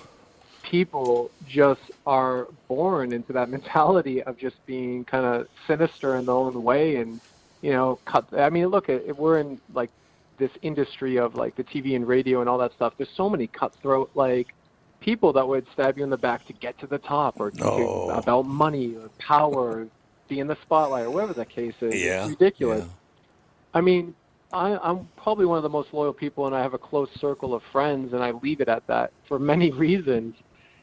people 0.63 1.31
just 1.47 1.83
are 2.07 2.49
born 2.69 3.13
into 3.13 3.33
that 3.35 3.51
mentality 3.57 4.23
of 4.23 4.37
just 4.39 4.65
being 4.67 5.05
kind 5.05 5.27
of 5.27 5.47
sinister 5.67 6.17
in 6.17 6.25
their 6.27 6.35
own 6.35 6.63
way, 6.63 6.97
and 6.97 7.21
you 7.63 7.71
know, 7.73 7.99
cut. 8.05 8.27
I 8.37 8.51
mean, 8.51 8.67
look, 8.67 8.89
we're 9.17 9.39
in 9.39 9.61
like 9.73 9.91
this 10.39 10.51
industry 10.63 11.17
of 11.19 11.35
like 11.37 11.57
the 11.57 11.65
TV 11.65 11.97
and 11.97 12.07
radio 12.07 12.41
and 12.41 12.49
all 12.49 12.59
that 12.59 12.73
stuff. 12.75 12.93
There's 12.99 13.09
so 13.17 13.31
many 13.31 13.47
cutthroat 13.47 14.11
like 14.15 14.49
people 15.01 15.33
that 15.35 15.47
would 15.47 15.67
stab 15.73 15.97
you 15.99 16.05
in 16.05 16.11
the 16.11 16.17
back 16.17 16.47
to 16.47 16.53
get 16.53 16.79
to 16.81 16.87
the 16.87 16.99
top 16.99 17.41
or 17.41 17.51
to 17.51 17.65
Oh. 17.65 18.11
about 18.11 18.43
money 18.47 18.95
or 18.97 19.09
power 19.19 19.55
or 19.81 19.89
be 20.29 20.39
in 20.41 20.47
the 20.47 20.57
spotlight 20.63 21.07
or 21.07 21.11
whatever 21.11 21.33
the 21.33 21.45
case 21.45 21.75
is. 21.81 21.95
Yeah, 21.95 22.23
It's 22.23 22.31
ridiculous. 22.31 22.85
yeah. 22.85 22.91
I 23.75 23.81
mean, 23.81 24.15
I, 24.53 24.77
I'm 24.83 25.09
probably 25.17 25.47
one 25.47 25.57
of 25.57 25.63
the 25.63 25.69
most 25.71 25.93
loyal 25.95 26.13
people, 26.13 26.47
and 26.47 26.55
I 26.55 26.61
have 26.61 26.75
a 26.75 26.79
close 26.79 27.09
circle 27.19 27.55
of 27.55 27.63
friends, 27.73 28.13
and 28.13 28.23
I 28.23 28.33
leave 28.33 28.61
it 28.61 28.69
at 28.69 28.87
that 28.87 29.13
for 29.27 29.39
many 29.39 29.71
reasons. 29.87 30.35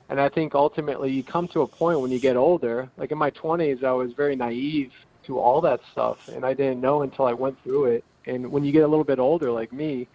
And 0.10 0.20
I 0.20 0.28
think 0.28 0.56
ultimately 0.56 1.12
you 1.12 1.24
come 1.24 1.48
to 1.50 1.62
a 1.62 1.68
point 1.68 2.00
when 2.02 2.10
you 2.12 2.20
get 2.20 2.36
older. 2.36 2.90
Like 2.98 3.12
in 3.12 3.18
my 3.18 3.30
20s, 3.32 3.84
I 3.84 3.92
was 3.92 4.12
very 4.14 4.36
naive 4.36 4.92
to 5.28 5.40
all 5.40 5.62
that 5.62 5.80
stuff, 5.92 6.18
and 6.34 6.46
I 6.46 6.54
didn't 6.54 6.82
know 6.82 7.02
until 7.04 7.26
I 7.26 7.34
went 7.34 7.58
through 7.64 7.86
it. 7.86 8.04
And 8.28 8.52
when 8.52 8.64
you 8.64 8.72
get 8.72 8.84
a 8.84 8.88
little 8.88 9.04
bit 9.04 9.20
older, 9.20 9.52
like 9.52 9.72
me, 9.74 10.08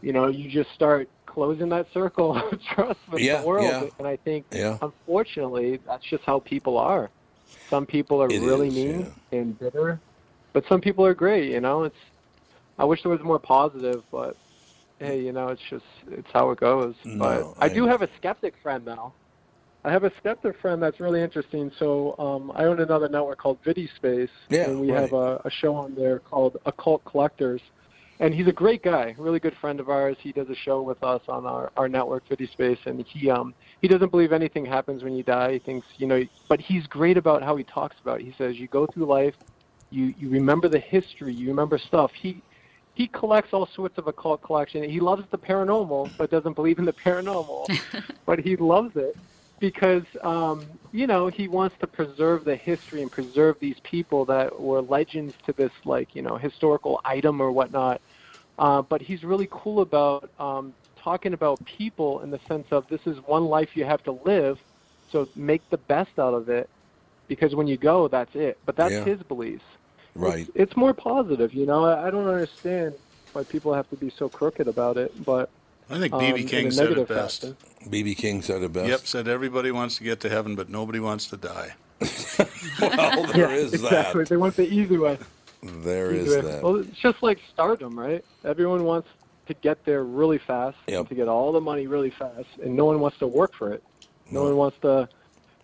you 0.00 0.12
know, 0.12 0.28
you 0.28 0.50
just 0.50 0.72
start 0.74 1.08
closing 1.26 1.68
that 1.70 1.86
circle 1.94 2.36
of 2.52 2.60
trust 2.74 2.98
with 3.10 3.22
Yeah, 3.22 3.40
the 3.40 3.46
world. 3.46 3.84
yeah. 3.84 3.88
And 3.98 4.08
I 4.08 4.16
think, 4.16 4.44
Yeah. 4.52 4.78
unfortunately, 4.82 5.80
that's 5.86 6.04
just 6.10 6.24
how 6.24 6.40
people 6.40 6.76
are. 6.78 7.10
Some 7.70 7.86
people 7.86 8.22
are 8.22 8.30
It 8.30 8.40
really 8.40 8.68
is, 8.68 8.74
mean 8.74 9.12
and 9.32 9.58
bitter, 9.58 9.98
but 10.52 10.64
some 10.68 10.80
people 10.80 11.06
are 11.06 11.14
great. 11.14 11.50
You 11.50 11.60
know, 11.60 11.84
it's. 11.84 11.96
I 12.78 12.84
wish 12.84 13.02
there 13.02 13.12
was 13.12 13.20
more 13.22 13.38
positive, 13.38 14.02
but 14.10 14.36
hey, 14.98 15.20
you 15.20 15.32
know, 15.32 15.48
it's 15.48 15.62
just 15.70 15.84
it's 16.10 16.28
how 16.32 16.50
it 16.50 16.60
goes. 16.60 16.94
No, 17.04 17.54
but 17.56 17.62
I, 17.62 17.66
I 17.66 17.68
do 17.68 17.86
have 17.86 18.02
a 18.02 18.08
skeptic 18.18 18.54
friend 18.62 18.82
though. 18.84 19.14
I 19.84 19.90
have 19.90 20.04
a 20.04 20.12
skeptic 20.18 20.60
friend 20.60 20.80
that's 20.80 21.00
really 21.00 21.20
interesting. 21.20 21.70
So 21.78 22.14
um, 22.18 22.52
I 22.54 22.64
own 22.64 22.80
another 22.80 23.08
network 23.08 23.38
called 23.38 23.58
VidiSpace, 23.64 24.28
Yeah, 24.48 24.68
and 24.68 24.80
we 24.80 24.92
right. 24.92 25.02
have 25.02 25.12
a, 25.12 25.40
a 25.44 25.50
show 25.50 25.74
on 25.74 25.94
there 25.94 26.20
called 26.20 26.56
Occult 26.66 27.04
Collectors. 27.04 27.60
And 28.20 28.32
he's 28.32 28.46
a 28.46 28.52
great 28.52 28.84
guy, 28.84 29.16
really 29.18 29.40
good 29.40 29.56
friend 29.60 29.80
of 29.80 29.88
ours. 29.88 30.16
He 30.20 30.30
does 30.30 30.48
a 30.48 30.54
show 30.54 30.80
with 30.82 31.02
us 31.02 31.22
on 31.26 31.44
our, 31.44 31.72
our 31.76 31.88
network, 31.88 32.28
VidiSpace, 32.28 32.78
and 32.86 33.04
he 33.04 33.28
um 33.28 33.52
he 33.80 33.88
doesn't 33.88 34.12
believe 34.12 34.32
anything 34.32 34.64
happens 34.64 35.02
when 35.02 35.14
you 35.14 35.24
die. 35.24 35.54
He 35.54 35.58
thinks 35.58 35.86
you 35.96 36.06
know, 36.06 36.22
but 36.48 36.60
he's 36.60 36.86
great 36.86 37.16
about 37.16 37.42
how 37.42 37.56
he 37.56 37.64
talks 37.64 37.96
about 38.00 38.20
it. 38.20 38.24
He 38.26 38.34
says 38.38 38.60
you 38.60 38.68
go 38.68 38.86
through 38.86 39.06
life, 39.06 39.34
you 39.90 40.14
you 40.16 40.30
remember 40.30 40.68
the 40.68 40.78
history, 40.78 41.34
you 41.34 41.48
remember 41.48 41.78
stuff. 41.78 42.12
He 42.14 42.40
he 42.94 43.08
collects 43.08 43.52
all 43.52 43.68
sorts 43.74 43.98
of 43.98 44.06
occult 44.06 44.40
collection. 44.42 44.88
He 44.88 45.00
loves 45.00 45.24
the 45.32 45.38
paranormal, 45.38 46.12
but 46.16 46.30
doesn't 46.30 46.54
believe 46.54 46.78
in 46.78 46.84
the 46.84 46.92
paranormal. 46.92 47.66
but 48.26 48.38
he 48.38 48.54
loves 48.54 48.92
it 48.94 49.16
because 49.62 50.02
um, 50.24 50.66
you 50.90 51.06
know 51.06 51.28
he 51.28 51.46
wants 51.48 51.76
to 51.80 51.86
preserve 51.86 52.44
the 52.44 52.56
history 52.56 53.00
and 53.00 53.10
preserve 53.12 53.56
these 53.60 53.76
people 53.84 54.26
that 54.26 54.48
were 54.60 54.82
legends 54.82 55.34
to 55.46 55.54
this 55.56 55.70
like 55.86 56.14
you 56.16 56.20
know 56.22 56.36
historical 56.36 57.00
item 57.04 57.40
or 57.40 57.52
whatnot. 57.52 58.02
Uh, 58.58 58.82
but 58.82 59.00
he's 59.00 59.22
really 59.22 59.48
cool 59.52 59.80
about 59.82 60.28
um, 60.38 60.74
talking 61.02 61.32
about 61.32 61.60
people 61.64 62.20
in 62.20 62.30
the 62.30 62.40
sense 62.48 62.66
of 62.72 62.84
this 62.90 63.00
is 63.06 63.16
one 63.26 63.44
life 63.44 63.70
you 63.74 63.84
have 63.84 64.02
to 64.02 64.18
live, 64.26 64.58
so 65.10 65.28
make 65.36 65.62
the 65.70 65.78
best 65.88 66.10
out 66.18 66.34
of 66.34 66.48
it, 66.48 66.68
because 67.28 67.54
when 67.54 67.66
you 67.68 67.78
go, 67.78 68.08
that's 68.08 68.32
it. 68.34 68.58
But 68.66 68.76
that's 68.76 68.92
Yeah. 68.94 69.04
his 69.04 69.22
beliefs. 69.22 69.64
Right. 70.16 70.40
It's, 70.40 70.50
it's 70.72 70.76
more 70.76 70.92
positive, 70.92 71.54
you 71.54 71.66
know. 71.66 71.84
I, 71.84 72.08
I 72.08 72.10
don't 72.10 72.26
understand 72.28 72.94
why 73.32 73.44
people 73.44 73.72
have 73.72 73.88
to 73.90 73.96
be 73.96 74.12
so 74.18 74.28
crooked 74.28 74.66
about 74.68 74.96
it, 74.98 75.12
but 75.24 75.50
I 75.90 75.98
think 75.98 76.12
um, 76.14 76.20
BB 76.20 76.40
in 76.42 76.46
King 76.48 76.70
said 76.70 76.92
it 76.92 77.08
best. 77.08 77.42
fashion. 77.42 77.56
BB 77.88 78.16
King 78.16 78.42
said 78.42 78.62
it 78.62 78.72
best. 78.72 78.88
Yep, 78.88 79.00
said 79.00 79.28
everybody 79.28 79.70
wants 79.70 79.96
to 79.98 80.04
get 80.04 80.20
to 80.20 80.28
heaven, 80.28 80.54
but 80.54 80.68
nobody 80.70 81.00
wants 81.00 81.26
to 81.28 81.36
die. 81.36 81.74
Well, 82.80 83.26
there 83.32 83.50
is 83.52 83.74
exactly. 83.74 84.22
that. 84.22 84.28
They 84.28 84.36
want 84.36 84.56
the 84.56 84.66
easy 84.68 84.98
way. 84.98 85.18
There 85.62 86.12
Easy 86.12 86.24
is 86.30 86.36
way. 86.36 86.40
that. 86.52 86.62
Well, 86.62 86.76
it's 86.76 86.98
just 86.98 87.22
like 87.22 87.38
stardom, 87.52 87.98
right? 87.98 88.24
Everyone 88.44 88.84
wants 88.84 89.08
to 89.46 89.54
get 89.54 89.84
there 89.84 90.02
really 90.02 90.38
fast, 90.38 90.76
Yep. 90.88 90.98
and 91.00 91.08
to 91.10 91.14
get 91.14 91.28
all 91.28 91.52
the 91.52 91.60
money 91.60 91.86
really 91.86 92.10
fast, 92.10 92.48
and 92.62 92.74
no 92.74 92.84
one 92.86 92.98
wants 93.00 93.18
to 93.18 93.26
work 93.28 93.54
for 93.54 93.72
it. 93.72 93.82
No, 94.30 94.44
one 94.44 94.56
wants 94.56 94.78
to. 94.82 95.08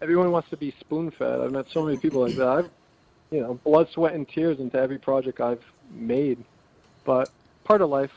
Everyone 0.00 0.30
wants 0.30 0.50
to 0.50 0.56
be 0.56 0.72
spoon-fed. 0.80 1.40
I've 1.40 1.50
met 1.52 1.66
so 1.72 1.84
many 1.84 1.96
people 1.96 2.20
like 2.20 2.36
that. 2.36 2.46
I've, 2.46 2.70
you 3.32 3.40
know, 3.40 3.54
blood, 3.64 3.88
sweat, 3.90 4.12
and 4.14 4.28
tears 4.28 4.60
into 4.60 4.78
every 4.78 4.98
project 4.98 5.40
I've 5.40 5.64
made, 5.90 6.38
but 7.04 7.30
part 7.64 7.80
of 7.82 7.90
life. 7.90 8.12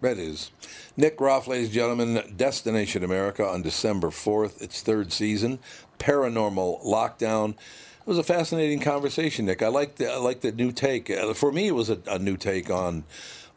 That 0.00 0.18
is. 0.18 0.50
Nick 0.96 1.16
Groff, 1.18 1.46
ladies 1.46 1.66
and 1.66 1.74
gentlemen, 1.74 2.34
Destination 2.36 3.04
America 3.04 3.46
on 3.46 3.62
December 3.62 4.08
4th, 4.08 4.62
its 4.62 4.80
third 4.80 5.12
season, 5.12 5.58
Paranormal 5.98 6.84
Lockdown. 6.84 7.50
It 7.50 8.06
was 8.06 8.18
a 8.18 8.22
fascinating 8.22 8.80
conversation, 8.80 9.44
Nick. 9.44 9.62
I 9.62 9.68
like 9.68 9.96
the, 9.96 10.10
I 10.10 10.16
like 10.16 10.40
the 10.40 10.52
new 10.52 10.72
take. 10.72 11.10
Uh, 11.10 11.34
For 11.34 11.52
me, 11.52 11.68
it 11.68 11.74
was 11.74 11.90
a, 11.90 11.98
a 12.06 12.18
new 12.18 12.38
take 12.38 12.70
on 12.70 13.04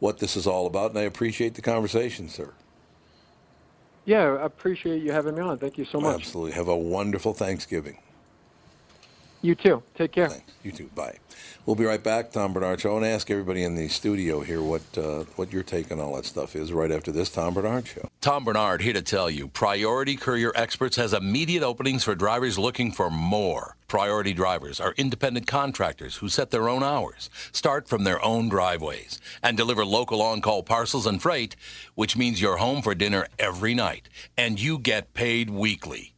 what 0.00 0.18
this 0.18 0.36
is 0.36 0.46
all 0.46 0.66
about, 0.66 0.90
and 0.90 0.98
I 0.98 1.02
appreciate 1.02 1.54
the 1.54 1.62
conversation, 1.62 2.28
sir. 2.28 2.52
Yeah, 4.04 4.34
I 4.34 4.44
appreciate 4.44 5.02
you 5.02 5.12
having 5.12 5.34
me 5.34 5.40
on. 5.40 5.56
Thank 5.58 5.78
you 5.78 5.86
so 5.86 5.98
much. 5.98 6.20
Absolutely. 6.20 6.52
Have 6.52 6.68
a 6.68 6.76
wonderful 6.76 7.32
Thanksgiving. 7.32 7.98
You 9.44 9.54
too. 9.54 9.82
Take 9.94 10.12
care. 10.12 10.30
Thanks. 10.30 10.50
You 10.62 10.72
too. 10.72 10.88
Bye. 10.94 11.18
We'll 11.66 11.76
be 11.76 11.84
right 11.84 12.02
back, 12.02 12.32
Tom 12.32 12.54
Barnard 12.54 12.80
Show, 12.80 12.96
and 12.96 13.04
ask 13.04 13.30
everybody 13.30 13.62
in 13.62 13.74
the 13.74 13.88
studio 13.88 14.40
here 14.40 14.62
what 14.62 14.80
uh, 14.96 15.24
what 15.36 15.52
your 15.52 15.62
take 15.62 15.92
on 15.92 16.00
all 16.00 16.16
that 16.16 16.24
stuff 16.24 16.56
is 16.56 16.72
right 16.72 16.90
after 16.90 17.12
this 17.12 17.28
Tom 17.28 17.52
Barnard 17.52 17.86
Show. 17.86 18.08
Tom 18.22 18.44
Barnard 18.44 18.80
here 18.80 18.94
to 18.94 19.02
tell 19.02 19.28
you 19.28 19.48
Priority 19.48 20.16
Courier 20.16 20.50
Experts 20.54 20.96
has 20.96 21.12
immediate 21.12 21.62
openings 21.62 22.04
for 22.04 22.14
drivers 22.14 22.58
looking 22.58 22.90
for 22.90 23.10
more. 23.10 23.76
Priority 23.86 24.32
drivers 24.32 24.80
are 24.80 24.94
independent 24.96 25.46
contractors 25.46 26.16
who 26.16 26.30
set 26.30 26.50
their 26.50 26.66
own 26.66 26.82
hours, 26.82 27.28
start 27.52 27.86
from 27.86 28.04
their 28.04 28.24
own 28.24 28.48
driveways, 28.48 29.20
and 29.42 29.58
deliver 29.58 29.84
local 29.84 30.22
on 30.22 30.40
call 30.40 30.62
parcels 30.62 31.06
and 31.06 31.20
freight, 31.20 31.54
which 31.96 32.16
means 32.16 32.40
you're 32.40 32.56
home 32.56 32.80
for 32.80 32.94
dinner 32.94 33.26
every 33.38 33.74
night, 33.74 34.08
and 34.38 34.58
you 34.58 34.78
get 34.78 35.12
paid 35.12 35.50
weekly. 35.50 36.13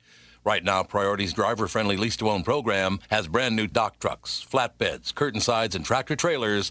Right 0.46 0.62
now, 0.62 0.84
Priority's 0.84 1.32
driver 1.32 1.66
friendly 1.66 1.96
lease 1.96 2.16
to 2.18 2.30
own 2.30 2.44
program 2.44 3.00
has 3.10 3.26
brand 3.26 3.56
new 3.56 3.66
dock 3.66 3.98
trucks, 3.98 4.46
flatbeds, 4.48 5.12
curtain 5.12 5.40
sides, 5.40 5.74
and 5.74 5.84
tractor 5.84 6.14
trailers 6.14 6.70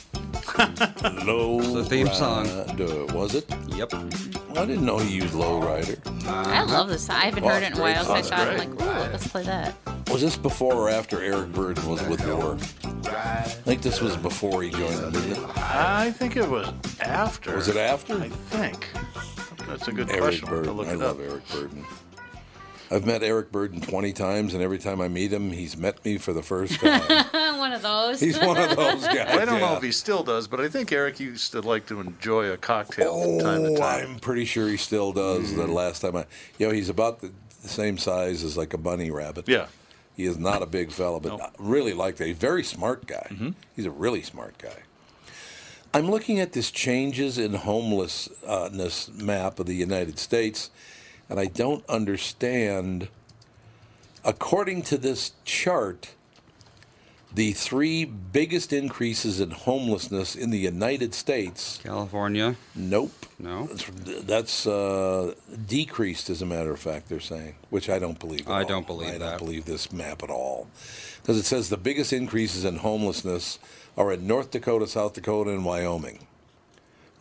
Low 1.25 1.61
The 1.61 1.85
theme 1.85 2.07
song. 2.07 2.47
Rider. 2.67 3.05
Was 3.13 3.35
it? 3.35 3.45
Yep. 3.69 3.93
I 3.93 4.65
didn't 4.65 4.85
know 4.85 4.97
he 4.97 5.15
used 5.15 5.33
Low 5.33 5.61
Rider. 5.61 5.97
I 6.27 6.63
love 6.63 6.89
this. 6.89 7.09
I 7.09 7.25
haven't 7.25 7.43
Oh, 7.43 7.49
heard 7.49 7.63
it 7.63 7.67
in 7.67 7.73
a 7.73 7.75
great 7.75 7.95
while, 7.95 8.05
so 8.05 8.13
I 8.13 8.21
song. 8.21 8.37
thought, 8.37 8.47
I'm 8.49 8.55
Great. 8.57 8.69
like, 8.79 8.81
ooh, 9.07 9.11
let's 9.11 9.27
play 9.27 9.43
that. 9.43 9.75
Was 10.09 10.21
this 10.21 10.35
before 10.37 10.73
or 10.73 10.89
after 10.89 11.21
Eric 11.23 11.51
Burdon 11.53 11.85
was 11.87 12.01
with 12.03 12.19
the 12.19 12.35
War? 12.35 12.57
I 13.13 13.43
think 13.43 13.81
this 13.81 14.01
was 14.01 14.17
before 14.17 14.61
he 14.63 14.69
joined 14.71 14.95
them, 14.97 15.11
didn't 15.13 15.31
it? 15.43 15.57
I 15.57 16.11
think 16.11 16.35
it 16.35 16.49
was 16.49 16.67
after. 16.99 17.55
Was 17.55 17.69
it 17.69 17.77
after? 17.77 18.19
I 18.21 18.27
think. 18.29 18.89
That's 19.67 19.87
a 19.87 19.91
good 19.91 20.09
Eric 20.09 20.21
question. 20.21 20.49
I'll 20.49 20.55
have 20.55 20.63
to 20.65 20.69
Burdon. 20.71 20.75
look 20.77 20.87
I 20.87 20.91
it 20.91 20.97
love 20.99 21.19
up. 21.19 21.25
Eric 21.29 21.47
Burdon. 21.47 21.85
I've 22.91 23.05
met 23.05 23.23
Eric 23.23 23.51
Burdon 23.53 23.81
20 23.81 24.11
times, 24.11 24.53
and 24.53 24.61
every 24.61 24.77
time 24.77 24.99
I 24.99 25.07
meet 25.07 25.31
him, 25.31 25.51
he's 25.51 25.77
met 25.77 26.03
me 26.03 26.17
for 26.17 26.33
the 26.33 26.43
first 26.43 26.79
time. 26.81 27.57
one 27.57 27.71
of 27.71 27.81
those. 27.81 28.19
He's 28.19 28.37
one 28.37 28.57
of 28.57 28.75
those 28.75 29.03
guys. 29.07 29.37
I 29.37 29.45
don't 29.45 29.61
know 29.61 29.77
if 29.77 29.83
he 29.83 29.93
still 29.93 30.23
does, 30.23 30.47
but 30.47 30.59
I 30.59 30.67
think 30.67 30.91
Eric 30.91 31.19
used 31.19 31.53
to 31.53 31.61
like 31.61 31.85
to 31.87 32.01
enjoy 32.01 32.51
a 32.51 32.57
cocktail 32.57 33.21
from 33.21 33.31
oh, 33.31 33.39
time 33.39 33.63
to 33.63 33.69
Oh, 33.71 33.77
time. 33.77 34.07
I'm 34.09 34.19
pretty 34.19 34.43
sure 34.43 34.67
he 34.67 34.77
still 34.77 35.13
does. 35.13 35.55
The 35.55 35.65
hmm. 35.65 35.71
last 35.71 36.01
time 36.01 36.17
I, 36.17 36.25
you 36.57 36.67
know, 36.67 36.73
he's 36.73 36.89
about 36.89 37.21
the, 37.21 37.31
the 37.61 37.69
same 37.69 37.97
size 37.97 38.43
as 38.43 38.57
like 38.57 38.73
a 38.73 38.77
bunny 38.77 39.09
rabbit. 39.09 39.47
Yeah. 39.47 39.67
He 40.17 40.25
is 40.25 40.37
not 40.37 40.61
a 40.61 40.65
big 40.65 40.91
fella, 40.91 41.21
but 41.21 41.39
I 41.39 41.49
really 41.57 41.93
like 41.93 42.17
that. 42.17 42.27
He's 42.27 42.35
a 42.35 42.39
very 42.39 42.63
smart 42.63 43.07
guy. 43.07 43.27
Mm-hmm. 43.29 43.49
He's 43.75 43.85
a 43.85 43.91
really 43.91 44.21
smart 44.21 44.57
guy. 44.57 44.83
I'm 45.93 46.09
looking 46.09 46.39
at 46.39 46.53
this 46.53 46.71
changes 46.71 47.37
in 47.37 47.53
homelessness 47.53 49.09
map 49.09 49.59
of 49.59 49.65
the 49.65 49.73
United 49.73 50.19
States, 50.19 50.69
and 51.31 51.39
I 51.39 51.45
don't 51.45 51.83
understand. 51.89 53.07
According 54.25 54.83
to 54.83 54.97
this 54.97 55.31
chart, 55.45 56.13
the 57.33 57.53
three 57.53 58.03
biggest 58.03 58.73
increases 58.73 59.39
in 59.39 59.51
homelessness 59.51 60.35
in 60.35 60.49
the 60.49 60.59
United 60.59 61.13
States. 61.13 61.79
California. 61.81 62.57
Nope. 62.75 63.13
No. 63.39 63.67
That's, 63.67 64.67
uh, 64.67 65.33
decreased, 65.65 66.29
as 66.29 66.41
a 66.41 66.45
matter 66.45 66.71
of 66.71 66.79
fact. 66.79 67.07
They're 67.07 67.21
saying, 67.21 67.55
which 67.69 67.89
I 67.89 67.97
don't 67.97 68.19
believe. 68.19 68.49
I 68.49 68.63
all. 68.63 68.67
don't 68.67 68.85
believe 68.85 69.15
I 69.15 69.17
don't 69.17 69.39
believe 69.39 69.63
this 69.63 69.93
map 69.93 70.23
at 70.23 70.29
all, 70.29 70.67
because 71.21 71.37
it 71.37 71.45
says 71.45 71.69
the 71.69 71.77
biggest 71.77 72.11
increases 72.11 72.65
in 72.65 72.75
homelessness 72.77 73.57
are 73.95 74.11
in 74.11 74.27
North 74.27 74.51
Dakota, 74.51 74.85
South 74.85 75.13
Dakota, 75.13 75.51
and 75.51 75.63
Wyoming. 75.63 76.27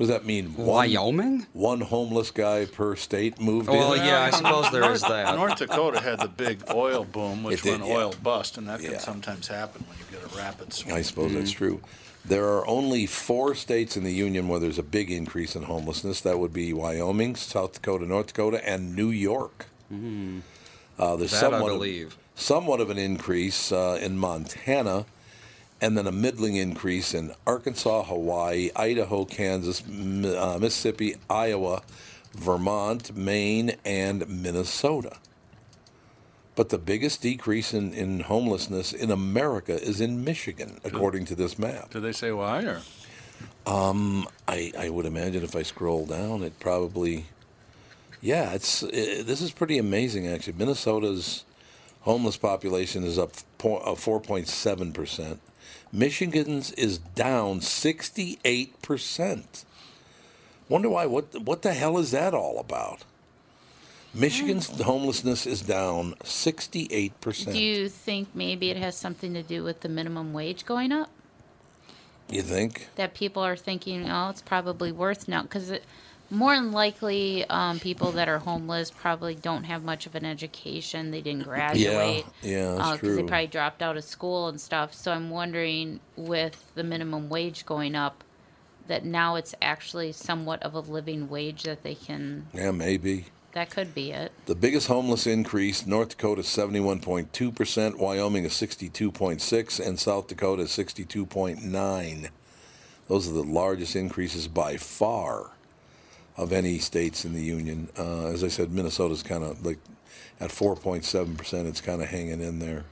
What 0.00 0.06
does 0.06 0.16
that 0.16 0.24
mean? 0.24 0.54
Wyoming? 0.56 1.44
One 1.52 1.82
homeless 1.82 2.30
guy 2.30 2.64
per 2.64 2.96
state 2.96 3.38
moved 3.38 3.68
Well, 3.68 3.92
in. 3.92 4.02
yeah, 4.06 4.22
I 4.22 4.30
suppose 4.30 4.70
there 4.70 4.90
is 4.92 5.02
that. 5.02 5.36
North 5.36 5.58
Dakota 5.58 6.00
had 6.00 6.20
the 6.20 6.26
big 6.28 6.62
oil 6.70 7.04
boom, 7.04 7.42
which 7.42 7.58
It 7.58 7.64
did, 7.64 7.80
went 7.82 7.92
yeah. 7.92 7.96
oil 7.98 8.14
bust, 8.22 8.56
and 8.56 8.66
that 8.66 8.80
Yeah. 8.80 8.92
can 8.92 9.00
sometimes 9.00 9.48
happen 9.48 9.84
when 9.86 9.98
you 9.98 10.04
get 10.10 10.32
a 10.32 10.34
rapid 10.38 10.72
swing. 10.72 10.94
I 10.94 11.02
suppose 11.02 11.34
that's 11.34 11.50
Mm-hmm. 11.50 11.58
true. 11.58 11.80
There 12.24 12.46
are 12.46 12.66
only 12.66 13.04
four 13.04 13.54
states 13.54 13.94
in 13.94 14.02
the 14.04 14.12
union 14.14 14.48
where 14.48 14.58
there's 14.58 14.78
a 14.78 14.82
big 14.82 15.10
increase 15.10 15.54
in 15.54 15.64
homelessness. 15.64 16.22
That 16.22 16.38
would 16.38 16.54
be 16.54 16.72
Wyoming, 16.72 17.36
South 17.36 17.74
Dakota, 17.74 18.06
North 18.06 18.28
Dakota, 18.28 18.66
and 18.66 18.96
New 18.96 19.10
York. 19.10 19.66
Uh, 19.92 21.16
there's 21.16 21.32
That 21.32 21.36
I 21.36 21.40
somewhat 21.50 21.68
believe. 21.74 22.06
Of, 22.06 22.16
somewhat 22.36 22.80
of 22.80 22.88
an 22.88 22.96
increase 22.96 23.70
uh, 23.70 23.98
in 24.00 24.16
Montana, 24.16 25.04
and 25.80 25.96
then 25.96 26.06
a 26.06 26.12
middling 26.12 26.56
increase 26.56 27.14
in 27.14 27.32
Arkansas, 27.46 28.04
Hawaii, 28.04 28.70
Idaho, 28.76 29.24
Kansas, 29.24 29.80
uh, 29.82 30.58
Mississippi, 30.60 31.16
Iowa, 31.28 31.82
Vermont, 32.34 33.16
Maine, 33.16 33.76
and 33.84 34.28
Minnesota. 34.28 35.16
But 36.54 36.68
the 36.68 36.78
biggest 36.78 37.22
decrease 37.22 37.72
in, 37.72 37.94
in 37.94 38.20
homelessness 38.20 38.92
in 38.92 39.10
America 39.10 39.80
is 39.80 40.00
in 40.00 40.24
Michigan, 40.24 40.78
according 40.84 41.24
to 41.26 41.34
this 41.34 41.58
map. 41.58 41.90
Do 41.90 42.00
they 42.00 42.12
say 42.12 42.32
why? 42.32 42.64
Or 42.64 42.82
Um, 43.66 44.26
I, 44.46 44.72
I 44.78 44.90
would 44.90 45.06
imagine 45.06 45.42
if 45.42 45.56
I 45.56 45.62
scroll 45.62 46.04
down, 46.04 46.42
it 46.42 46.58
probably, 46.60 47.26
yeah, 48.20 48.52
it's 48.52 48.82
i 48.82 49.22
this 49.22 49.40
is 49.40 49.52
pretty 49.52 49.78
amazing 49.78 50.26
actually. 50.26 50.54
Minnesota's 50.54 51.44
homeless 52.00 52.36
population 52.36 53.04
is 53.04 53.18
up 53.18 53.32
po- 53.58 53.78
uh, 53.78 53.94
4.7 53.94 54.92
percent. 54.92 55.40
Michigan's 55.92 56.72
is 56.72 56.98
down 56.98 57.60
68 57.60 58.80
percent. 58.82 59.64
Wonder 60.68 60.88
why? 60.88 61.06
What 61.06 61.42
what 61.42 61.62
the 61.62 61.74
hell 61.74 61.98
is 61.98 62.12
that 62.12 62.34
all 62.34 62.58
about? 62.58 63.04
Michigan's 64.12 64.68
hmm. 64.68 64.82
homelessness 64.82 65.46
is 65.46 65.62
down 65.62 66.14
68 66.24 67.20
percent. 67.20 67.56
Do 67.56 67.62
you 67.62 67.88
think 67.88 68.28
maybe 68.34 68.70
it 68.70 68.76
has 68.76 68.96
something 68.96 69.34
to 69.34 69.42
do 69.42 69.62
with 69.62 69.80
the 69.80 69.88
minimum 69.88 70.32
wage 70.32 70.64
going 70.64 70.92
up? 70.92 71.10
You 72.28 72.42
think? 72.42 72.88
That 72.94 73.14
people 73.14 73.42
are 73.42 73.56
thinking, 73.56 74.08
oh, 74.08 74.30
it's 74.30 74.42
probably 74.42 74.92
worth 74.92 75.26
now 75.26 75.42
because 75.42 75.72
more 76.30 76.54
than 76.54 76.72
likely, 76.72 77.44
um, 77.48 77.80
people 77.80 78.12
that 78.12 78.28
are 78.28 78.38
homeless 78.38 78.90
probably 78.90 79.34
don't 79.34 79.64
have 79.64 79.82
much 79.82 80.06
of 80.06 80.14
an 80.14 80.24
education. 80.24 81.10
They 81.10 81.20
didn't 81.20 81.44
graduate. 81.44 82.24
yeah, 82.42 82.74
that's 82.74 83.00
because 83.00 83.16
they 83.16 83.22
probably 83.24 83.48
dropped 83.48 83.82
out 83.82 83.96
of 83.96 84.04
school 84.04 84.48
and 84.48 84.60
stuff. 84.60 84.94
So 84.94 85.12
I'm 85.12 85.30
wondering, 85.30 86.00
with 86.16 86.72
the 86.74 86.84
minimum 86.84 87.28
wage 87.28 87.66
going 87.66 87.96
up, 87.96 88.22
that 88.86 89.04
now 89.04 89.34
it's 89.34 89.54
actually 89.60 90.12
somewhat 90.12 90.62
of 90.62 90.74
a 90.74 90.80
living 90.80 91.28
wage 91.28 91.64
that 91.64 91.82
they 91.82 91.94
can. 91.94 92.46
Yeah, 92.54 92.70
maybe. 92.70 93.26
That 93.52 93.70
could 93.70 93.94
be 93.94 94.12
it. 94.12 94.30
The 94.46 94.54
biggest 94.54 94.86
homeless 94.86 95.26
increase, 95.26 95.84
North 95.84 96.10
Dakota 96.10 96.42
71.2%, 96.42 97.98
Wyoming 97.98 98.44
is 98.44 98.52
62.6 98.52 99.84
and 99.84 99.98
South 99.98 100.28
Dakota 100.28 100.62
62.9. 100.62 102.28
Those 103.08 103.28
are 103.28 103.32
the 103.32 103.42
largest 103.42 103.96
increases 103.96 104.46
by 104.46 104.76
far 104.76 105.50
of 106.36 106.52
any 106.52 106.78
states 106.78 107.24
in 107.24 107.32
the 107.34 107.42
union. 107.42 107.88
Uh, 107.98 108.26
as 108.26 108.42
I 108.44 108.48
said, 108.48 108.70
Minnesota's 108.70 109.22
kind 109.22 109.44
of 109.44 109.64
like 109.64 109.78
at 110.40 110.50
4.7%, 110.50 111.66
it's 111.66 111.80
kind 111.80 112.02
of 112.02 112.08
hanging 112.08 112.40
in 112.40 112.58
there. 112.58 112.84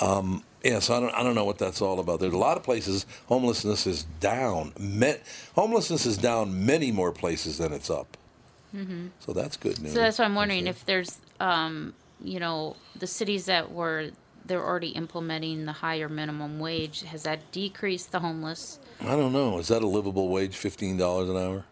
Um, 0.00 0.44
yeah, 0.62 0.78
so 0.78 0.96
I 0.96 1.00
don't, 1.00 1.14
I 1.14 1.22
don't 1.22 1.34
know 1.34 1.44
what 1.44 1.58
that's 1.58 1.82
all 1.82 1.98
about. 2.00 2.20
There's 2.20 2.32
a 2.32 2.38
lot 2.38 2.56
of 2.56 2.62
places 2.62 3.06
homelessness 3.26 3.86
is 3.86 4.04
down. 4.20 4.72
Me- 4.78 5.16
homelessness 5.54 6.06
is 6.06 6.18
down 6.18 6.64
many 6.66 6.92
more 6.92 7.12
places 7.12 7.58
than 7.58 7.72
it's 7.72 7.90
up. 7.90 8.16
hmm 8.72 9.08
So 9.20 9.32
that's 9.32 9.56
good 9.56 9.80
news. 9.80 9.92
So 9.94 10.00
that's 10.00 10.18
why 10.18 10.26
I'm 10.26 10.34
wondering 10.34 10.66
if 10.66 10.84
there's, 10.84 11.18
um, 11.40 11.94
you 12.22 12.38
know, 12.38 12.76
the 12.98 13.06
cities 13.06 13.46
that 13.46 13.72
were 13.72 14.10
they're 14.44 14.64
already 14.64 14.88
implementing 14.88 15.64
the 15.64 15.72
higher 15.72 16.08
minimum 16.08 16.58
wage. 16.58 17.02
Has 17.02 17.22
that 17.22 17.52
decreased 17.52 18.10
the 18.10 18.20
homeless? 18.20 18.78
I 19.00 19.14
don't 19.16 19.32
know. 19.32 19.58
Is 19.58 19.68
that 19.68 19.82
a 19.82 19.86
livable 19.86 20.28
wage? 20.28 20.56
Fifteen 20.56 20.96
dollars 20.96 21.28
an 21.30 21.36
hour, 21.36 21.64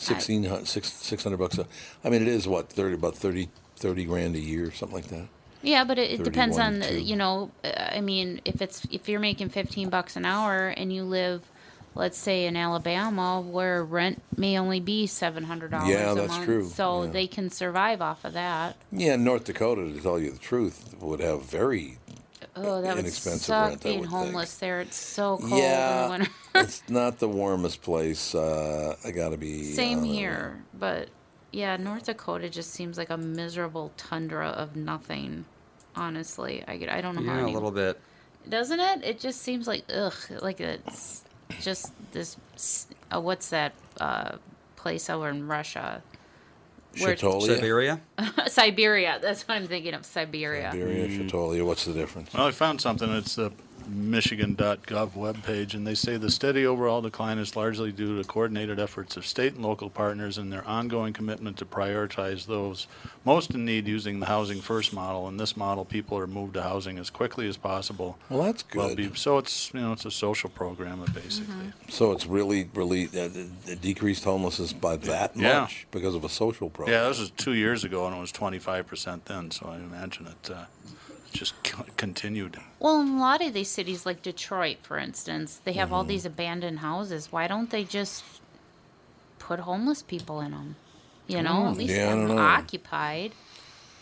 sixteen 0.00 0.44
hundred 0.44 0.66
six 0.68 0.92
six 0.92 1.22
hundred 1.22 1.36
bucks. 1.38 1.58
A, 1.58 1.66
I 2.04 2.10
mean, 2.10 2.22
it 2.22 2.28
is 2.28 2.48
what 2.48 2.68
thirty 2.70 2.94
about 2.94 3.16
30, 3.16 3.48
30 3.76 4.04
grand 4.04 4.34
a 4.36 4.40
year, 4.40 4.72
something 4.72 4.96
like 4.96 5.08
that. 5.08 5.26
Yeah, 5.62 5.84
but 5.84 5.98
it, 5.98 6.20
it 6.20 6.24
depends 6.24 6.58
on 6.58 6.80
the- 6.80 7.00
you 7.00 7.16
know. 7.16 7.50
uh, 7.64 7.68
I 7.92 8.00
mean, 8.00 8.40
if 8.44 8.60
it's 8.62 8.86
if 8.90 9.08
you're 9.08 9.20
making 9.20 9.50
15 9.50 9.90
bucks 9.90 10.16
an 10.16 10.24
hour 10.24 10.68
and 10.68 10.90
you 10.92 11.02
live, 11.04 11.42
let's 11.94 12.16
say 12.16 12.46
in 12.46 12.56
Alabama, 12.56 13.40
where 13.42 13.84
rent 13.84 14.22
may 14.36 14.58
only 14.58 14.80
be 14.80 15.06
seven 15.06 15.44
hundred 15.44 15.70
dollars 15.72 15.90
Yeah, 15.90 16.12
a 16.12 16.14
that's 16.14 16.28
month, 16.32 16.44
true. 16.46 16.66
so 16.68 17.04
Yeah. 17.04 17.10
they 17.10 17.26
can 17.26 17.50
survive 17.50 18.00
off 18.00 18.24
of 18.24 18.32
that. 18.32 18.76
Yeah, 18.90 19.16
North 19.16 19.44
Dakota, 19.44 19.82
to 19.92 20.00
tell 20.00 20.18
you 20.18 20.30
the 20.30 20.38
truth, 20.38 20.94
would 21.00 21.20
have 21.20 21.42
very 21.44 21.98
Oh, 22.62 22.82
that 22.82 22.96
would 22.96 23.00
inexpensive 23.00 23.42
suck 23.42 23.68
rent. 23.70 23.82
Being 23.82 24.00
would 24.00 24.10
think. 24.10 24.24
homeless 24.24 24.56
there. 24.58 24.80
It's 24.80 24.96
so 24.96 25.38
cold 25.38 25.50
Yeah, 25.52 26.04
in 26.04 26.04
the 26.04 26.10
winter. 26.18 26.32
it's 26.56 26.82
not 26.88 27.18
the 27.18 27.28
warmest 27.28 27.82
place. 27.82 28.34
Uh, 28.34 28.96
I 29.04 29.10
got 29.10 29.30
to 29.30 29.36
be 29.36 29.64
Same 29.64 30.00
uh, 30.00 30.04
here, 30.04 30.62
but 30.74 31.08
yeah, 31.52 31.76
North 31.76 32.06
Dakota 32.06 32.48
just 32.48 32.70
seems 32.72 32.98
like 32.98 33.10
a 33.10 33.16
miserable 33.16 33.92
tundra 33.96 34.48
of 34.48 34.76
nothing. 34.76 35.44
Honestly, 35.96 36.62
I 36.68 36.72
I 36.90 37.00
don't 37.00 37.16
know 37.16 37.22
how. 37.30 37.38
Yeah, 37.38 37.46
a 37.46 37.54
little 37.54 37.70
bit. 37.72 38.00
Doesn't 38.48 38.80
it? 38.80 39.04
It 39.04 39.20
just 39.20 39.42
seems 39.42 39.66
like 39.66 39.84
ugh, 39.92 40.14
like 40.40 40.60
it's 40.60 41.24
just 41.60 41.92
this. 42.12 42.36
Uh, 43.12 43.20
what's 43.20 43.50
that 43.50 43.74
uh, 44.00 44.36
place 44.76 45.10
over 45.10 45.28
in 45.28 45.48
Russia? 45.48 46.02
Where- 46.98 47.14
Chatolia? 47.14 47.56
Siberia? 47.56 48.00
Siberia. 48.48 49.18
That's 49.22 49.46
what 49.46 49.56
I'm 49.56 49.66
thinking 49.68 49.94
of. 49.94 50.04
Siberia. 50.04 50.70
Siberia, 50.72 51.08
Chatolia. 51.08 51.64
What's 51.64 51.84
the 51.84 51.92
difference? 51.92 52.32
Well, 52.34 52.46
I 52.46 52.50
found 52.50 52.80
something. 52.80 53.10
It's 53.12 53.36
the 53.36 53.52
Michigan.gov 53.90 55.10
webpage, 55.12 55.74
and 55.74 55.86
they 55.86 55.94
say 55.94 56.16
the 56.16 56.30
steady 56.30 56.64
overall 56.64 57.00
decline 57.02 57.38
is 57.38 57.56
largely 57.56 57.90
due 57.92 58.16
to 58.20 58.26
coordinated 58.26 58.78
efforts 58.78 59.16
of 59.16 59.26
state 59.26 59.54
and 59.54 59.62
local 59.64 59.90
partners 59.90 60.38
and 60.38 60.52
their 60.52 60.66
ongoing 60.66 61.12
commitment 61.12 61.56
to 61.58 61.64
prioritize 61.64 62.46
those 62.46 62.86
most 63.24 63.50
in 63.54 63.64
need 63.64 63.86
using 63.86 64.20
the 64.20 64.26
Housing 64.26 64.60
First 64.60 64.92
model. 64.92 65.28
In 65.28 65.36
this 65.36 65.56
model, 65.56 65.84
people 65.84 66.16
are 66.18 66.26
moved 66.26 66.54
to 66.54 66.62
housing 66.62 66.98
as 66.98 67.10
quickly 67.10 67.48
as 67.48 67.56
possible. 67.56 68.18
Well, 68.28 68.42
that's 68.44 68.64
Well, 68.74 68.88
good. 68.88 68.96
be- 68.96 69.14
so 69.14 69.38
it's 69.38 69.72
you 69.74 69.80
know 69.80 69.92
it's 69.92 70.04
a 70.06 70.10
social 70.10 70.50
program 70.50 71.04
basically. 71.14 71.72
So 71.88 72.12
it's 72.12 72.26
really, 72.26 72.68
really 72.74 73.08
uh, 73.14 73.24
uh, 73.24 73.74
decreased 73.80 74.24
homelessness 74.24 74.72
by 74.72 74.96
that 74.96 75.36
Yeah. 75.36 75.60
much 75.62 75.86
because 75.90 76.14
of 76.14 76.24
a 76.24 76.28
social 76.28 76.70
program. 76.70 76.94
Yeah, 76.96 77.08
this 77.08 77.18
was 77.20 77.30
two 77.30 77.54
years 77.54 77.84
ago, 77.84 78.06
and 78.06 78.16
it 78.16 78.20
was 78.20 78.32
25% 78.32 79.24
then. 79.26 79.50
So 79.50 79.66
I 79.66 79.76
imagine 79.76 80.26
it 80.26 80.50
uh, 80.50 80.64
just 81.32 81.54
continued. 81.96 82.58
Well, 82.78 83.00
in 83.00 83.08
a 83.08 83.20
lot 83.20 83.42
of 83.44 83.52
these 83.52 83.68
cities, 83.70 84.04
like 84.06 84.22
Detroit, 84.22 84.78
for 84.82 84.98
instance, 84.98 85.60
they 85.64 85.72
have 85.74 85.86
Mm-hmm. 85.88 85.94
all 85.94 86.04
these 86.04 86.26
abandoned 86.26 86.80
houses. 86.80 87.30
Why 87.30 87.46
don't 87.46 87.70
they 87.70 87.84
just 87.84 88.24
put 89.38 89.60
homeless 89.60 90.02
people 90.02 90.40
in 90.40 90.50
them? 90.52 90.76
You 91.26 91.42
know, 91.42 91.68
at 91.68 91.76
least 91.76 91.94
Yeah, 91.94 92.08
have 92.08 92.18
them 92.18 92.28
know. 92.28 92.38
occupied. 92.38 93.32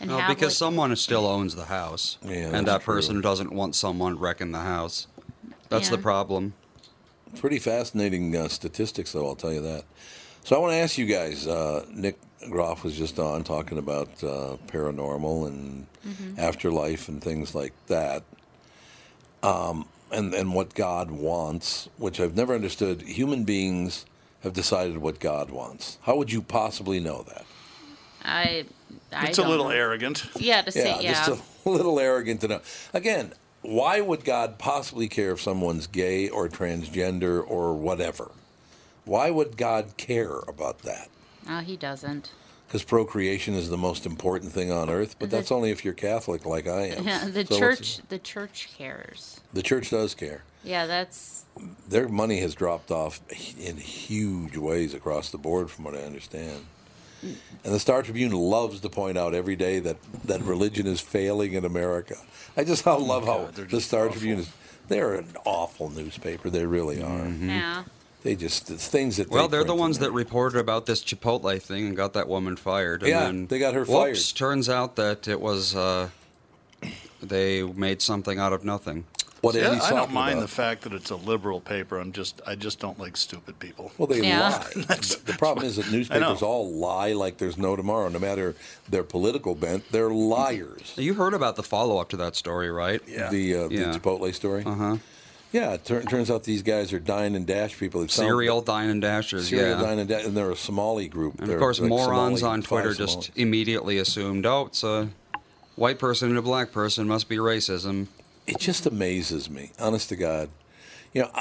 And 0.01 0.09
No, 0.09 0.17
have 0.19 0.29
because 0.29 0.53
like, 0.53 0.57
someone 0.57 0.95
still 0.95 1.27
owns 1.27 1.55
the 1.55 1.65
house, 1.65 2.17
Yeah, 2.23 2.31
and 2.31 2.53
that's 2.53 2.65
that 2.65 2.81
true. 2.83 2.93
person 2.95 3.21
doesn't 3.21 3.51
want 3.51 3.75
someone 3.75 4.17
wrecking 4.17 4.51
the 4.51 4.59
house. 4.61 5.07
That's 5.69 5.89
the 5.89 5.97
problem. 5.97 6.53
Pretty 7.37 7.59
fascinating 7.59 8.35
uh, 8.35 8.47
statistics, 8.47 9.11
though, 9.11 9.27
I'll 9.27 9.35
tell 9.35 9.53
you 9.53 9.61
that. 9.61 9.83
So 10.43 10.55
I 10.55 10.59
want 10.59 10.71
to 10.71 10.77
ask 10.77 10.97
you 10.97 11.05
guys 11.05 11.45
uh, 11.47 11.85
Nick 11.93 12.17
Groff 12.49 12.83
was 12.83 12.97
just 12.97 13.19
on 13.19 13.43
talking 13.43 13.77
about 13.77 14.23
uh, 14.23 14.57
paranormal 14.67 15.47
and 15.47 15.85
Mm-hmm. 16.07 16.39
afterlife 16.39 17.09
and 17.09 17.21
things 17.21 17.53
like 17.53 17.73
that. 17.87 18.23
Um, 19.43 19.85
and, 20.11 20.33
and 20.33 20.53
what 20.53 20.73
God 20.73 21.11
wants, 21.11 21.89
which 21.97 22.19
I've 22.21 22.35
never 22.37 22.55
understood. 22.55 23.01
Human 23.01 23.43
beings 23.43 24.05
have 24.43 24.53
decided 24.53 24.99
what 24.99 25.19
God 25.19 25.51
wants. 25.51 25.97
How 26.03 26.15
would 26.15 26.31
you 26.31 26.41
possibly 26.41 27.01
know 27.01 27.23
that? 27.23 27.45
I, 28.23 28.65
I 29.11 29.27
It's 29.27 29.37
a 29.37 29.47
little 29.47 29.65
know. 29.65 29.71
arrogant. 29.71 30.23
Yeah, 30.37 30.61
to 30.61 30.71
say 30.71 30.97
yeah. 31.01 31.13
just 31.25 31.41
a 31.65 31.69
little 31.69 31.99
arrogant 31.99 32.39
to 32.41 32.47
know. 32.47 32.61
Again, 32.93 33.33
why 33.61 33.99
would 33.99 34.23
God 34.23 34.57
possibly 34.57 35.09
care 35.09 35.31
if 35.33 35.41
someone's 35.41 35.85
gay 35.85 36.29
or 36.29 36.47
transgender 36.47 37.43
or 37.45 37.73
whatever? 37.73 38.31
Why 39.03 39.29
would 39.31 39.57
God 39.57 39.97
care 39.97 40.37
about 40.47 40.79
that? 40.83 41.09
No, 41.49 41.59
he 41.59 41.75
doesn't. 41.75 42.31
Because 42.67 42.83
procreation 42.83 43.55
is 43.55 43.69
the 43.69 43.77
most 43.77 44.05
important 44.05 44.51
thing 44.51 44.71
on 44.71 44.89
earth, 44.91 45.15
but 45.17 45.29
The- 45.31 45.37
that's 45.37 45.51
only 45.51 45.71
if 45.71 45.83
you're 45.83 45.95
Catholic 45.95 46.45
like 46.45 46.67
I 46.67 46.87
am. 46.89 47.03
Yeah, 47.07 47.25
the 47.27 47.45
So 47.45 47.57
church. 47.57 47.99
The 48.09 48.19
church 48.19 48.69
cares. 48.77 49.39
The 49.53 49.63
church 49.63 49.89
does 49.89 50.13
care. 50.13 50.43
Yeah, 50.63 50.85
that's 50.85 51.45
Their 51.87 52.07
money 52.07 52.39
has 52.41 52.53
dropped 52.53 52.91
off 52.91 53.19
in 53.59 53.77
huge 53.77 54.55
ways 54.55 54.93
across 54.93 55.31
the 55.31 55.37
board, 55.39 55.71
from 55.71 55.85
what 55.85 55.95
I 55.95 56.01
understand. 56.03 56.65
And 57.23 57.73
the 57.73 57.79
Star 57.79 58.01
Tribune 58.03 58.31
loves 58.31 58.79
to 58.81 58.89
point 58.89 59.17
out 59.17 59.33
every 59.33 59.55
day 59.57 59.79
that, 59.79 59.97
that 60.25 60.41
religion 60.43 60.85
is 60.87 61.01
failing 61.01 61.53
in 61.53 61.65
America. 61.65 62.15
I 62.55 62.63
just 62.63 62.85
love 62.85 63.25
how 63.25 63.49
the 63.51 63.81
Star 63.81 64.07
Tribune 64.09 64.39
is. 64.39 64.49
They're 64.87 65.15
an 65.15 65.27
awful 65.45 65.89
newspaper. 65.89 66.49
They 66.49 66.65
really 66.65 67.01
are. 67.01 67.27
yeah. 67.27 67.83
They 68.23 68.35
just 68.35 68.69
it's 68.69 68.87
things 68.87 69.17
that. 69.17 69.29
Well, 69.29 69.47
they 69.47 69.57
they're 69.57 69.63
the 69.65 69.75
ones 69.75 69.97
in 69.97 70.03
that 70.03 70.11
reported 70.11 70.59
about 70.59 70.85
this 70.85 71.01
Chipotle 71.03 71.61
thing 71.61 71.87
and 71.87 71.95
got 71.95 72.13
that 72.13 72.27
woman 72.27 72.57
fired. 72.57 73.01
And 73.01 73.09
Yeah, 73.09 73.25
then, 73.25 73.47
they 73.47 73.59
got 73.59 73.73
her 73.75 73.85
fired. 73.85 74.09
whoops, 74.09 74.31
fired. 74.31 74.37
Turns 74.37 74.67
out 74.69 74.95
that 74.97 75.27
it 75.27 75.39
was 75.39 75.73
uh, 75.75 76.09
they 77.21 77.63
made 77.63 78.01
something 78.01 78.39
out 78.39 78.53
of 78.53 78.63
nothing. 78.65 79.05
What 79.41 79.55
Yeah, 79.55 79.69
Andy's 79.69 79.83
I 79.83 79.91
don't 79.91 80.11
mind 80.11 80.33
about. 80.39 80.41
the 80.41 80.53
fact 80.53 80.81
that 80.81 80.91
it's 80.91 81.11
a 81.11 81.15
liberal 81.15 81.61
paper. 81.61 81.97
I'm 81.97 82.11
just, 82.11 82.41
I 82.45 82.55
just 82.55 82.81
don't 82.81 82.99
like 82.99 83.15
stupid 83.15 83.57
people. 83.59 83.93
Well, 83.97 84.07
they 84.07 84.21
Yeah. 84.21 84.49
lie. 84.49 84.67
the 84.75 85.19
the 85.27 85.33
problem 85.33 85.65
is 85.65 85.77
that 85.77 85.89
newspapers 85.91 86.41
all 86.41 86.69
lie 86.73 87.13
like 87.13 87.37
there's 87.37 87.57
no 87.57 87.77
tomorrow. 87.77 88.09
No 88.09 88.19
matter 88.19 88.53
their 88.89 89.03
political 89.03 89.55
bent, 89.55 89.89
they're 89.93 90.09
liars. 90.09 90.93
You 90.97 91.13
heard 91.13 91.33
about 91.33 91.55
the 91.55 91.63
follow 91.63 91.99
up 91.99 92.09
to 92.09 92.17
that 92.17 92.35
story, 92.35 92.69
right? 92.69 93.01
Yeah. 93.07 93.29
The 93.29 93.55
uh, 93.55 93.67
Yeah. 93.69 93.91
the 93.93 93.99
Chipotle 93.99 94.33
story. 94.35 94.63
Uh 94.65 94.73
huh. 94.75 94.97
Yeah, 95.51 95.73
it 95.73 95.85
tur- 95.85 96.03
turns 96.03 96.29
out 96.29 96.43
these 96.43 96.61
guys 96.61 96.93
are 96.93 96.99
dine 96.99 97.33
and 97.35 97.45
dash 97.47 97.77
people. 97.77 98.01
Sounds- 98.01 98.13
Serial 98.13 98.61
dine 98.61 98.89
and 98.89 99.01
dashers. 99.01 99.49
Serial 99.49 99.79
yeah. 99.79 99.81
dine 99.81 99.99
and 99.99 100.07
dash, 100.07 100.25
and 100.25 100.37
they're 100.37 100.51
a 100.51 100.55
Somali 100.55 101.07
group. 101.07 101.41
And 101.41 101.49
of 101.51 101.59
course, 101.59 101.79
like 101.79 101.89
morons 101.89 102.41
Somali, 102.41 102.53
on 102.53 102.61
Twitter 102.61 102.93
Somali. 102.93 103.15
just 103.15 103.37
immediately 103.37 103.97
assumed, 103.97 104.45
oh, 104.45 104.67
it's 104.67 104.83
a 104.83 105.09
white 105.75 105.97
person 105.97 106.29
and 106.29 106.37
a 106.37 106.41
black 106.43 106.71
person 106.71 107.07
must 107.07 107.27
be 107.27 107.37
racism. 107.37 108.07
it 108.45 108.59
just 108.59 108.85
amazes 108.85 109.49
me, 109.49 109.71
honest 109.79 110.09
to 110.09 110.15
God. 110.15 110.49
You 111.13 111.23
know, 111.23 111.31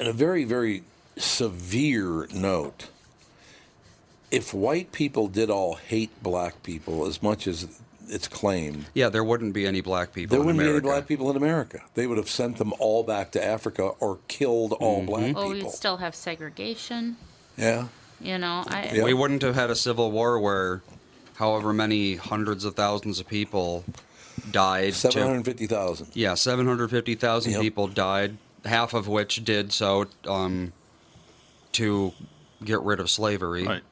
on 0.00 0.06
a 0.06 0.12
very, 0.12 0.44
very 0.44 0.82
severe 1.16 2.26
note, 2.34 2.88
if 4.30 4.54
white 4.54 4.92
people 4.92 5.28
did 5.28 5.50
all 5.50 5.74
hate 5.74 6.10
black 6.22 6.62
people 6.62 7.06
as 7.06 7.22
much 7.22 7.46
as 7.46 7.79
it's 8.10 8.28
claimed, 8.28 8.86
Yeah, 8.94 9.08
there 9.08 9.24
wouldn't 9.24 9.54
be 9.54 9.66
any 9.66 9.80
black 9.80 10.12
people 10.12 10.34
there 10.34 10.40
in 10.40 10.46
wouldn't 10.46 10.64
be 10.64 10.70
any 10.70 10.80
black 10.80 11.06
people 11.06 11.30
in 11.30 11.36
America. 11.36 11.82
They 11.94 12.06
would 12.06 12.18
have 12.18 12.28
sent 12.30 12.58
them 12.58 12.72
all 12.78 13.02
back 13.04 13.30
to 13.32 13.44
Africa 13.44 13.92
or 14.00 14.18
killed 14.28 14.72
all 14.74 15.02
black 15.02 15.26
people. 15.26 15.42
Oh, 15.42 15.50
we'd 15.50 15.70
still 15.70 15.96
have 15.98 16.14
segregation. 16.14 17.16
yeah. 17.56 17.88
You 18.22 18.36
know, 18.36 18.64
I 18.66 18.90
Yeah. 18.92 19.04
We 19.04 19.14
wouldn't 19.14 19.40
have 19.40 19.54
had 19.54 19.70
a 19.70 19.74
civil 19.74 20.10
war 20.10 20.38
where 20.38 20.82
however 21.36 21.72
many 21.72 22.16
hundreds 22.16 22.66
of 22.66 22.74
thousands 22.74 23.18
of 23.18 23.26
people 23.26 23.82
died. 24.50 24.92
750,000. 24.92 26.08
yeah, 26.12 26.34
750,000 26.34 27.52
Yep. 27.52 27.60
people 27.62 27.88
died, 27.88 28.36
half 28.66 28.92
of 28.92 29.08
which 29.08 29.42
did 29.44 29.72
so 29.72 30.06
um, 30.26 30.72
to 31.72 32.12
get 32.62 32.82
rid 32.82 33.00
of 33.00 33.08
slavery. 33.08 33.64
Right. 33.66 33.82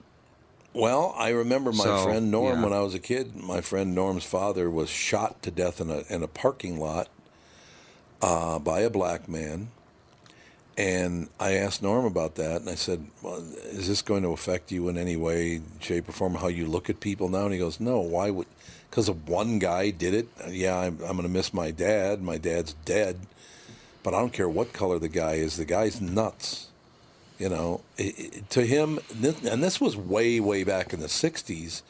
Well, 0.79 1.13
I 1.19 1.31
remember 1.31 1.73
my 1.73 1.83
So, 1.83 2.05
friend 2.05 2.31
Norm 2.31 2.59
yeah. 2.59 2.65
when 2.65 2.73
I 2.73 2.79
was 2.79 2.95
a 2.95 3.01
kid. 3.01 3.35
My 3.35 3.61
friend 3.61 3.97
Norm's 3.97 4.23
father 4.23 4.71
was 4.71 4.89
shot 4.89 5.43
to 5.43 5.51
death 5.51 5.81
in 5.81 5.91
a 5.91 6.05
in 6.09 6.23
a 6.23 6.29
parking 6.29 6.79
lot 6.79 7.09
uh, 8.23 8.61
by 8.61 8.81
a 8.83 8.91
black 8.91 9.29
man. 9.29 9.71
And 10.77 11.31
I 11.41 11.55
asked 11.55 11.83
Norm 11.83 12.05
about 12.05 12.37
that, 12.37 12.61
and 12.61 12.71
I 12.71 12.77
said, 12.77 13.05
well, 13.23 13.39
"Is 13.73 13.89
this 13.89 14.03
going 14.03 14.23
to 14.23 14.29
affect 14.29 14.71
you 14.71 14.89
in 14.89 14.97
any 14.97 15.17
way, 15.17 15.63
shape, 15.81 16.09
or 16.09 16.13
form? 16.13 16.37
How 16.37 16.47
you 16.47 16.69
look 16.69 16.89
at 16.89 17.01
people 17.01 17.29
now?" 17.29 17.47
And 17.47 17.53
he 17.53 17.59
goes, 17.59 17.81
"No. 17.81 17.99
Why 17.99 18.31
would? 18.31 18.47
Because 18.89 19.09
of 19.09 19.29
one 19.29 19.59
guy 19.59 19.91
did 19.91 20.15
it. 20.15 20.29
Yeah, 20.49 20.79
I'm, 20.79 21.01
I'm 21.01 21.17
going 21.17 21.23
to 21.23 21.29
miss 21.29 21.53
my 21.53 21.73
dad. 21.73 22.23
My 22.23 22.39
dad's 22.39 22.75
dead, 22.85 23.17
but 24.05 24.15
I 24.15 24.21
don't 24.21 24.33
care 24.33 24.49
what 24.49 24.73
color 24.73 25.01
the 25.01 25.09
guy 25.09 25.35
is. 25.35 25.57
The 25.57 25.65
guy's 25.65 26.01
nuts." 26.01 26.68
You 27.39 27.49
know, 27.49 27.83
i 27.99 28.15
i 28.19 28.43
to 28.51 28.67
him, 28.67 28.99
and 29.23 29.63
this 29.63 29.81
was 29.81 29.97
way, 29.97 30.41
way 30.41 30.65
back 30.65 30.93
in 30.93 31.01
the 31.01 31.07
60s, 31.07 31.83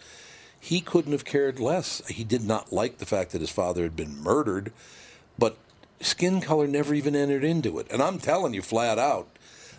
he 0.61 0.81
couldn't 0.81 1.13
have 1.13 1.25
cared 1.25 1.59
less. 1.59 2.07
He 2.09 2.25
did 2.25 2.45
not 2.45 2.73
like 2.73 2.99
the 2.99 3.07
fact 3.07 3.33
that 3.33 3.41
his 3.41 3.51
father 3.51 3.83
had 3.83 3.97
been 3.97 4.21
murdered, 4.21 4.73
but 5.39 5.57
skin 6.01 6.41
color 6.41 6.67
never 6.67 6.95
even 6.95 7.17
entered 7.17 7.45
into 7.45 7.79
it. 7.79 7.87
And 7.91 8.03
I'm 8.03 8.19
telling 8.19 8.55
you 8.55 8.63
flat 8.63 8.99
out, 8.99 9.29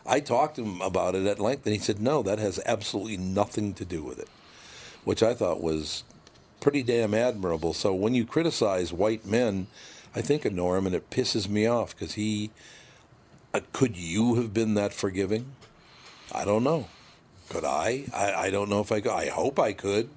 I 0.06 0.22
talked 0.22 0.56
to 0.56 0.64
him 0.64 0.82
about 0.82 1.16
it 1.16 1.28
at 1.28 1.40
length, 1.40 1.66
and 1.66 1.76
he 1.76 1.82
said, 1.82 2.00
no, 2.00 2.24
that 2.24 2.40
has 2.40 2.60
absolutely 2.66 3.18
nothing 3.18 3.74
to 3.76 3.86
do 3.86 4.02
with 4.02 4.20
it, 4.20 4.30
which 5.04 5.22
I 5.22 5.34
thought 5.34 5.62
was 5.62 6.04
pretty 6.62 6.82
damn 6.84 7.14
admirable. 7.14 7.74
So 7.74 7.94
when 7.94 8.16
you 8.16 8.26
criticize 8.26 8.92
white 8.92 9.26
men, 9.26 9.68
I 10.16 10.22
think 10.22 10.46
of 10.46 10.54
Norm, 10.54 10.86
and 10.86 10.96
it 10.96 11.10
pisses 11.10 11.48
me 11.48 11.68
off 11.68 11.96
because 11.96 12.14
he. 12.14 12.52
Uh, 13.52 13.62
could 13.74 13.98
you 13.98 14.36
have 14.36 14.54
been 14.54 14.76
that 14.76 14.94
forgiving? 14.94 15.54
I 16.34 16.46
don't 16.46 16.64
know. 16.64 16.88
Could 17.50 17.66
I? 17.66 18.06
I, 18.14 18.34
I 18.34 18.50
don't 18.52 18.70
know 18.70 18.80
if 18.82 18.92
I 18.92 19.00
could. 19.02 19.12
I 19.12 19.28
hope 19.30 19.58
I 19.60 19.74
could. 19.74 20.10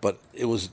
But 0.00 0.18
it 0.34 0.46
was, 0.46 0.70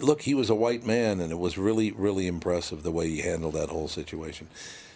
look, 0.00 0.22
he 0.22 0.34
was 0.34 0.50
a 0.50 0.54
white 0.54 0.84
man, 0.84 1.20
and 1.20 1.32
it 1.32 1.38
was 1.38 1.56
really, 1.56 1.90
really 1.92 2.26
impressive 2.26 2.82
the 2.82 2.90
way 2.90 3.08
he 3.08 3.20
handled 3.22 3.54
that 3.54 3.70
whole 3.70 3.88
situation. 3.88 4.48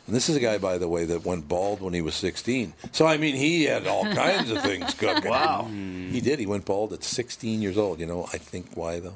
And 0.06 0.14
this 0.14 0.28
is 0.28 0.36
a 0.36 0.40
guy, 0.40 0.58
by 0.58 0.76
the 0.78 0.88
way, 0.88 1.04
that 1.06 1.24
went 1.24 1.48
bald 1.48 1.80
when 1.80 1.94
he 1.94 2.02
was 2.02 2.14
16. 2.16 2.74
So, 2.90 3.06
I 3.06 3.16
mean, 3.16 3.34
he 3.36 3.64
had 3.64 3.86
all 3.86 4.04
kinds 4.14 4.50
of 4.50 4.60
things 4.62 4.92
cooking. 4.94 5.30
Wow. 5.30 5.64
He 5.70 6.20
did. 6.20 6.38
He 6.38 6.46
went 6.46 6.64
bald 6.66 6.92
at 6.92 7.02
16 7.04 7.62
years 7.62 7.78
old. 7.78 8.00
You 8.00 8.06
know, 8.06 8.24
I 8.32 8.36
think 8.38 8.66
why, 8.74 9.00
though? 9.00 9.14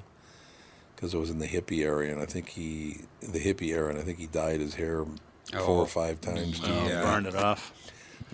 Because 0.95 1.13
it 1.13 1.19
was 1.19 1.29
in 1.29 1.41
the 1.41 1.49
hippie 1.49 1.85
area, 1.85 2.11
and 2.13 2.23
I 2.23 2.25
think 2.27 2.49
he, 2.51 3.01
the 3.21 3.41
hippie 3.41 3.69
era, 3.75 3.91
and 3.91 3.99
I 3.99 4.03
think 4.03 4.19
he 4.19 4.27
dyed 4.29 4.61
his 4.61 4.77
hair 4.77 5.05
four 5.53 5.61
Oh. 5.61 5.79
or 5.81 5.87
five 5.87 6.21
times. 6.23 6.61
Oh, 6.65 6.87
Yeah. 6.89 7.03
Burned 7.03 7.27
it 7.27 7.35
off. 7.37 7.75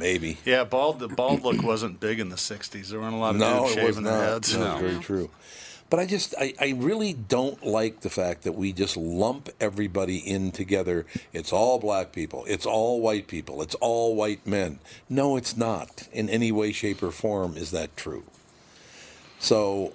Maybe. 0.02 0.36
Yeah, 0.44 0.64
bald. 0.64 0.98
The 0.98 1.08
bald 1.08 1.42
look 1.42 1.62
wasn't 1.72 2.00
big 2.00 2.18
in 2.20 2.28
the 2.28 2.36
'60s. 2.36 2.88
There 2.88 3.00
weren't 3.00 3.14
a 3.14 3.18
lot 3.18 3.34
of 3.34 3.40
No, 3.40 3.64
dudes 3.66 3.76
it 3.76 3.82
was 3.84 3.94
shaving 3.94 4.04
their 4.04 4.12
not. 4.18 4.28
heads. 4.32 4.56
No, 4.56 4.76
very 4.78 4.98
true. 4.98 5.30
But 5.90 6.00
I 6.00 6.06
just, 6.06 6.34
I, 6.40 6.54
I 6.58 6.70
really 6.70 7.12
don't 7.12 7.62
like 7.66 8.00
the 8.00 8.08
fact 8.08 8.44
that 8.44 8.52
we 8.52 8.72
just 8.72 8.96
lump 8.96 9.50
everybody 9.60 10.16
in 10.16 10.50
together. 10.50 11.04
It's 11.34 11.52
all 11.52 11.78
black 11.78 12.12
people. 12.12 12.44
It's 12.48 12.64
all 12.64 13.00
white 13.02 13.26
people. 13.28 13.60
It's 13.60 13.74
all 13.74 14.16
white 14.16 14.46
men. 14.46 14.78
No, 15.10 15.36
it's 15.36 15.54
not. 15.54 16.08
In 16.10 16.30
any 16.30 16.50
way, 16.50 16.72
shape, 16.72 17.02
or 17.02 17.10
form 17.10 17.58
is 17.58 17.72
that 17.72 17.94
true. 17.94 18.24
So, 19.38 19.92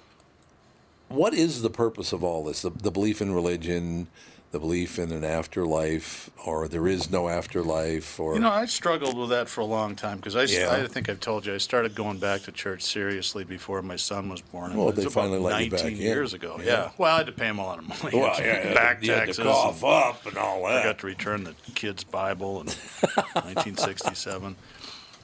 what 1.08 1.34
is 1.34 1.62
the 1.62 1.70
purpose 1.70 2.12
of 2.12 2.22
all 2.22 2.44
this? 2.44 2.62
The, 2.62 2.70
the 2.70 2.92
belief 2.92 3.20
in 3.20 3.34
religion, 3.34 4.06
the 4.50 4.58
belief 4.58 4.98
in 4.98 5.12
an 5.12 5.24
afterlife, 5.24 6.30
or 6.46 6.68
there 6.68 6.88
is 6.88 7.10
no 7.10 7.28
afterlife, 7.28 8.18
or 8.18 8.32
You 8.34 8.40
know, 8.40 8.50
I 8.50 8.64
struggled 8.64 9.18
with 9.18 9.28
that 9.28 9.46
for 9.48 9.60
a 9.60 9.66
long 9.66 9.94
time 9.94 10.16
because 10.16 10.36
I, 10.36 10.44
Yeah. 10.44 10.72
I 10.72 10.86
think 10.86 11.10
I've 11.10 11.20
told 11.20 11.44
you 11.44 11.52
I 11.54 11.58
started 11.58 11.94
going 11.94 12.16
back 12.18 12.42
to 12.44 12.52
church 12.52 12.82
seriously 12.82 13.44
before 13.44 13.82
my 13.82 13.96
son 13.96 14.30
was 14.30 14.40
born. 14.40 14.74
Well, 14.74 14.90
they 14.92 15.04
finally 15.04 15.38
let 15.38 15.62
you 15.62 15.70
19 15.70 15.70
back 15.70 15.92
in. 15.92 15.96
years 15.98 16.32
ago. 16.32 16.56
Yeah. 16.58 16.64
Yeah. 16.64 16.90
Well, 16.96 17.14
I 17.14 17.18
had 17.18 17.26
to 17.26 17.32
pay 17.32 17.46
him 17.48 17.58
a 17.58 17.64
lot 17.66 17.78
of 17.78 17.88
money. 17.88 18.18
Well, 18.18 18.34
yeah, 18.40 18.72
back 18.72 19.02
you 19.02 19.12
had 19.12 19.20
to 19.20 19.26
taxes. 19.26 19.44
cough 19.44 19.82
and 19.82 19.92
up 19.92 20.26
and 20.26 20.38
all 20.38 20.62
that. 20.64 20.78
i 20.80 20.82
got 20.82 20.98
to 21.00 21.06
return 21.06 21.44
the 21.44 21.54
kid's 21.74 22.04
Bible 22.04 22.60
in 22.62 22.68
1967. 22.68 24.56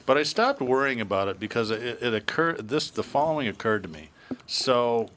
But 0.05 0.17
I 0.17 0.23
stopped 0.23 0.61
worrying 0.61 1.01
about 1.01 1.29
it 1.29 1.39
because 1.39 1.71
it, 1.71 1.81
it 2.01 2.13
occurred. 2.13 2.67
This 2.69 2.91
the 2.91 3.01
following 3.03 3.47
occurred 3.47 3.81
to 3.83 3.89
me. 3.89 4.09
So, 4.45 5.09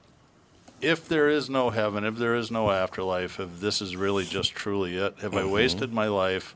if 0.80 1.08
there 1.08 1.28
is 1.28 1.48
no 1.50 1.70
heaven, 1.70 2.04
if 2.04 2.16
there 2.16 2.34
is 2.36 2.50
no 2.50 2.70
afterlife, 2.70 3.40
if 3.40 3.60
this 3.60 3.80
is 3.82 3.96
really 3.96 4.24
just 4.24 4.52
truly 4.54 4.96
it, 4.96 5.14
have 5.20 5.34
I 5.34 5.42
Mhm. 5.42 5.50
wasted 5.50 5.92
my 5.92 6.06
life 6.08 6.54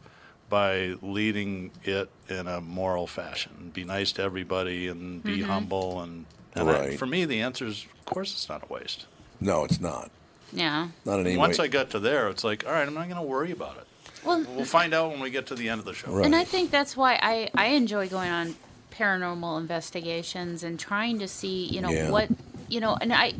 by 0.48 0.94
leading 1.02 1.70
it 1.84 2.10
in 2.28 2.46
a 2.46 2.60
moral 2.60 3.06
fashion? 3.06 3.70
Be 3.74 3.84
nice 3.84 4.12
to 4.12 4.22
everybody 4.22 4.88
and 4.88 5.22
be 5.22 5.38
Mhm. 5.38 5.44
humble 5.46 6.00
and. 6.00 6.26
and 6.54 6.68
I- 6.68 6.72
Right. 6.88 6.98
for 6.98 7.06
me, 7.06 7.24
the 7.24 7.40
answer 7.40 7.66
is, 7.66 7.86
of 8.00 8.04
course, 8.04 8.32
it's 8.32 8.48
not 8.48 8.62
a 8.68 8.72
waste. 8.72 9.06
no, 9.40 9.64
it's 9.64 9.80
not. 9.80 10.10
yeah. 10.52 10.88
Not 11.06 11.20
in 11.20 11.26
any 11.26 11.36
Once 11.38 11.58
way. 11.58 11.64
I 11.64 11.68
got 11.68 11.88
to 11.90 11.98
there, 11.98 12.28
it's 12.28 12.44
like, 12.44 12.64
all 12.66 12.72
right, 12.72 12.86
I'm 12.86 12.92
not 12.92 13.04
going 13.08 13.16
to 13.16 13.22
worry 13.26 13.50
about 13.50 13.78
it. 13.78 13.86
Well, 14.22 14.44
We'll 14.54 14.66
find 14.66 14.92
out 14.94 15.10
when 15.10 15.20
we 15.20 15.30
get 15.30 15.46
to 15.46 15.54
the 15.54 15.68
end 15.70 15.78
of 15.78 15.86
the 15.86 15.94
show. 15.94 16.12
Right. 16.12 16.26
And 16.26 16.36
I 16.36 16.44
think 16.44 16.70
that's 16.70 16.94
why 16.96 17.18
I, 17.22 17.50
I 17.56 17.68
enjoy 17.68 18.06
going 18.08 18.30
on 18.30 18.54
paranormal 18.94 19.58
investigations 19.58 20.62
and 20.62 20.78
trying 20.78 21.18
to 21.20 21.26
see, 21.26 21.64
you 21.64 21.80
know, 21.80 21.90
Yeah. 21.90 22.10
what, 22.10 22.28
you 22.68 22.80
know, 22.80 22.96
and 23.00 23.12
I, 23.14 23.32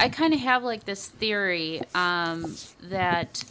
I 0.00 0.08
kind 0.08 0.32
of 0.32 0.40
have 0.40 0.62
like 0.64 0.84
this 0.84 1.08
theory 1.08 1.82
um, 1.94 2.56
that, 2.84 3.44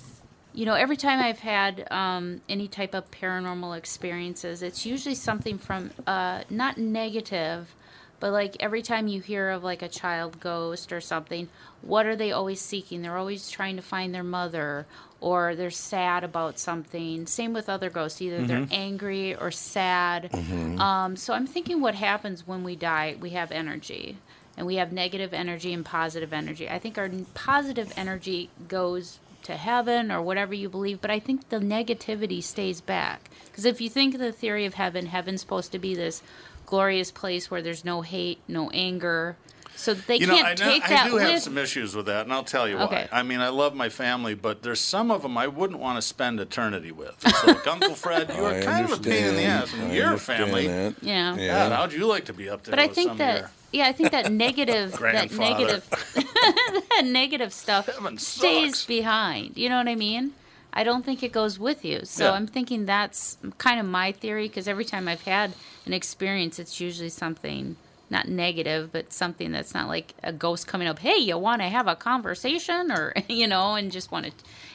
you 0.54 0.66
know, 0.66 0.74
every 0.74 0.98
time 0.98 1.20
I've 1.20 1.40
had 1.40 1.88
um, 1.92 2.42
any 2.50 2.68
type 2.68 2.96
of 2.96 3.10
paranormal 3.12 3.78
experiences, 3.78 4.64
it's 4.64 4.84
usually 4.84 5.14
something 5.14 5.60
from 5.60 5.92
uh, 6.08 6.42
not 6.50 6.80
negative, 6.80 7.76
but 8.20 8.32
like 8.32 8.58
every 8.60 8.82
time 8.82 9.08
you 9.08 9.22
hear 9.22 9.52
of 9.52 9.64
like 9.64 9.84
a 9.84 9.88
child 9.88 10.40
ghost 10.40 10.92
or 10.92 11.00
something, 11.00 11.50
what 11.84 12.08
are 12.08 12.16
they 12.16 12.32
always 12.32 12.60
seeking? 12.60 13.04
They're 13.04 13.16
always 13.18 13.52
trying 13.52 13.76
to 13.76 13.84
find 13.84 14.14
their 14.14 14.24
mother 14.24 14.88
or 15.22 15.56
they're 15.56 15.70
sad 15.70 16.24
about 16.24 16.58
something. 16.58 17.28
Same 17.28 17.54
with 17.54 17.70
other 17.70 17.92
ghosts, 17.92 18.22
either 18.24 18.42
they're 18.48 18.68
angry 18.72 19.36
or 19.36 19.52
sad. 19.52 20.32
Um, 20.80 21.16
so 21.16 21.34
I'm 21.34 21.46
thinking 21.46 21.80
what 21.80 21.94
happens 21.94 22.48
when 22.48 22.64
we 22.64 22.76
die, 22.76 23.18
we 23.20 23.30
have 23.32 23.52
energy. 23.52 24.18
And 24.60 24.68
we 24.68 24.76
have 24.76 24.92
negative 24.92 25.34
energy 25.34 25.72
and 25.74 25.86
positive 25.86 26.34
energy. 26.34 26.70
I 26.70 26.80
think 26.80 26.98
our 26.98 27.10
positive 27.34 27.94
energy 27.96 28.50
goes 28.68 29.20
to 29.44 29.56
heaven 29.56 30.12
or 30.12 30.22
whatever 30.22 30.54
you 30.54 30.68
believe, 30.68 31.00
but 31.00 31.10
I 31.10 31.18
think 31.20 31.48
the 31.48 31.60
negativity 31.60 32.44
stays 32.44 32.82
back. 32.82 33.30
Because 33.46 33.64
if 33.64 33.80
you 33.80 33.90
think 33.90 34.14
of 34.16 34.20
the 34.20 34.34
theory 34.34 34.66
of 34.66 34.74
heaven, 34.74 35.06
heaven's 35.06 35.40
supposed 35.40 35.72
to 35.72 35.80
be 35.80 35.96
this 35.96 36.22
glorious 36.66 37.10
place 37.10 37.50
where 37.50 37.62
there's 37.62 37.86
no 37.86 38.02
hate, 38.02 38.40
no 38.50 38.70
anger. 38.72 39.38
So 39.78 39.94
they 39.94 40.18
you 40.18 40.28
know, 40.28 40.34
can't 40.36 40.46
I, 40.46 40.50
know- 40.66 40.72
take 40.74 40.84
I 40.84 40.90
that 40.90 41.08
do 41.10 41.16
have 41.16 41.34
with. 41.36 41.44
some 41.44 41.58
issues 41.58 41.96
with 41.96 42.08
that, 42.08 42.26
and 42.26 42.34
I'll 42.34 42.44
tell 42.44 42.68
you 42.68 42.76
why. 42.80 43.08
I 43.14 43.24
mean, 43.24 43.40
I 43.40 43.48
love 43.48 43.74
my 43.74 43.88
family, 43.88 44.34
but 44.34 44.62
there's 44.62 44.82
some 44.82 45.10
of 45.10 45.22
them 45.22 45.38
I 45.38 45.48
wouldn't 45.48 45.80
want 45.80 45.96
to 45.96 46.02
spend 46.02 46.42
eternity 46.42 46.92
with. 46.92 47.16
It's 47.26 47.48
like 47.48 47.66
Uncle 47.76 47.96
Fred, 47.96 48.30
you 48.36 48.44
are 48.44 48.62
kind 48.62 48.84
of 48.84 49.00
a 49.00 49.02
pain 49.02 49.24
in 49.24 49.36
the 49.38 49.44
ass, 49.44 49.74
understand. 49.74 49.84
and 49.84 49.92
I 49.94 49.96
your 49.96 50.18
family. 50.18 50.68
that. 50.68 50.96
Yeah. 51.02 51.38
God, 51.38 51.72
how'd 51.72 51.94
you 51.94 52.06
like 52.08 52.26
to 52.26 52.34
be 52.34 52.50
up 52.50 52.64
there? 52.64 52.74
but 52.74 52.80
I 52.80 52.90
think 52.90 53.08
some 53.12 53.18
that 53.20 53.36
of 53.36 53.40
your- 53.44 53.52
yeah, 53.72 53.88
I 53.88 53.92
think 53.92 54.12
that 54.12 54.32
negative 54.32 54.94
that 54.94 55.32
negative 55.32 55.88
that 56.16 57.04
negative 57.06 57.54
stuff 57.54 57.90
stays 58.18 58.86
behind. 58.86 59.58
You 59.58 59.70
know 59.70 59.78
what 59.78 59.88
I 59.88 59.96
mean? 59.96 60.34
I 60.72 60.84
don't 60.84 61.04
think 61.04 61.24
it 61.24 61.32
goes 61.32 61.58
with 61.58 61.84
you. 61.84 62.02
So 62.06 62.26
Yeah. 62.26 62.32
I'm 62.34 62.48
thinking 62.48 62.86
that's 62.86 63.38
kind 63.58 63.80
of 63.80 63.86
my 63.86 64.12
theory 64.12 64.48
because 64.48 64.68
every 64.68 64.86
time 64.86 65.08
I've 65.08 65.24
had 65.24 65.54
an 65.86 65.94
experience, 65.94 66.60
it's 66.60 66.80
usually 66.80 67.10
something 67.10 67.76
not 68.12 68.28
negative, 68.28 68.92
but 68.92 69.14
something 69.14 69.52
that's 69.52 69.74
not 69.74 69.88
like 69.88 70.14
a 70.24 70.34
ghost 70.34 70.68
coming 70.68 70.88
up. 70.88 71.00
Hey, 71.00 71.18
you 71.18 71.38
want 71.38 71.62
to 71.62 71.68
have 71.68 71.88
a 71.88 71.96
conversation, 71.96 72.92
or 72.92 73.14
you 73.28 73.48
know, 73.48 73.76
and 73.76 73.92
just 73.92 74.12
want 74.12 74.26
to. 74.26 74.32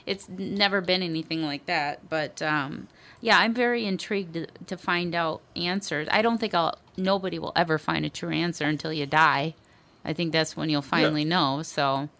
It's 0.06 0.28
never 0.28 0.80
been 0.80 1.02
anything 1.02 1.42
like 1.42 1.66
that, 1.66 2.08
but 2.08 2.40
um, 2.42 2.88
yeah, 3.24 3.38
I'm 3.38 3.54
very 3.54 3.86
intrigued 3.86 4.34
to, 4.34 4.46
to 4.66 4.76
find 4.76 5.14
out 5.14 5.40
answers. 5.56 6.06
I 6.10 6.20
don't 6.20 6.36
think 6.36 6.52
I'll. 6.52 6.76
Nobody 6.98 7.38
will 7.38 7.52
ever 7.56 7.78
find 7.78 8.04
a 8.04 8.10
true 8.10 8.28
answer 8.28 8.66
until 8.66 8.92
you 8.92 9.06
die. 9.06 9.54
I 10.04 10.12
think 10.12 10.30
that's 10.30 10.54
when 10.58 10.68
you'll 10.68 10.82
finally 10.82 11.24
know. 11.24 11.62
So, 11.62 12.10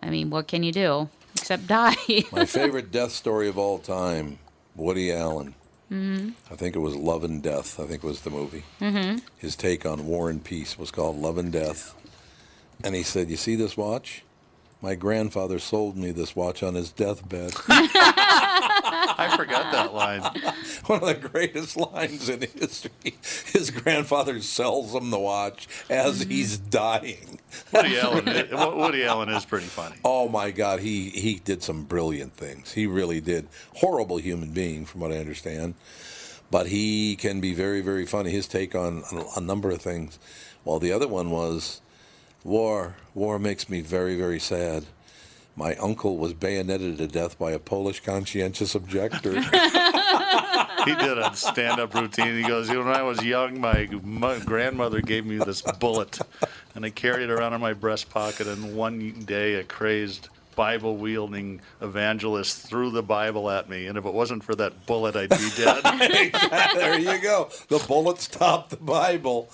I 0.00 0.10
mean, 0.10 0.30
what 0.30 0.46
can 0.46 0.62
you 0.62 0.70
do 0.70 1.08
except 1.34 1.66
die? 1.80 1.96
My 2.30 2.44
favorite 2.46 2.92
death 2.92 3.10
story 3.10 3.48
of 3.48 3.58
all 3.58 3.78
time, 3.80 4.38
Woody 4.76 5.12
Allen. 5.12 5.56
hmm 5.88 6.30
I 6.48 6.54
think 6.54 6.76
it 6.76 6.78
was 6.78 6.94
Love 6.94 7.24
and 7.24 7.42
Death. 7.42 7.80
I 7.80 7.84
think 7.86 8.04
was 8.04 8.20
the 8.20 8.30
movie. 8.30 8.62
Mm-hmm. 8.80 9.18
His 9.36 9.56
take 9.56 9.84
on 9.84 10.06
War 10.06 10.30
and 10.30 10.42
Peace 10.44 10.78
was 10.78 10.92
called 10.92 11.18
Love 11.18 11.38
and 11.38 11.50
Death. 11.52 11.92
And 12.84 12.94
he 12.94 13.02
said, 13.02 13.30
You 13.30 13.36
see 13.36 13.56
this 13.56 13.76
watch? 13.76 14.22
My 14.80 14.94
grandfather 14.94 15.58
sold 15.58 15.96
me 15.96 16.12
this 16.12 16.36
watch 16.36 16.62
on 16.62 16.74
his 16.74 16.92
deathbed. 16.92 17.52
I 19.32 19.36
forgot 19.36 19.72
that 19.72 19.94
line. 19.94 20.22
One 20.86 21.02
of 21.02 21.06
the 21.06 21.28
greatest 21.28 21.76
lines 21.76 22.28
in 22.28 22.40
history. 22.40 23.16
His 23.46 23.70
grandfather 23.70 24.40
sells 24.40 24.94
him 24.94 25.10
the 25.10 25.18
watch 25.18 25.68
as 25.88 26.20
mm-hmm. 26.20 26.30
he's 26.30 26.58
dying. 26.58 27.38
Woody 27.72 27.98
Allen, 27.98 28.78
Woody 28.78 29.04
Allen 29.04 29.28
is 29.30 29.44
pretty 29.44 29.66
funny. 29.66 29.96
Oh 30.04 30.28
my 30.28 30.50
God, 30.50 30.80
he 30.80 31.10
he 31.10 31.36
did 31.36 31.62
some 31.62 31.84
brilliant 31.84 32.34
things. 32.34 32.72
He 32.72 32.86
really 32.86 33.20
did. 33.20 33.48
Horrible 33.76 34.18
human 34.18 34.50
being, 34.50 34.86
from 34.86 35.00
what 35.00 35.12
I 35.12 35.18
understand, 35.18 35.74
but 36.50 36.66
he 36.66 37.16
can 37.16 37.40
be 37.40 37.54
very 37.54 37.80
very 37.80 38.06
funny. 38.06 38.30
His 38.30 38.46
take 38.46 38.74
on 38.74 39.04
a, 39.12 39.38
a 39.38 39.40
number 39.40 39.70
of 39.70 39.80
things. 39.80 40.18
Well, 40.64 40.78
the 40.78 40.92
other 40.92 41.08
one 41.08 41.30
was 41.30 41.80
war. 42.42 42.96
War 43.14 43.38
makes 43.38 43.68
me 43.68 43.80
very 43.80 44.16
very 44.16 44.40
sad. 44.40 44.86
My 45.56 45.76
uncle 45.76 46.16
was 46.16 46.34
bayoneted 46.34 46.98
to 46.98 47.06
death 47.06 47.38
by 47.38 47.52
a 47.52 47.58
Polish 47.58 48.00
conscientious 48.00 48.74
objector. 48.74 49.40
he 50.84 50.94
did 50.96 51.18
a 51.18 51.30
stand-up 51.34 51.94
routine. 51.94 52.36
He 52.36 52.42
goes, 52.42 52.68
"You 52.68 52.74
know, 52.74 52.84
when 52.84 52.94
I 52.94 53.02
was 53.02 53.24
young, 53.24 53.60
my, 53.60 53.88
my 54.02 54.38
grandmother 54.40 55.00
gave 55.00 55.24
me 55.24 55.38
this 55.38 55.62
bullet, 55.62 56.18
and 56.74 56.84
I 56.84 56.90
carried 56.90 57.24
it 57.24 57.30
around 57.30 57.52
in 57.52 57.60
my 57.60 57.72
breast 57.72 58.10
pocket. 58.10 58.48
And 58.48 58.76
one 58.76 59.12
day, 59.24 59.54
a 59.54 59.64
crazed 59.64 60.28
Bible-wielding 60.56 61.60
evangelist 61.80 62.58
threw 62.66 62.90
the 62.90 63.02
Bible 63.02 63.48
at 63.48 63.68
me, 63.68 63.86
and 63.86 63.96
if 63.96 64.04
it 64.04 64.12
wasn't 64.12 64.42
for 64.42 64.54
that 64.56 64.86
bullet, 64.86 65.14
I'd 65.14 65.30
be 65.30 65.50
dead." 65.56 65.82
there 66.74 66.98
you 66.98 67.22
go. 67.22 67.48
The 67.68 67.78
bullet 67.78 68.20
stopped 68.20 68.70
the 68.70 68.76
Bible. 68.76 69.50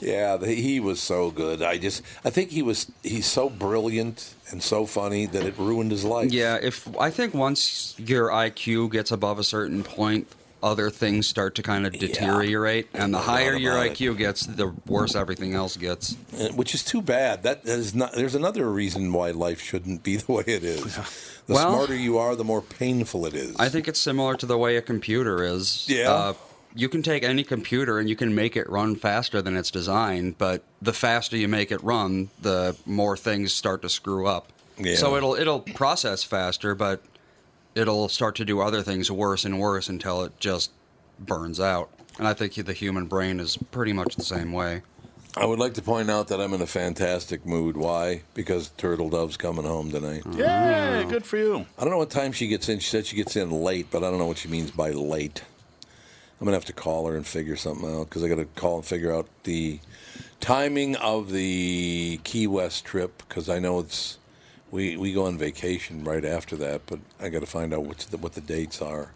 Yeah, 0.00 0.38
he 0.44 0.80
was 0.80 1.00
so 1.00 1.30
good. 1.30 1.62
I 1.62 1.78
just, 1.78 2.02
I 2.24 2.30
think 2.30 2.50
he 2.50 2.62
was, 2.62 2.90
he's 3.02 3.26
so 3.26 3.50
brilliant 3.50 4.34
and 4.50 4.62
so 4.62 4.86
funny 4.86 5.26
that 5.26 5.44
it 5.44 5.58
ruined 5.58 5.90
his 5.90 6.04
life. 6.04 6.30
Yeah, 6.32 6.58
if 6.60 6.88
I 6.98 7.10
think 7.10 7.34
once 7.34 7.94
your 7.98 8.28
IQ 8.28 8.92
gets 8.92 9.10
above 9.10 9.38
a 9.38 9.44
certain 9.44 9.82
point, 9.82 10.28
other 10.62 10.90
things 10.90 11.26
start 11.28 11.54
to 11.54 11.62
kind 11.62 11.86
of 11.86 11.92
deteriorate, 11.92 12.88
and 12.92 13.14
the 13.14 13.18
higher 13.18 13.54
your 13.56 13.74
about 13.74 13.86
it. 13.86 13.92
IQ 13.92 14.18
gets, 14.18 14.44
the 14.46 14.74
worse 14.86 15.14
everything 15.14 15.54
else 15.54 15.76
gets. 15.76 16.16
Uh, 16.36 16.48
which 16.54 16.74
is 16.74 16.84
too 16.84 17.00
bad. 17.00 17.44
That 17.44 17.64
is 17.64 17.94
not. 17.94 18.12
There's 18.14 18.34
another 18.34 18.68
reason 18.68 19.12
why 19.12 19.30
life 19.30 19.60
shouldn't 19.60 20.02
be 20.02 20.16
the 20.16 20.32
way 20.32 20.44
it 20.46 20.64
is. 20.64 20.96
The 21.46 21.54
Well- 21.54 21.72
smarter 21.74 21.94
you 21.94 22.18
are, 22.18 22.34
the 22.34 22.42
more 22.44 22.60
painful 22.62 23.24
it 23.26 23.34
is. 23.34 23.54
I 23.56 23.68
think 23.68 23.86
it's 23.86 24.00
similar 24.00 24.34
to 24.36 24.46
the 24.46 24.58
way 24.58 24.76
a 24.76 24.82
computer 24.82 25.44
is. 25.44 25.86
Yeah. 25.88 26.10
Uh, 26.12 26.32
you 26.74 26.88
can 26.88 27.02
take 27.02 27.22
any 27.22 27.44
computer 27.44 27.98
and 27.98 28.08
you 28.08 28.16
can 28.16 28.34
make 28.34 28.56
it 28.56 28.68
run 28.68 28.96
faster 28.96 29.42
than 29.42 29.56
it's 29.56 29.70
designed, 29.70 30.38
but 30.38 30.62
the 30.80 30.92
faster 30.92 31.36
you 31.36 31.48
make 31.48 31.70
it 31.70 31.82
run, 31.82 32.30
the 32.40 32.76
more 32.86 33.16
things 33.16 33.52
start 33.52 33.82
to 33.82 33.88
screw 33.88 34.26
up. 34.26 34.52
Yeah. 34.78 34.96
So 34.96 35.16
it'll 35.16 35.34
it'll 35.34 35.60
process 35.60 36.22
faster, 36.22 36.74
but 36.74 37.02
it'll 37.74 38.08
start 38.08 38.36
to 38.36 38.44
do 38.44 38.60
other 38.60 38.82
things 38.82 39.10
worse 39.10 39.44
and 39.44 39.58
worse 39.58 39.88
until 39.88 40.22
it 40.22 40.38
just 40.38 40.70
burns 41.18 41.58
out. 41.58 41.90
And 42.18 42.26
I 42.26 42.34
think 42.34 42.54
the 42.54 42.72
human 42.72 43.06
brain 43.06 43.40
is 43.40 43.56
pretty 43.56 43.92
much 43.92 44.16
the 44.16 44.24
same 44.24 44.52
way. 44.52 44.82
I 45.36 45.44
would 45.44 45.58
like 45.58 45.74
to 45.74 45.82
point 45.82 46.10
out 46.10 46.28
that 46.28 46.40
I'm 46.40 46.52
in 46.52 46.62
a 46.62 46.66
fantastic 46.66 47.46
mood. 47.46 47.76
Why? 47.76 48.22
Because 48.34 48.70
Turtle 48.70 49.08
Dove's 49.08 49.36
coming 49.36 49.64
home 49.64 49.90
tonight. 49.90 50.22
Yay, 50.32 51.04
good 51.08 51.24
for 51.24 51.36
you. 51.36 51.66
I 51.78 51.82
don't 51.82 51.90
know 51.90 51.98
what 51.98 52.10
time 52.10 52.32
she 52.32 52.48
gets 52.48 52.68
in. 52.68 52.80
She 52.80 52.88
said 52.88 53.06
she 53.06 53.14
gets 53.14 53.36
in 53.36 53.50
late, 53.50 53.86
but 53.90 54.02
I 54.02 54.10
don't 54.10 54.18
know 54.18 54.26
what 54.26 54.38
she 54.38 54.48
means 54.48 54.72
by 54.72 54.90
late. 54.90 55.42
I'm 56.40 56.44
gonna 56.44 56.56
have 56.56 56.64
to 56.66 56.72
call 56.72 57.06
her 57.08 57.16
and 57.16 57.26
figure 57.26 57.56
something 57.56 57.88
out 57.92 58.08
because 58.08 58.22
I 58.22 58.28
got 58.28 58.36
to 58.36 58.44
call 58.44 58.76
and 58.76 58.84
figure 58.84 59.12
out 59.12 59.26
the 59.42 59.80
timing 60.40 60.94
of 60.96 61.32
the 61.32 62.20
Key 62.24 62.46
West 62.46 62.84
trip 62.84 63.22
because 63.28 63.48
I 63.48 63.58
know 63.58 63.80
it's 63.80 64.18
we 64.70 64.96
we 64.96 65.12
go 65.12 65.24
on 65.26 65.36
vacation 65.38 66.04
right 66.04 66.24
after 66.24 66.54
that, 66.56 66.82
but 66.86 67.00
I 67.20 67.28
got 67.28 67.40
to 67.40 67.46
find 67.46 67.74
out 67.74 67.84
what's 67.84 68.04
the, 68.06 68.18
what 68.18 68.34
the 68.34 68.40
dates 68.40 68.80
are. 68.80 69.10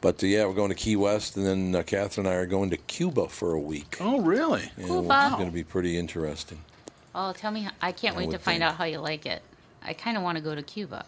But 0.00 0.22
uh, 0.22 0.26
yeah, 0.26 0.46
we're 0.46 0.54
going 0.54 0.68
to 0.68 0.74
Key 0.76 0.96
West, 0.96 1.36
and 1.36 1.46
then 1.46 1.74
uh, 1.74 1.82
Catherine 1.82 2.26
and 2.26 2.34
I 2.34 2.38
are 2.38 2.46
going 2.46 2.70
to 2.70 2.76
Cuba 2.76 3.28
for 3.28 3.52
a 3.54 3.60
week. 3.60 3.96
Oh, 4.00 4.20
really? 4.20 4.70
Yeah, 4.76 4.84
Cuba. 4.86 5.00
which 5.00 5.32
is 5.32 5.32
going 5.34 5.46
to 5.48 5.54
be 5.54 5.64
pretty 5.64 5.98
interesting. 5.98 6.58
oh, 7.14 7.32
tell 7.32 7.50
me, 7.50 7.68
I 7.82 7.90
can't 7.92 8.14
I 8.14 8.18
wait 8.18 8.30
to 8.30 8.38
find 8.38 8.60
think. 8.60 8.62
out 8.62 8.76
how 8.76 8.84
you 8.84 8.98
like 8.98 9.26
it. 9.26 9.42
I 9.82 9.94
kind 9.94 10.16
of 10.16 10.22
want 10.22 10.36
to 10.38 10.44
go 10.44 10.54
to 10.54 10.62
Cuba. 10.62 11.04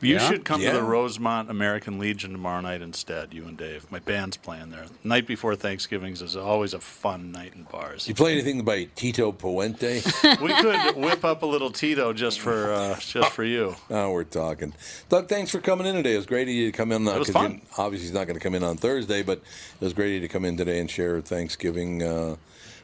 You 0.00 0.14
Yeah? 0.16 0.28
should 0.28 0.44
come 0.44 0.60
Yeah. 0.60 0.72
to 0.72 0.76
the 0.78 0.82
Rosemount 0.82 1.50
American 1.50 1.98
Legion 1.98 2.32
tomorrow 2.32 2.60
night 2.60 2.82
instead, 2.82 3.32
you 3.32 3.44
and 3.46 3.56
Dave. 3.56 3.86
My 3.90 4.00
band's 4.00 4.36
playing 4.36 4.70
there. 4.70 4.84
Night 5.02 5.26
before 5.26 5.56
Thanksgiving's 5.56 6.20
is 6.20 6.36
always 6.36 6.74
a 6.74 6.80
fun 6.80 7.32
night 7.32 7.52
in 7.54 7.62
bars. 7.64 8.06
You 8.06 8.14
play 8.14 8.32
anything 8.32 8.62
by 8.64 8.88
Tito 8.96 9.32
Puente? 9.32 10.02
we 10.42 10.52
could 10.54 10.96
whip 10.96 11.24
up 11.24 11.42
a 11.42 11.46
little 11.46 11.70
Tito 11.70 12.12
just 12.12 12.40
for 12.40 12.72
uh, 12.72 12.98
just 12.98 13.30
for 13.30 13.44
you. 13.44 13.76
Now 13.88 14.10
we're 14.10 14.24
talking. 14.24 14.74
Doug, 15.08 15.28
thanks 15.28 15.50
for 15.50 15.60
coming 15.60 15.86
in 15.86 15.94
today. 15.94 16.14
It 16.14 16.18
was 16.18 16.26
great 16.26 16.48
of 16.48 16.54
you 16.54 16.70
to 16.70 16.76
come 16.76 16.92
in. 16.92 17.06
Uh, 17.08 17.12
It 17.12 17.18
was 17.20 17.30
'cause 17.30 17.42
you- 17.42 17.48
fun. 17.48 17.60
obviously, 17.78 18.06
he's 18.08 18.14
not 18.14 18.26
going 18.26 18.38
to 18.38 18.42
come 18.42 18.54
in 18.54 18.62
on 18.64 18.76
Thursday, 18.76 19.22
but 19.22 19.38
it 19.38 19.80
was 19.84 19.92
great 19.94 20.08
of 20.08 20.12
you 20.14 20.20
to 20.20 20.28
come 20.28 20.44
in 20.44 20.56
today 20.56 20.80
and 20.80 20.90
share 20.90 21.20
Thanksgiving 21.20 22.02
uh, 22.02 22.36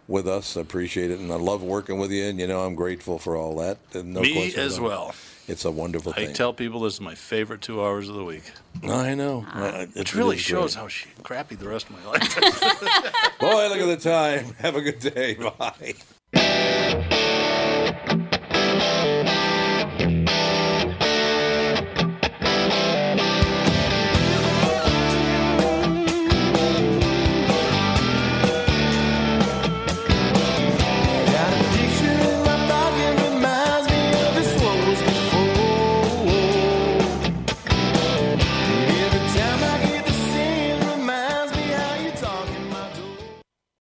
with 0.09 0.27
us. 0.27 0.57
I 0.57 0.61
appreciate 0.63 1.11
it, 1.11 1.19
and 1.19 1.31
I 1.33 1.37
love 1.37 1.63
working 1.63 1.99
with 1.99 2.11
you. 2.13 2.25
And 2.25 2.39
you 2.41 2.47
know, 2.47 2.61
I'm 2.61 2.75
grateful 2.75 3.19
for 3.19 3.37
all 3.37 3.57
that. 3.57 3.79
And 3.93 4.15
no 4.15 4.21
Me 4.23 4.55
as 4.55 4.81
well. 4.81 5.11
it. 5.11 5.17
Well. 5.51 5.53
It's 5.53 5.65
a 5.65 5.71
wonderful 5.71 6.13
time. 6.13 6.23
I 6.23 6.27
thing. 6.27 6.35
tell 6.35 6.53
people 6.53 6.81
this 6.81 6.95
is 6.95 7.01
my 7.01 7.15
favorite 7.15 7.61
two 7.61 7.83
hours 7.83 8.09
of 8.09 8.15
the 8.17 8.25
week. 8.25 8.45
I 8.85 9.15
know. 9.15 9.45
I- 9.53 9.61
I- 9.69 9.81
It 9.83 9.91
it 9.97 10.15
really 10.15 10.37
shows 10.39 10.75
great. 10.75 10.83
how 10.83 10.89
sh- 10.89 11.07
crappy 11.23 11.55
the 11.57 11.69
rest 11.69 11.89
of 11.91 11.97
my 12.05 12.11
life 12.11 12.39
is. 12.39 12.61
Boy, 13.41 13.69
look 13.69 13.79
at 13.81 14.03
the 14.03 14.11
time. 14.11 14.55
Have 14.59 14.77
a 14.77 14.81
good 14.83 15.01
day. 15.01 15.35
Bye. 15.35 17.17